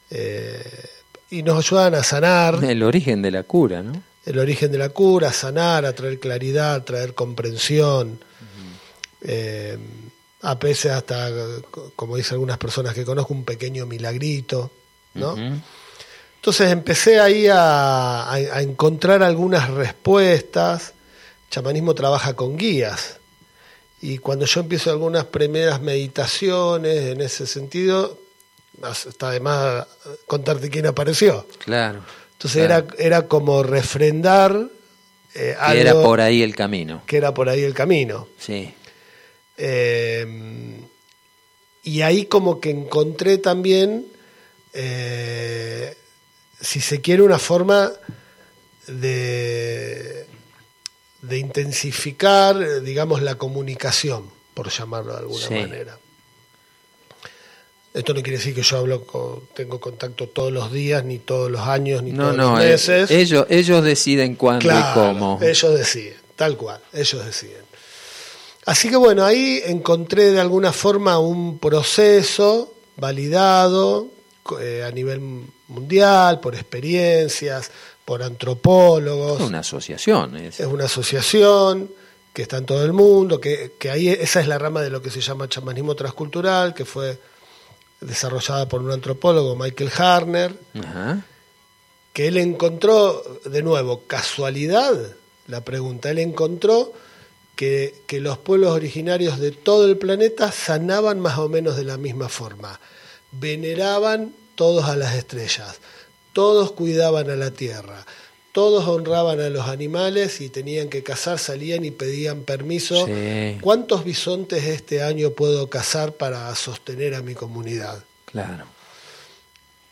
eh, 0.10 0.90
y 1.30 1.44
nos 1.44 1.66
ayudan 1.66 1.96
a 1.96 2.04
sanar. 2.04 2.64
El 2.64 2.84
origen 2.84 3.22
de 3.22 3.32
la 3.32 3.44
cura, 3.44 3.82
¿no? 3.82 4.04
El 4.26 4.40
origen 4.40 4.72
de 4.72 4.78
la 4.78 4.90
cura, 4.90 5.32
sanar, 5.32 5.86
a 5.86 5.94
traer 5.94 6.20
claridad, 6.20 6.76
a 6.76 6.86
traer 6.86 7.14
comprensión. 7.16 8.20
a 10.42 10.56
veces 10.56 10.92
hasta, 10.92 11.32
como 11.96 12.16
dicen 12.16 12.34
algunas 12.34 12.58
personas 12.58 12.94
que 12.94 13.06
conozco, 13.06 13.34
un 13.34 13.44
pequeño 13.44 13.86
milagrito, 13.86 14.72
¿no? 15.16 15.36
Entonces 16.40 16.72
empecé 16.72 17.20
ahí 17.20 17.48
a, 17.52 18.62
encontrar 18.62 19.24
algunas 19.24 19.70
respuestas. 19.70 20.94
El 21.46 21.50
chamanismo 21.50 21.94
trabaja 21.94 22.34
con 22.34 22.56
guías. 22.56 23.18
Y 24.02 24.20
cuando 24.20 24.46
yo 24.46 24.62
empiezo 24.62 24.90
algunas 24.90 25.26
primeras 25.26 25.82
meditaciones 25.82 27.08
en 27.08 27.20
ese 27.20 27.46
sentido, 27.46 28.18
está 28.92 29.32
de 29.32 29.40
más 29.40 29.86
contarte 30.26 30.70
quién 30.70 30.86
apareció. 30.86 31.48
Claro. 31.64 32.02
Entonces 32.34 32.64
Era, 32.64 32.86
era 32.98 33.28
como 33.28 33.64
refrendar. 33.64 34.70
Eh, 35.36 35.56
que 35.72 35.82
era 35.82 35.94
por 35.94 36.22
ahí 36.22 36.42
el 36.42 36.56
camino. 36.56 37.04
Que 37.06 37.18
era 37.18 37.34
por 37.34 37.50
ahí 37.50 37.64
el 37.64 37.74
camino. 37.74 38.28
Sí. 38.38 38.74
Eh, 39.58 40.80
y 41.84 42.02
ahí 42.02 42.26
como 42.26 42.60
que 42.60 42.70
encontré 42.70 43.38
también 43.38 44.06
eh, 44.74 45.96
si 46.62 46.82
se 46.82 47.02
quiere, 47.02 47.24
una 47.24 47.40
forma 47.40 47.92
de, 48.88 50.26
de 51.22 51.38
intensificar, 51.38 52.82
digamos, 52.82 53.22
la 53.22 53.36
comunicación, 53.36 54.30
por 54.54 54.70
llamarlo 54.70 55.14
de 55.14 55.20
alguna 55.20 55.50
manera. 55.50 56.00
Esto 57.94 58.14
no 58.14 58.22
quiere 58.22 58.38
decir 58.38 58.54
que 58.54 58.62
yo 58.62 58.78
hablo 58.78 59.48
tengo 59.56 59.80
contacto 59.80 60.28
todos 60.28 60.52
los 60.52 60.72
días, 60.72 61.04
ni 61.04 61.18
todos 61.20 61.50
los 61.50 61.62
años, 61.62 62.04
ni 62.04 62.14
todos 62.14 62.36
los 62.36 62.60
eh, 62.62 62.70
meses. 62.70 63.10
ellos, 63.12 63.48
ellos 63.50 63.84
deciden 63.84 64.36
cuándo 64.36 64.70
y 64.70 64.94
cómo. 64.94 65.40
Ellos 65.42 65.78
deciden, 65.78 66.18
tal 66.36 66.56
cual, 66.56 66.80
ellos 66.94 67.26
deciden. 67.26 67.64
Así 68.66 68.90
que 68.90 68.96
bueno, 68.96 69.26
ahí 69.26 69.62
encontré 69.66 70.32
de 70.32 70.40
alguna 70.40 70.72
forma 70.72 71.18
un 71.18 71.58
proceso 71.58 72.72
validado 72.98 74.08
eh, 74.62 74.84
a 74.86 74.92
nivel 74.92 75.22
mundial, 75.68 76.40
por 76.40 76.54
experiencias, 76.54 77.72
por 78.06 78.22
antropólogos. 78.22 79.42
Es 79.42 79.48
una 79.48 79.60
asociación. 79.60 80.36
Es. 80.38 80.60
una 80.60 80.86
asociación 80.86 81.90
que 82.34 82.44
está 82.44 82.58
en 82.58 82.66
todo 82.66 82.86
el 82.86 82.94
mundo, 82.94 83.40
que, 83.40 83.72
ahí 83.92 84.10
esa 84.10 84.40
es 84.40 84.48
la 84.48 84.58
rama 84.58 84.82
de 84.82 84.90
lo 84.90 85.02
que 85.02 85.10
se 85.10 85.22
llama 85.22 85.50
chamanismo 85.50 85.96
transcultural, 85.96 86.74
que 86.74 86.86
fue 86.86 87.18
desarrollada 88.02 88.68
por 88.68 88.82
un 88.82 88.92
antropólogo, 88.92 89.56
Michael 89.56 89.92
Harner, 89.98 90.56
que 92.14 92.28
él 92.28 92.38
encontró, 92.38 93.24
de 93.46 93.62
nuevo, 93.62 94.04
casualidad, 94.08 94.96
la 95.48 95.64
pregunta, 95.64 96.10
él 96.10 96.20
encontró 96.20 96.94
que, 97.56 98.04
que 98.08 98.20
los 98.20 98.38
pueblos 98.38 98.72
originarios 98.72 99.40
de 99.40 99.52
todo 99.52 99.86
el 99.86 99.98
planeta 99.98 100.52
sanaban 100.52 101.20
más 101.20 101.38
o 101.38 101.50
menos 101.50 101.76
de 101.76 101.84
la 101.84 101.98
misma 101.98 102.30
forma. 102.30 102.80
Veneraban 103.32 104.34
todos 104.56 104.86
a 104.86 104.96
las 104.96 105.16
estrellas, 105.16 105.80
todos 106.34 106.72
cuidaban 106.72 107.30
a 107.30 107.36
la 107.36 107.52
tierra, 107.52 108.06
todos 108.52 108.88
honraban 108.88 109.40
a 109.40 109.50
los 109.50 109.68
animales 109.68 110.42
y 110.42 110.50
tenían 110.50 110.90
que 110.90 111.04
cazar, 111.04 111.38
salían 111.40 111.86
y 111.86 111.92
pedían 111.92 112.42
permiso. 112.44 113.06
Sí. 113.06 113.58
¿Cuántos 113.62 114.04
bisontes 114.04 114.64
este 114.66 115.04
año 115.04 115.32
puedo 115.32 115.70
cazar 115.70 116.14
para 116.14 116.54
sostener 116.56 117.14
a 117.16 117.22
mi 117.22 117.36
comunidad? 117.36 118.04
Claro. 118.26 118.66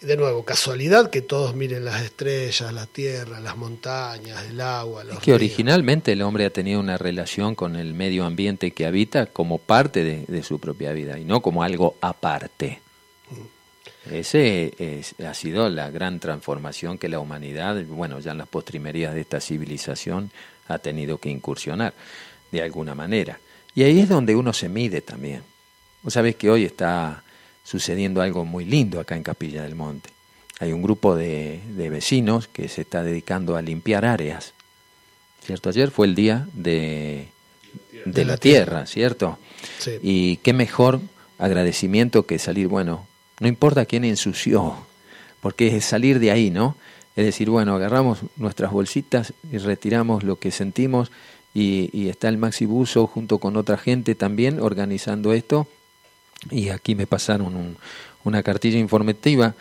De 0.02 0.16
nuevo, 0.16 0.46
casualidad 0.46 1.10
que 1.10 1.24
todos 1.24 1.56
miren 1.56 1.84
las 1.84 2.04
estrellas, 2.04 2.72
la 2.72 2.86
tierra, 2.86 3.40
las 3.40 3.58
montañas, 3.58 4.46
el 4.48 4.62
agua. 4.62 5.04
Los 5.04 5.16
Es 5.16 5.20
que 5.22 5.32
ríos. 5.32 5.36
originalmente 5.38 6.12
el 6.12 6.22
hombre 6.22 6.46
ha 6.46 6.52
tenido 6.52 6.80
una 6.80 7.00
relación 7.00 7.56
con 7.56 7.76
el 7.76 7.96
medio 7.96 8.24
ambiente 8.26 8.72
que 8.72 8.86
habita 8.86 9.26
como 9.26 9.58
parte 9.58 10.04
de, 10.04 10.26
de 10.28 10.44
su 10.44 10.60
propia 10.60 10.92
vida 10.92 11.18
y 11.18 11.26
no 11.26 11.42
como 11.42 11.64
algo 11.64 11.96
aparte. 12.02 12.80
Ese 14.12 14.74
es- 14.80 15.16
ha 15.20 15.34
sido 15.34 15.70
la 15.70 15.90
gran 15.90 16.20
transformación 16.20 16.98
que 16.98 17.10
la 17.10 17.20
humanidad, 17.20 17.82
bueno, 17.86 18.20
ya 18.20 18.32
en 18.32 18.38
las 18.40 18.48
postrimerías 18.48 19.14
de 19.14 19.22
esta 19.22 19.40
civilización, 19.40 20.32
ha 20.68 20.80
tenido 20.80 21.18
que 21.18 21.30
incursionar 21.30 21.94
de 22.52 22.62
alguna 22.62 22.96
manera. 22.96 23.40
Y 23.76 23.84
ahí 23.84 24.00
es 24.00 24.10
donde 24.10 24.36
uno 24.36 24.54
se 24.54 24.70
mide 24.70 25.02
también. 25.02 25.42
Vos 26.04 26.14
sabés 26.14 26.36
que 26.36 26.50
hoy 26.50 26.66
está 26.66 27.24
sucediendo 27.64 28.22
algo 28.22 28.46
muy 28.46 28.66
lindo 28.66 29.00
acá 29.00 29.16
en 29.16 29.24
Capilla 29.24 29.64
del 29.64 29.76
Monte. 29.76 30.10
Hay 30.60 30.72
un 30.74 30.82
grupo 30.82 31.16
de, 31.16 31.60
de 31.76 31.90
vecinos 31.90 32.48
que 32.48 32.68
se 32.70 32.82
está 32.82 33.04
dedicando 33.04 33.56
a 33.56 33.62
limpiar 33.62 34.06
áreas. 34.06 34.54
¿Cierto? 35.46 35.70
Ayer 35.70 35.92
fue 35.92 36.08
el 36.08 36.16
día 36.16 36.48
de, 36.54 37.28
de 38.06 38.26
la 38.26 38.38
tierra, 38.38 38.86
¿cierto? 38.88 39.38
Sí. 39.80 39.92
Y 40.02 40.38
qué 40.38 40.54
mejor 40.54 41.00
agradecimiento 41.38 42.26
que 42.26 42.40
salir, 42.40 42.68
bueno, 42.68 43.08
no 43.40 43.48
importa 43.48 43.86
quién 43.86 44.04
ensució, 44.06 44.76
porque 45.42 45.76
es 45.78 45.86
salir 45.86 46.20
de 46.20 46.32
ahí, 46.32 46.50
¿no? 46.50 46.76
Es 47.16 47.26
decir, 47.26 47.50
bueno, 47.50 47.76
agarramos 47.76 48.20
nuestras 48.36 48.72
bolsitas 48.72 49.34
y 49.52 49.58
retiramos 49.58 50.24
lo 50.24 50.38
que 50.38 50.52
sentimos 50.52 51.12
y, 51.54 52.10
está 52.10 52.30
el 52.30 52.38
Maxi 52.38 52.66
Buzo 52.66 53.08
junto 53.08 53.40
con 53.40 53.58
otra 53.58 53.78
gente 53.78 54.14
también 54.14 54.60
organizando 54.62 55.34
esto. 55.34 55.68
Y 56.52 56.70
aquí 56.70 56.94
me 56.94 57.08
pasaron 57.08 57.56
un- 57.56 57.78
una 58.24 58.44
cartilla 58.44 58.78
informativa, 58.78 59.56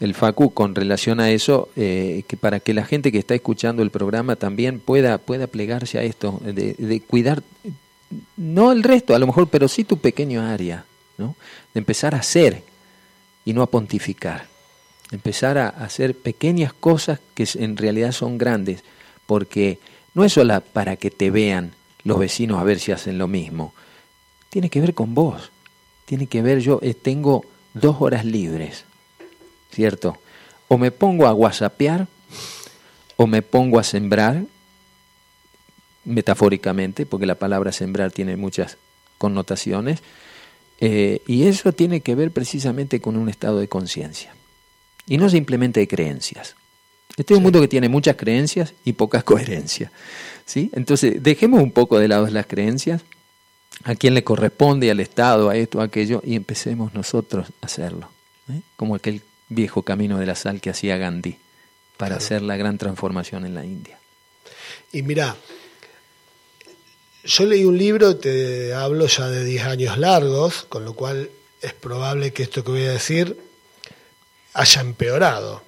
el 0.00 0.14
FACU, 0.14 0.50
con 0.52 0.74
relación 0.74 1.20
a 1.20 1.30
eso, 1.30 1.70
eh, 1.76 2.22
que 2.28 2.36
para 2.36 2.60
que 2.60 2.74
la 2.74 2.84
gente 2.84 3.10
que 3.10 3.18
está 3.18 3.34
escuchando 3.34 3.82
el 3.82 3.90
programa 3.90 4.36
también 4.36 4.78
pueda, 4.78 5.16
pueda 5.18 5.46
plegarse 5.46 5.98
a 5.98 6.02
esto, 6.02 6.38
de, 6.44 6.74
de 6.74 7.00
cuidar, 7.00 7.42
no 8.36 8.70
el 8.72 8.82
resto, 8.82 9.14
a 9.14 9.18
lo 9.18 9.26
mejor, 9.26 9.48
pero 9.48 9.68
sí 9.68 9.84
tu 9.84 9.96
pequeño 9.98 10.42
área, 10.42 10.84
¿no? 11.16 11.34
De 11.72 11.78
empezar 11.78 12.14
a 12.14 12.18
hacer 12.18 12.62
y 13.48 13.54
no 13.54 13.62
a 13.62 13.70
pontificar. 13.70 14.46
Empezar 15.10 15.56
a 15.56 15.68
hacer 15.70 16.14
pequeñas 16.14 16.74
cosas 16.74 17.18
que 17.32 17.48
en 17.54 17.78
realidad 17.78 18.12
son 18.12 18.36
grandes, 18.36 18.84
porque 19.24 19.78
no 20.12 20.22
es 20.22 20.34
solo 20.34 20.60
para 20.60 20.96
que 20.96 21.10
te 21.10 21.30
vean 21.30 21.72
los 22.04 22.18
vecinos 22.18 22.60
a 22.60 22.64
ver 22.64 22.78
si 22.78 22.92
hacen 22.92 23.16
lo 23.16 23.26
mismo. 23.26 23.72
Tiene 24.50 24.68
que 24.68 24.82
ver 24.82 24.92
con 24.92 25.14
vos. 25.14 25.50
Tiene 26.04 26.26
que 26.26 26.42
ver, 26.42 26.60
yo 26.60 26.78
eh, 26.82 26.92
tengo 26.92 27.42
dos 27.72 27.96
horas 28.00 28.26
libres, 28.26 28.84
¿cierto? 29.72 30.18
O 30.68 30.76
me 30.76 30.90
pongo 30.90 31.26
a 31.26 31.32
whatsappear, 31.32 32.06
o 33.16 33.26
me 33.26 33.40
pongo 33.40 33.78
a 33.78 33.82
sembrar, 33.82 34.44
metafóricamente, 36.04 37.06
porque 37.06 37.24
la 37.24 37.36
palabra 37.36 37.72
sembrar 37.72 38.12
tiene 38.12 38.36
muchas 38.36 38.76
connotaciones, 39.16 40.02
eh, 40.80 41.22
y 41.26 41.44
eso 41.46 41.72
tiene 41.72 42.00
que 42.00 42.14
ver 42.14 42.30
precisamente 42.30 43.00
con 43.00 43.16
un 43.16 43.28
estado 43.28 43.58
de 43.58 43.68
conciencia, 43.68 44.34
y 45.06 45.18
no 45.18 45.28
simplemente 45.28 45.80
de 45.80 45.88
creencias. 45.88 46.54
Este 47.16 47.34
es 47.34 47.38
un 47.38 47.42
mundo 47.42 47.60
que 47.60 47.68
tiene 47.68 47.88
muchas 47.88 48.16
creencias 48.16 48.74
y 48.84 48.92
pocas 48.92 49.24
coherencias. 49.30 49.90
¿sí? 50.44 50.70
Entonces, 50.72 51.22
dejemos 51.22 51.62
un 51.62 51.72
poco 51.72 51.98
de 51.98 52.06
lado 52.08 52.26
las 52.28 52.46
creencias, 52.46 53.02
a 53.84 53.94
quién 53.94 54.14
le 54.14 54.22
corresponde, 54.24 54.90
al 54.90 55.00
Estado, 55.00 55.48
a 55.50 55.56
esto, 55.56 55.80
a 55.80 55.84
aquello, 55.84 56.22
y 56.24 56.36
empecemos 56.36 56.94
nosotros 56.94 57.48
a 57.60 57.66
hacerlo. 57.66 58.10
¿eh? 58.50 58.60
Como 58.76 58.94
aquel 58.94 59.22
viejo 59.48 59.82
camino 59.82 60.18
de 60.18 60.26
la 60.26 60.34
sal 60.34 60.60
que 60.60 60.70
hacía 60.70 60.96
Gandhi 60.96 61.38
para 61.96 62.10
Claro. 62.10 62.16
hacer 62.16 62.42
la 62.42 62.56
gran 62.56 62.78
transformación 62.78 63.44
en 63.46 63.54
la 63.54 63.64
India. 63.64 63.98
Y 64.92 65.02
mira, 65.02 65.36
yo 67.28 67.44
leí 67.44 67.64
un 67.64 67.76
libro, 67.76 68.16
te 68.16 68.72
hablo 68.72 69.06
ya 69.06 69.28
de 69.28 69.44
10 69.44 69.64
años 69.64 69.98
largos, 69.98 70.64
con 70.70 70.86
lo 70.86 70.94
cual 70.94 71.30
es 71.60 71.74
probable 71.74 72.32
que 72.32 72.42
esto 72.42 72.64
que 72.64 72.70
voy 72.70 72.84
a 72.86 72.92
decir 72.92 73.38
haya 74.54 74.80
empeorado. 74.80 75.62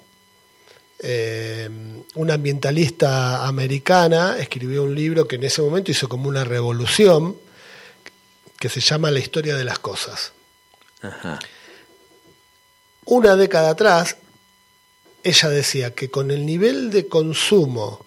Eh, 0.99 1.69
una 2.15 2.33
ambientalista 2.33 3.45
americana 3.45 4.37
escribió 4.39 4.83
un 4.83 4.95
libro 4.95 5.27
que 5.27 5.35
en 5.35 5.43
ese 5.43 5.61
momento 5.61 5.91
hizo 5.91 6.09
como 6.09 6.27
una 6.27 6.43
revolución, 6.43 7.37
que 8.59 8.67
se 8.67 8.81
llama 8.81 9.11
La 9.11 9.19
historia 9.19 9.55
de 9.55 9.63
las 9.63 9.77
cosas. 9.77 10.33
Ajá. 11.01 11.37
Una 13.05 13.35
década 13.35 13.69
atrás, 13.69 14.17
ella 15.23 15.49
decía 15.49 15.93
que 15.93 16.09
con 16.09 16.31
el 16.31 16.43
nivel 16.43 16.89
de 16.89 17.07
consumo 17.07 18.03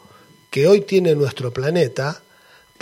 que 0.51 0.67
hoy 0.67 0.81
tiene 0.81 1.15
nuestro 1.15 1.53
planeta, 1.53 2.24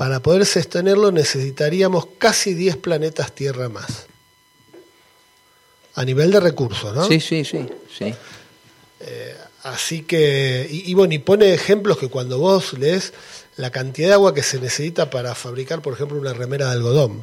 para 0.02 0.20
poder 0.20 0.44
sostenerlo 0.44 1.12
necesitaríamos 1.12 2.06
casi 2.18 2.54
10 2.54 2.78
planetas 2.78 3.32
Tierra 3.36 3.68
más. 3.68 4.06
A 5.94 6.04
nivel 6.04 6.32
de 6.32 6.40
recursos, 6.40 6.92
¿no? 6.92 7.06
Sí, 7.06 7.20
sí, 7.20 7.44
sí, 7.44 7.68
sí. 7.96 8.12
Así 9.62 10.02
que, 10.02 10.66
y, 10.68 10.90
y 10.90 10.94
bueno, 10.94 11.14
y 11.14 11.20
pone 11.20 11.54
ejemplos 11.54 11.98
que 11.98 12.08
cuando 12.08 12.40
vos 12.40 12.72
lees 12.72 13.12
la 13.54 13.70
cantidad 13.70 14.08
de 14.08 14.14
agua 14.14 14.34
que 14.34 14.42
se 14.42 14.58
necesita 14.58 15.08
para 15.08 15.36
fabricar, 15.36 15.82
por 15.82 15.94
ejemplo, 15.94 16.18
una 16.18 16.32
remera 16.32 16.66
de 16.66 16.72
algodón. 16.72 17.22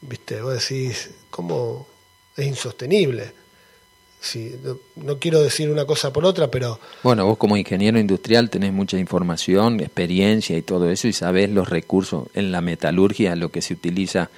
¿viste? 0.00 0.40
Vos 0.40 0.54
decís, 0.54 1.10
¿cómo 1.28 1.86
es 2.34 2.46
insostenible? 2.46 3.30
Sí, 4.20 4.54
no, 4.96 5.18
quiero 5.18 5.40
decir 5.42 5.70
una 5.70 5.84
cosa 5.84 6.12
por 6.12 6.24
otra, 6.24 6.50
pero 6.50 6.80
Bueno, 7.04 7.24
vos 7.26 7.38
como 7.38 7.56
ingeniero 7.56 8.00
industrial 8.00 8.50
tenés 8.50 8.72
mucha 8.72 8.98
información, 8.98 9.78
experiencia 9.80 10.56
y 10.58 10.62
todo 10.62 10.90
eso 10.90 11.06
y 11.06 11.12
sabés 11.12 11.50
los 11.50 11.68
recursos 11.68 12.26
en 12.34 12.50
la 12.50 12.60
metalurgia, 12.60 13.36
lo 13.36 13.50
que 13.50 13.62
se 13.62 13.74
utiliza 13.74 14.28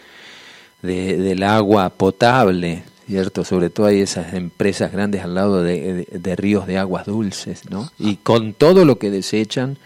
de- 0.83 1.17
del 1.17 1.43
agua 1.43 1.89
potable, 1.91 2.83
¿cierto? 3.09 3.43
Sobre 3.45 3.71
todo 3.71 3.87
hay 3.87 4.01
esas 4.01 4.35
empresas 4.35 4.93
grandes 4.93 5.23
al 5.25 5.35
lado 5.35 5.63
de, 5.63 6.07
ríos 6.37 6.67
de 6.67 6.77
aguas 6.79 7.07
dulces, 7.07 7.69
¿no? 7.71 7.91
Y 7.99 8.17
con 8.17 8.53
todo 8.53 8.85
lo 8.85 8.99
que 8.99 9.11
desechan, 9.11 9.79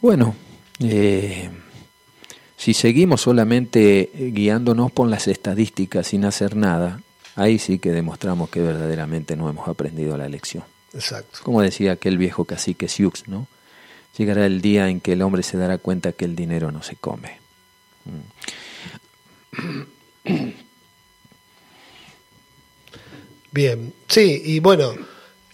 bueno, 0.00 0.34
eh, 0.80 1.50
si 2.56 2.72
seguimos 2.72 3.20
solamente 3.20 4.10
guiándonos 4.14 4.90
por 4.90 5.08
las 5.08 5.28
estadísticas 5.28 6.06
sin 6.08 6.24
hacer 6.24 6.56
nada, 6.56 7.00
ahí 7.36 7.58
sí 7.58 7.78
que 7.78 7.92
demostramos 7.92 8.50
que 8.50 8.60
verdaderamente 8.60 9.36
no 9.36 9.48
hemos 9.48 9.68
aprendido 9.68 10.16
la 10.16 10.28
lección. 10.28 10.64
exacto. 10.92 11.38
Como 11.42 11.62
decía 11.62 11.92
aquel 11.92 12.18
viejo 12.18 12.44
cacique 12.44 12.88
Sioux, 12.88 13.22
¿no? 13.28 13.46
Llegará 14.18 14.46
el 14.46 14.62
día 14.62 14.88
en 14.88 15.00
que 15.00 15.12
el 15.12 15.22
hombre 15.22 15.42
se 15.42 15.58
dará 15.58 15.78
cuenta 15.78 16.12
que 16.12 16.24
el 16.24 16.34
dinero 16.34 16.72
no 16.72 16.82
se 16.82 16.96
come. 16.96 17.38
Bien, 23.52 23.92
sí, 24.08 24.42
y 24.44 24.60
bueno, 24.60 24.94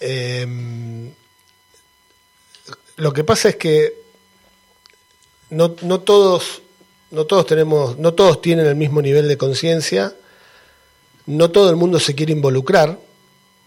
eh, 0.00 1.12
lo 2.96 3.12
que 3.12 3.24
pasa 3.24 3.48
es 3.48 3.56
que 3.56 3.94
no, 5.50 5.74
no 5.82 6.00
todos, 6.00 6.62
no 7.10 7.26
todos 7.26 7.46
tenemos, 7.46 7.98
no 7.98 8.14
todos 8.14 8.40
tienen 8.40 8.66
el 8.66 8.76
mismo 8.76 9.02
nivel 9.02 9.28
de 9.28 9.36
conciencia, 9.36 10.14
no 11.26 11.50
todo 11.50 11.70
el 11.70 11.76
mundo 11.76 12.00
se 12.00 12.14
quiere 12.14 12.32
involucrar, 12.32 12.98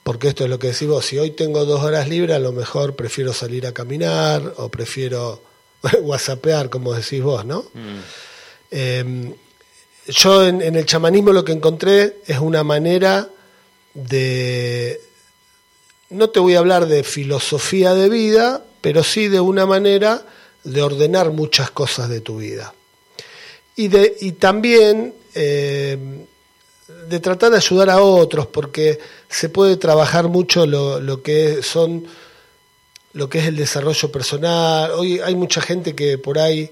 porque 0.03 0.27
esto 0.27 0.43
es 0.43 0.49
lo 0.49 0.59
que 0.59 0.67
decís 0.67 0.87
vos, 0.87 1.05
si 1.05 1.17
hoy 1.17 1.31
tengo 1.31 1.65
dos 1.65 1.83
horas 1.83 2.07
libres, 2.07 2.35
a 2.35 2.39
lo 2.39 2.51
mejor 2.51 2.95
prefiero 2.95 3.33
salir 3.33 3.65
a 3.65 3.73
caminar 3.73 4.53
o 4.57 4.69
prefiero 4.69 5.41
whatsappear, 6.01 6.69
como 6.69 6.93
decís 6.93 7.21
vos, 7.21 7.45
¿no? 7.45 7.65
Eh, 8.71 9.33
yo 10.07 10.45
en, 10.45 10.61
en 10.61 10.75
el 10.75 10.85
chamanismo 10.85 11.33
lo 11.33 11.43
que 11.43 11.53
encontré 11.53 12.17
es 12.27 12.37
una 12.37 12.63
manera 12.63 13.29
de, 13.95 15.01
no 16.09 16.29
te 16.29 16.39
voy 16.39 16.55
a 16.55 16.59
hablar 16.59 16.85
de 16.87 17.03
filosofía 17.03 17.93
de 17.93 18.09
vida, 18.09 18.63
pero 18.81 19.03
sí 19.03 19.27
de 19.27 19.39
una 19.39 19.65
manera 19.65 20.25
de 20.63 20.81
ordenar 20.81 21.31
muchas 21.31 21.71
cosas 21.71 22.09
de 22.09 22.21
tu 22.21 22.37
vida. 22.37 22.73
Y, 23.75 23.87
de, 23.87 24.15
y 24.21 24.33
también 24.33 25.13
eh, 25.33 26.24
de 26.87 27.19
tratar 27.19 27.51
de 27.51 27.57
ayudar 27.57 27.89
a 27.89 28.01
otros, 28.01 28.47
porque 28.47 28.99
se 29.29 29.49
puede 29.49 29.77
trabajar 29.77 30.27
mucho 30.27 30.65
lo, 30.65 30.99
lo 30.99 31.21
que 31.21 31.61
son 31.63 32.05
lo 33.13 33.29
que 33.29 33.39
es 33.39 33.45
el 33.45 33.55
desarrollo 33.55 34.11
personal. 34.11 34.91
Hoy 34.91 35.19
hay 35.19 35.35
mucha 35.35 35.61
gente 35.61 35.95
que 35.95 36.17
por 36.17 36.37
ahí 36.37 36.69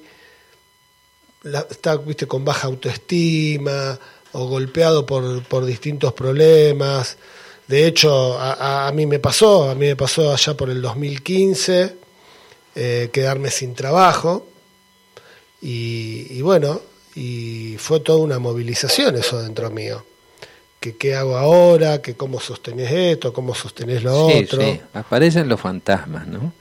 está 1.70 1.96
viste, 1.98 2.28
con 2.28 2.44
baja 2.44 2.68
autoestima 2.68 3.98
o 4.34 4.48
golpeado 4.48 5.06
por, 5.06 5.44
por 5.44 5.66
distintos 5.66 6.14
problemas. 6.14 7.18
De 7.68 7.88
hecho, 7.88 8.38
a, 8.40 8.92
mí 8.94 9.06
me 9.06 9.20
pasó, 9.20 9.70
a 9.70 9.76
mí 9.76 9.86
me 9.88 9.96
pasó 9.96 10.34
allá 10.34 10.56
por 10.56 10.70
el 10.70 10.82
2015 10.82 11.96
eh, 12.76 13.10
quedarme 13.14 13.50
sin 13.50 13.74
trabajo 13.74 14.48
y, 15.62 16.42
bueno, 16.42 16.82
y 17.16 17.76
fue 17.78 18.00
toda 18.00 18.20
una 18.20 18.40
movilización 18.40 19.16
eso 19.16 19.42
dentro 19.42 19.70
mío. 19.70 20.06
Que 20.80 20.96
qué 20.98 21.16
hago 21.16 21.38
ahora, 21.38 22.02
que 22.02 22.16
cómo 22.16 22.40
sostenés 22.40 22.92
esto, 22.92 23.32
cómo 23.32 23.56
sostenés 23.56 24.04
lo 24.04 24.28
otro. 24.28 24.62
Sí, 24.62 24.82
aparecen 24.94 25.48
los 25.48 25.62
fantasmas, 25.62 26.28
¿no? 26.28 26.52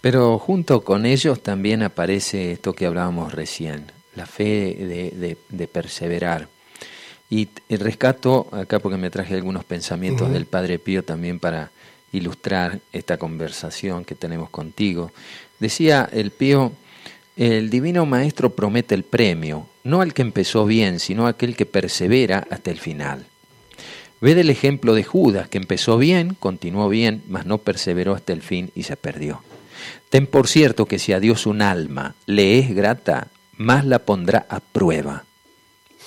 Pero 0.00 0.38
junto 0.38 0.82
con 0.82 1.06
ellos 1.06 1.42
también 1.42 1.82
aparece 1.82 2.52
esto 2.52 2.72
que 2.74 2.86
hablábamos 2.86 3.32
recién, 3.32 3.92
la 4.14 4.26
fe 4.26 5.36
de, 5.48 5.66
perseverar. 5.66 6.48
Y 7.28 7.48
rescato 7.68 8.48
acá 8.50 8.78
porque 8.78 8.98
me 8.98 9.10
traje 9.10 9.34
algunos 9.34 9.64
pensamientos 9.64 10.32
del 10.32 10.46
Padre 10.46 10.78
Pío 10.78 11.04
también 11.04 11.38
para 11.38 11.70
ilustrar 12.12 12.80
esta 12.92 13.18
conversación 13.18 14.04
que 14.04 14.14
tenemos 14.14 14.50
contigo. 14.50 15.12
Decía 15.60 16.08
el 16.12 16.30
Pío, 16.30 16.72
el 17.36 17.70
Divino 17.70 18.06
Maestro 18.06 18.50
promete 18.50 18.94
el 18.94 19.04
premio, 19.04 19.66
no 19.84 20.00
al 20.00 20.14
que 20.14 20.22
empezó 20.22 20.66
bien, 20.66 21.00
sino 21.00 21.26
a 21.26 21.30
aquel 21.30 21.56
que 21.56 21.66
persevera 21.66 22.46
hasta 22.50 22.70
el 22.70 22.78
final. 22.78 23.26
Ve 24.20 24.34
del 24.34 24.50
ejemplo 24.50 24.94
de 24.94 25.04
Judas, 25.04 25.48
que 25.48 25.58
empezó 25.58 25.96
bien, 25.96 26.34
continuó 26.38 26.88
bien, 26.88 27.22
mas 27.28 27.46
no 27.46 27.58
perseveró 27.58 28.14
hasta 28.14 28.32
el 28.32 28.42
fin 28.42 28.70
y 28.74 28.82
se 28.82 28.96
perdió. 28.96 29.42
Ten 30.10 30.26
por 30.26 30.48
cierto 30.48 30.86
que 30.86 30.98
si 30.98 31.12
a 31.12 31.20
Dios 31.20 31.46
un 31.46 31.62
alma 31.62 32.14
le 32.26 32.58
es 32.58 32.74
grata, 32.74 33.28
más 33.56 33.86
la 33.86 34.00
pondrá 34.00 34.46
a 34.48 34.60
prueba. 34.60 35.24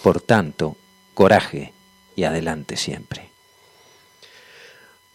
Por 0.03 0.21
tanto, 0.21 0.75
coraje 1.13 1.73
y 2.15 2.25
adelante 2.25 2.77
siempre. 2.77 3.29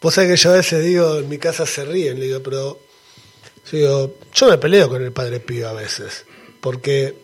Vos 0.01 0.13
sabés 0.13 0.31
que 0.31 0.37
yo 0.37 0.51
a 0.51 0.57
veces 0.57 0.83
digo, 0.83 1.19
en 1.19 1.29
mi 1.29 1.37
casa 1.37 1.65
se 1.65 1.85
ríen, 1.85 2.19
le 2.19 2.25
digo, 2.25 2.41
pero 2.41 2.79
digo, 3.77 4.15
yo 4.33 4.49
me 4.49 4.57
peleo 4.57 4.89
con 4.89 5.03
el 5.03 5.11
Padre 5.11 5.39
Pío 5.39 5.69
a 5.69 5.73
veces, 5.73 6.25
porque 6.61 7.15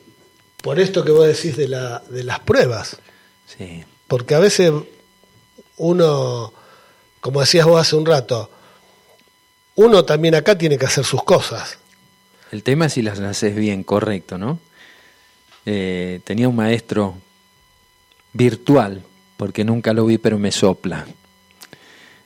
por 0.62 0.80
esto 0.80 1.04
que 1.04 1.12
vos 1.12 1.28
decís 1.28 1.56
de, 1.58 1.68
la, 1.68 2.00
de 2.10 2.24
las 2.24 2.40
pruebas, 2.40 2.98
sí. 3.46 3.84
porque 4.08 4.36
a 4.36 4.40
veces 4.40 4.72
uno, 5.78 6.54
como 7.22 7.42
decías 7.42 7.66
vos 7.66 7.80
hace 7.80 7.96
un 7.96 8.06
rato, 8.06 8.50
uno 9.76 10.06
también 10.06 10.36
acá 10.36 10.58
tiene 10.58 10.78
que 10.78 10.86
hacer 10.86 11.06
sus 11.06 11.24
cosas. 11.24 11.78
El 12.52 12.64
tema 12.64 12.86
es 12.86 12.94
si 12.94 13.02
las 13.02 13.20
haces 13.20 13.56
bien, 13.56 13.84
correcto, 13.84 14.38
¿no? 14.38 14.60
Eh, 15.66 16.22
tenía 16.24 16.48
un 16.48 16.56
maestro 16.56 17.16
virtual, 18.34 19.04
porque 19.38 19.64
nunca 19.64 19.94
lo 19.94 20.06
vi, 20.06 20.18
pero 20.18 20.40
me 20.40 20.52
sopla. 20.52 21.06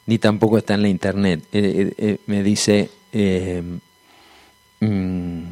Ni 0.06 0.20
tampoco 0.20 0.58
está 0.58 0.76
en 0.76 0.82
la 0.82 0.90
internet. 0.90 1.44
Eh, 1.52 1.94
eh, 1.98 2.18
me 2.26 2.44
dice, 2.44 2.90
mm, 4.80 5.44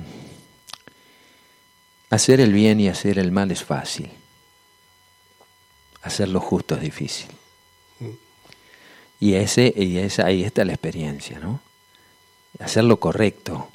hacer 2.09 2.39
el 2.39 2.53
bien 2.53 2.79
y 2.79 2.89
hacer 2.89 3.19
el 3.19 3.31
mal 3.31 3.51
es 3.51 3.63
fácil. 3.63 4.09
Hacer 6.01 6.29
lo 6.29 6.39
justo 6.39 6.75
es 6.75 6.81
difícil. 6.81 7.27
Y, 9.19 9.33
ese, 9.33 9.73
y 9.75 9.97
esa, 9.97 10.27
ahí 10.27 10.43
está 10.43 10.63
la 10.63 10.73
experiencia, 10.73 11.39
¿no? 11.39 11.59
hacer 12.59 12.83
lo 12.83 12.99
correcto, 12.99 13.69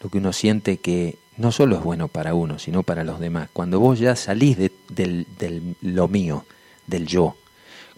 lo 0.00 0.10
que 0.10 0.18
uno 0.18 0.32
siente 0.32 0.78
que 0.78 1.18
no 1.36 1.52
solo 1.52 1.76
es 1.76 1.82
bueno 1.82 2.08
para 2.08 2.34
uno, 2.34 2.58
sino 2.58 2.82
para 2.82 3.04
los 3.04 3.20
demás. 3.20 3.48
Cuando 3.52 3.80
vos 3.80 3.98
ya 3.98 4.16
salís 4.16 4.56
de, 4.56 4.72
del, 4.88 5.26
del, 5.38 5.76
lo 5.82 6.08
mío, 6.08 6.44
del 6.86 7.06
yo, 7.06 7.36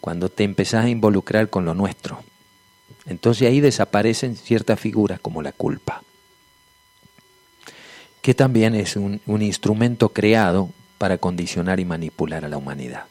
cuando 0.00 0.28
te 0.28 0.44
empezás 0.44 0.84
a 0.84 0.88
involucrar 0.88 1.50
con 1.50 1.64
lo 1.64 1.74
nuestro, 1.74 2.22
entonces 3.06 3.48
ahí 3.48 3.60
desaparecen 3.60 4.36
ciertas 4.36 4.80
figuras 4.80 5.20
como 5.20 5.42
la 5.42 5.52
culpa, 5.52 6.02
que 8.26 8.34
también 8.34 8.74
es 8.74 8.96
un, 8.96 9.20
un 9.26 9.40
instrumento 9.40 10.08
creado 10.08 10.70
para 10.98 11.16
condicionar 11.16 11.78
y 11.78 11.84
manipular 11.84 12.44
a 12.44 12.48
la 12.48 12.56
humanidad. 12.56 13.04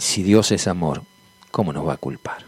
Si 0.00 0.22
Dios 0.22 0.50
es 0.50 0.66
amor, 0.66 1.02
¿cómo 1.50 1.74
nos 1.74 1.86
va 1.86 1.92
a 1.92 1.98
culpar? 1.98 2.46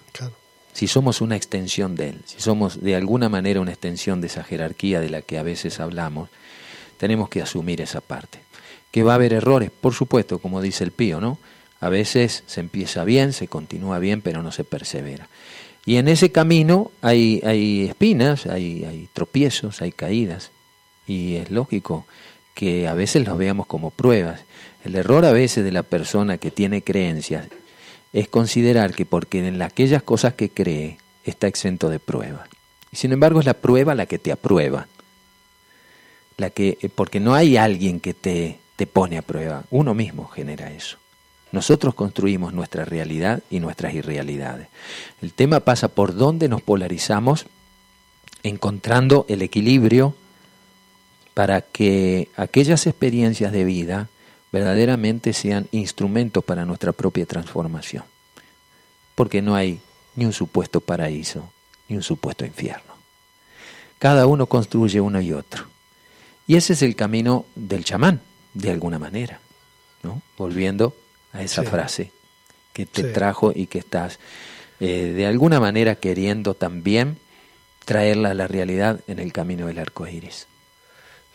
si 0.73 0.89
somos 0.89 1.21
una 1.21 1.37
extensión 1.37 1.97
de 1.97 2.09
Él, 2.09 2.23
si 2.25 2.41
somos 2.41 2.81
de 2.83 2.97
alguna 2.97 3.29
manera 3.29 3.61
una 3.61 3.73
extensión 3.73 4.23
de 4.23 4.29
esa 4.29 4.43
jerarquía 4.43 4.99
de 5.01 5.11
la 5.11 5.21
que 5.21 5.37
a 5.37 5.43
veces 5.43 5.81
hablamos, 5.81 6.31
tenemos 6.97 7.29
que 7.29 7.43
asumir 7.43 7.83
esa 7.83 8.01
parte. 8.01 8.39
Que 8.91 9.03
va 9.03 9.13
a 9.13 9.17
haber 9.17 9.35
errores, 9.35 9.71
por 9.71 9.93
supuesto, 9.93 10.39
como 10.39 10.63
dice 10.63 10.83
el 10.83 10.93
pío, 10.93 11.21
¿no? 11.21 11.37
A 11.79 11.91
veces 11.91 12.43
se 12.47 12.61
empieza 12.61 13.05
bien, 13.05 13.35
se 13.35 13.49
continúa 13.49 13.99
bien, 13.99 14.23
pero 14.23 14.43
no 14.43 14.51
se 14.51 14.65
persevera. 14.65 15.29
Y 15.85 15.97
en 15.97 16.09
ese 16.09 16.33
camino 16.33 16.91
hay, 17.03 17.43
hay 17.45 17.85
espinas, 17.85 18.47
hay, 18.47 18.85
hay 18.85 19.11
tropiezos, 19.13 19.83
hay 19.83 19.93
caídas. 19.93 20.53
Y 21.07 21.37
es 21.37 21.51
lógico 21.51 22.07
que 22.55 22.89
a 22.89 22.95
veces 22.95 23.27
los 23.27 23.37
veamos 23.37 23.67
como 23.67 23.91
pruebas. 23.91 24.41
El 24.85 24.95
error 24.95 25.25
a 25.25 25.33
veces 25.33 25.65
de 25.65 25.73
la 25.73 25.83
persona 25.83 26.39
que 26.39 26.51
tiene 26.51 26.83
creencias 26.83 27.47
es 28.13 28.29
considerar 28.29 28.95
que 28.95 29.05
porque 29.05 29.47
en 29.47 29.61
aquellas 29.61 30.03
cosas 30.03 30.35
que 30.35 30.49
cree 30.49 30.99
está 31.25 31.47
exento 31.49 31.89
de 31.91 31.99
prueba. 31.99 32.49
Y 32.91 32.97
sin 32.97 33.13
embargo 33.13 33.41
es 33.41 33.47
la 33.47 33.55
prueba 33.55 33.95
la 33.95 34.07
que 34.07 34.19
te 34.19 34.33
aprueba. 34.33 34.87
La 36.39 36.51
que, 36.51 36.79
eh, 36.81 36.89
porque 36.89 37.21
no 37.21 37.35
hay 37.35 37.57
alguien 37.57 38.01
que 38.01 38.15
te, 38.15 38.59
te 38.77 38.87
pone 38.87 39.19
a 39.19 39.23
prueba, 39.23 39.65
uno 39.71 39.95
mismo 39.95 40.29
genera 40.29 40.71
eso. 40.71 40.99
Nosotros 41.53 41.95
construimos 41.95 42.53
nuestra 42.53 42.85
realidad 42.85 43.43
y 43.51 43.61
nuestras 43.61 43.95
irrealidades. 43.95 44.69
El 45.23 45.33
tema 45.33 45.61
pasa 45.61 45.89
por 45.89 46.15
dónde 46.15 46.49
nos 46.49 46.63
polarizamos, 46.63 47.47
encontrando 48.43 49.27
el 49.29 49.43
equilibrio 49.43 50.15
para 51.37 51.61
que 51.61 52.31
aquellas 52.35 52.87
experiencias 52.87 53.53
de 53.53 53.67
vida 53.67 54.09
verdaderamente 54.51 55.35
sean 55.35 55.69
instrumentos 55.71 56.43
para 56.43 56.65
nuestra 56.65 56.93
propia 56.93 57.27
transformación. 57.27 58.05
Porque 59.15 59.43
no 59.43 59.55
hay 59.55 59.79
ni 60.15 60.25
un 60.25 60.33
supuesto 60.33 60.81
paraíso, 60.81 61.53
ni 61.89 61.97
un 61.97 62.03
supuesto 62.03 62.47
infierno. 62.47 62.95
Cada 63.99 64.27
uno 64.27 64.47
construye 64.47 64.99
uno 64.99 65.21
y 65.21 65.35
otro. 65.35 65.67
Y 66.47 66.57
ese 66.57 66.73
es 66.73 66.81
el 66.81 66.97
camino 66.97 67.45
del 67.55 67.85
chamán, 67.85 68.23
de 68.55 68.71
alguna 68.71 68.99
manera. 68.99 69.39
¿no? 70.03 70.23
Volviendo 70.39 70.97
a 71.35 71.43
esa 71.43 71.65
frase 71.65 72.13
que 72.73 72.87
te 72.87 73.03
trajo 73.13 73.53
y 73.55 73.67
que 73.67 73.81
estás 73.81 74.21
eh, 74.81 75.13
de 75.15 75.27
alguna 75.27 75.61
manera 75.61 75.97
queriendo 75.97 76.55
también 76.55 77.19
traerla 77.85 78.31
a 78.31 78.35
la 78.35 78.49
realidad 78.49 79.01
en 79.07 79.19
el 79.19 79.35
camino 79.35 79.67
del 79.67 79.81
arco 79.81 80.09
iris. 80.09 80.47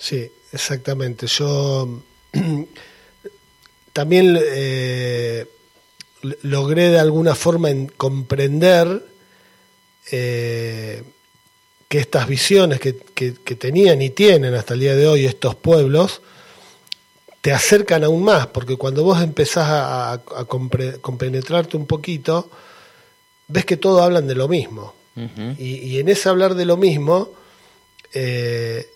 Sí, 0.02 0.32
exactamente. 0.52 1.28
Yo 1.28 2.02
también 3.93 4.36
eh, 4.41 5.45
logré 6.41 6.89
de 6.89 6.99
alguna 6.99 7.36
forma 7.36 7.70
comprender 7.97 9.06
eh, 10.12 11.04
que 11.88 11.99
estas 11.99 12.28
visiones 12.28 12.80
que, 12.80 12.93
tenían 13.60 14.02
y 14.02 14.10
tienen 14.10 14.56
hasta 14.56 14.74
el 14.74 14.80
día 14.80 14.95
de 14.95 15.08
hoy 15.08 15.26
estos 15.26 15.54
pueblos 15.54 16.22
te 17.41 17.52
acercan 17.52 18.04
aún 18.04 18.24
más, 18.24 18.47
porque 18.47 18.78
cuando 18.78 19.04
vos 19.04 19.22
empezás 19.22 19.68
a, 19.70 20.24
compenetrarte 21.02 21.78
un 21.78 21.86
poquito, 21.86 22.49
ves 23.47 23.66
que 23.66 23.78
todos 23.78 24.02
hablan 24.02 24.28
de 24.28 24.36
lo 24.36 24.47
mismo. 24.47 24.95
y, 25.60 25.99
en 25.99 26.10
ese 26.10 26.30
hablar 26.30 26.56
de 26.56 26.66
lo 26.66 26.78
mismo, 26.78 27.34
eh, 28.14 28.90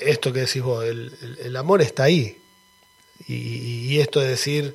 esto 0.00 0.32
que 0.32 0.40
decís 0.40 0.62
vos, 0.62 0.84
el 0.84 1.56
amor 1.56 1.82
está 1.82 2.04
ahí. 2.04 2.38
Y, 3.28 3.98
esto 3.98 4.20
de 4.20 4.28
decir, 4.28 4.74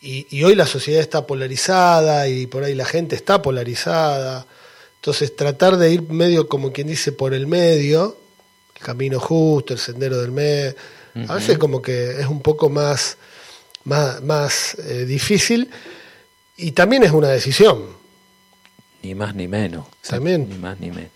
y, 0.00 0.42
hoy 0.42 0.54
la 0.54 0.66
sociedad 0.66 1.00
está 1.00 1.26
polarizada 1.26 2.28
y 2.28 2.46
por 2.46 2.64
ahí 2.64 2.74
la 2.74 2.84
gente 2.84 3.14
está 3.14 3.42
polarizada, 3.42 4.46
entonces 4.96 5.36
tratar 5.36 5.76
de 5.76 5.92
ir 5.92 6.02
medio 6.02 6.48
como 6.48 6.72
quien 6.72 6.88
dice 6.88 7.12
por 7.12 7.34
el 7.34 7.46
medio, 7.46 8.18
el 8.74 8.82
camino 8.82 9.20
justo, 9.20 9.74
el 9.74 9.78
sendero 9.78 10.20
del 10.20 10.32
medio, 10.32 10.74
a 11.28 11.34
veces 11.36 11.58
como 11.58 11.80
que 11.80 12.20
es 12.20 12.26
un 12.26 12.42
poco 12.42 12.68
más, 12.68 13.16
más, 13.84 14.22
más 14.22 14.76
eh, 14.80 15.04
difícil 15.06 15.70
y 16.56 16.72
también 16.72 17.04
es 17.04 17.12
una 17.12 17.28
decisión. 17.28 17.84
Ni 19.02 19.14
más 19.14 19.34
ni 19.34 19.48
menos. 19.48 19.86
También. 20.06 20.48
Ni 20.48 20.56
más 20.56 20.78
ni 20.80 20.90
menos. 20.90 21.10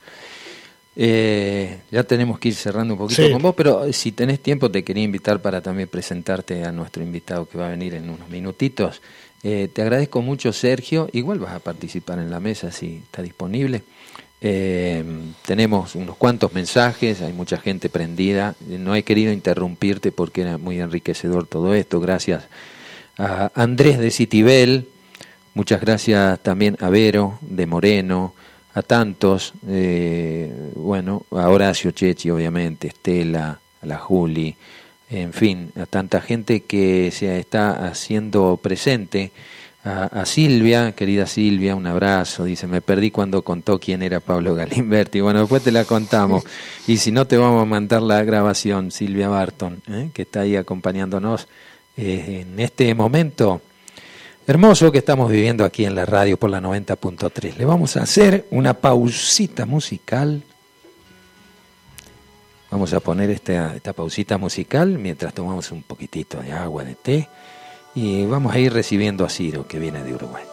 Eh, 0.97 1.79
ya 1.91 2.03
tenemos 2.05 2.39
que 2.39 2.49
ir 2.49 2.55
cerrando 2.55 2.95
un 2.95 2.99
poquito 2.99 3.31
con 3.31 3.41
vos, 3.41 3.55
pero 3.55 3.85
eh, 3.85 3.93
si 3.93 4.13
tenés 4.13 4.41
tiempo 4.41 4.71
te 4.71 4.83
quería 4.83 5.05
invitar 5.05 5.41
para 5.41 5.61
también 5.61 5.89
presentarte 5.89 6.65
a 6.65 6.73
nuestro 6.73 7.03
invitado 7.03 7.49
que 7.49 7.59
va 7.59 7.69
a 7.69 7.71
venir 7.71 7.95
en 7.95 8.11
unos 8.11 8.29
minutitos. 8.29 9.01
Eh, 9.43 9.69
te 9.73 9.83
agradezco 9.83 10.21
mucho, 10.21 10.53
Sergio. 10.53 11.09
Igual 11.13 11.39
vas 11.39 11.53
a 11.55 11.61
participar 11.61 12.19
en 12.19 12.31
la 12.31 12.41
mesa 12.41 12.73
si 12.73 12.97
está 13.05 13.23
disponible. 13.23 13.83
Eh, 14.43 15.05
tenemos 15.45 15.95
unos 15.95 16.17
cuantos 16.17 16.53
mensajes, 16.55 17.21
hay 17.21 17.33
mucha 17.33 17.59
gente 17.59 17.89
prendida. 17.89 18.55
No 18.67 18.95
he 18.95 19.03
querido 19.03 19.33
interrumpirte 19.33 20.13
porque 20.13 20.43
era 20.43 20.59
muy 20.59 20.81
enriquecedor 20.81 21.47
todo 21.47 21.75
esto. 21.75 22.01
Gracias 22.01 22.45
a 23.19 23.51
Andrés 23.55 23.99
de 23.99 24.11
Citibel, 24.11 24.89
muchas 25.53 25.81
gracias 25.81 26.41
también 26.41 26.77
a 26.81 26.89
Vero 26.89 27.39
de 27.43 27.67
Moreno, 27.67 28.35
a 28.75 28.83
tantos, 28.83 29.53
eh, 29.69 30.53
bueno, 30.75 31.25
a 31.31 31.49
Horacio 31.49 31.91
Chechi, 31.91 32.31
obviamente, 32.31 32.89
Estela, 32.89 33.59
a 33.83 33.87
la 33.87 33.99
Juli, 33.99 34.57
en 35.11 35.33
fin, 35.33 35.73
a 35.77 35.87
tanta 35.87 36.21
gente 36.21 36.61
que 36.61 37.11
se 37.11 37.39
está 37.39 37.87
haciendo 37.87 38.59
presente. 38.63 39.33
A, 39.83 40.27
Silvia, 40.27 40.93
querida 40.93 41.27
Silvia, 41.27 41.75
un 41.75 41.87
abrazo. 41.87 42.45
Dice, 42.45 42.67
me 42.67 42.83
perdí 42.83 43.11
cuando 43.11 43.41
contó 43.41 43.81
quién 43.81 44.03
era 44.03 44.21
Pablo 44.21 44.55
Galimberti. 44.55 45.21
Bueno, 45.21 45.41
después 45.41 45.63
te 45.63 45.73
la 45.73 45.87
contamos. 45.87 46.45
Y 46.87 46.99
si 46.99 47.11
no, 47.13 47.27
te 47.27 47.39
vamos 47.39 47.63
a 47.63 47.65
mandar 47.65 48.03
la 48.03 48.23
grabación, 48.23 48.91
Silvia 48.91 49.29
Barton, 49.29 49.83
¿eh? 49.89 50.11
que 50.13 50.23
está 50.23 50.41
ahí 50.41 50.55
acompañándonos 50.55 51.49
eh, 51.97 52.45
en 52.47 52.61
este 52.61 52.95
momento 52.95 53.63
hermoso 54.47 54.91
que 54.91 54.99
estamos 54.99 55.31
viviendo 55.31 55.65
aquí 55.65 55.85
en 55.85 55.95
la 55.95 56.05
radio 56.05 56.37
por 56.37 56.51
la 56.51 56.61
90.3. 56.61 57.57
Le 57.57 57.65
vamos 57.65 57.97
a 57.97 58.03
hacer 58.03 58.47
una 58.51 58.75
pausita 58.75 59.67
musical. 59.67 60.43
Vamos 62.71 62.93
a 62.93 63.01
poner 63.01 63.31
esta, 63.31 63.93
pausita 63.95 64.39
musical 64.39 64.99
mientras 64.99 65.35
tomamos 65.35 65.73
un 65.73 65.83
poquitito 65.83 66.41
de 66.41 66.53
agua, 66.53 66.85
de 66.85 66.95
té, 66.95 67.29
y 67.95 68.25
vamos 68.27 68.55
a 68.55 68.59
ir 68.61 68.73
recibiendo 68.73 69.25
a 69.25 69.29
Ciro, 69.29 69.67
que 69.67 69.81
viene 69.81 70.05
de 70.05 70.15
Uruguay. 70.15 70.45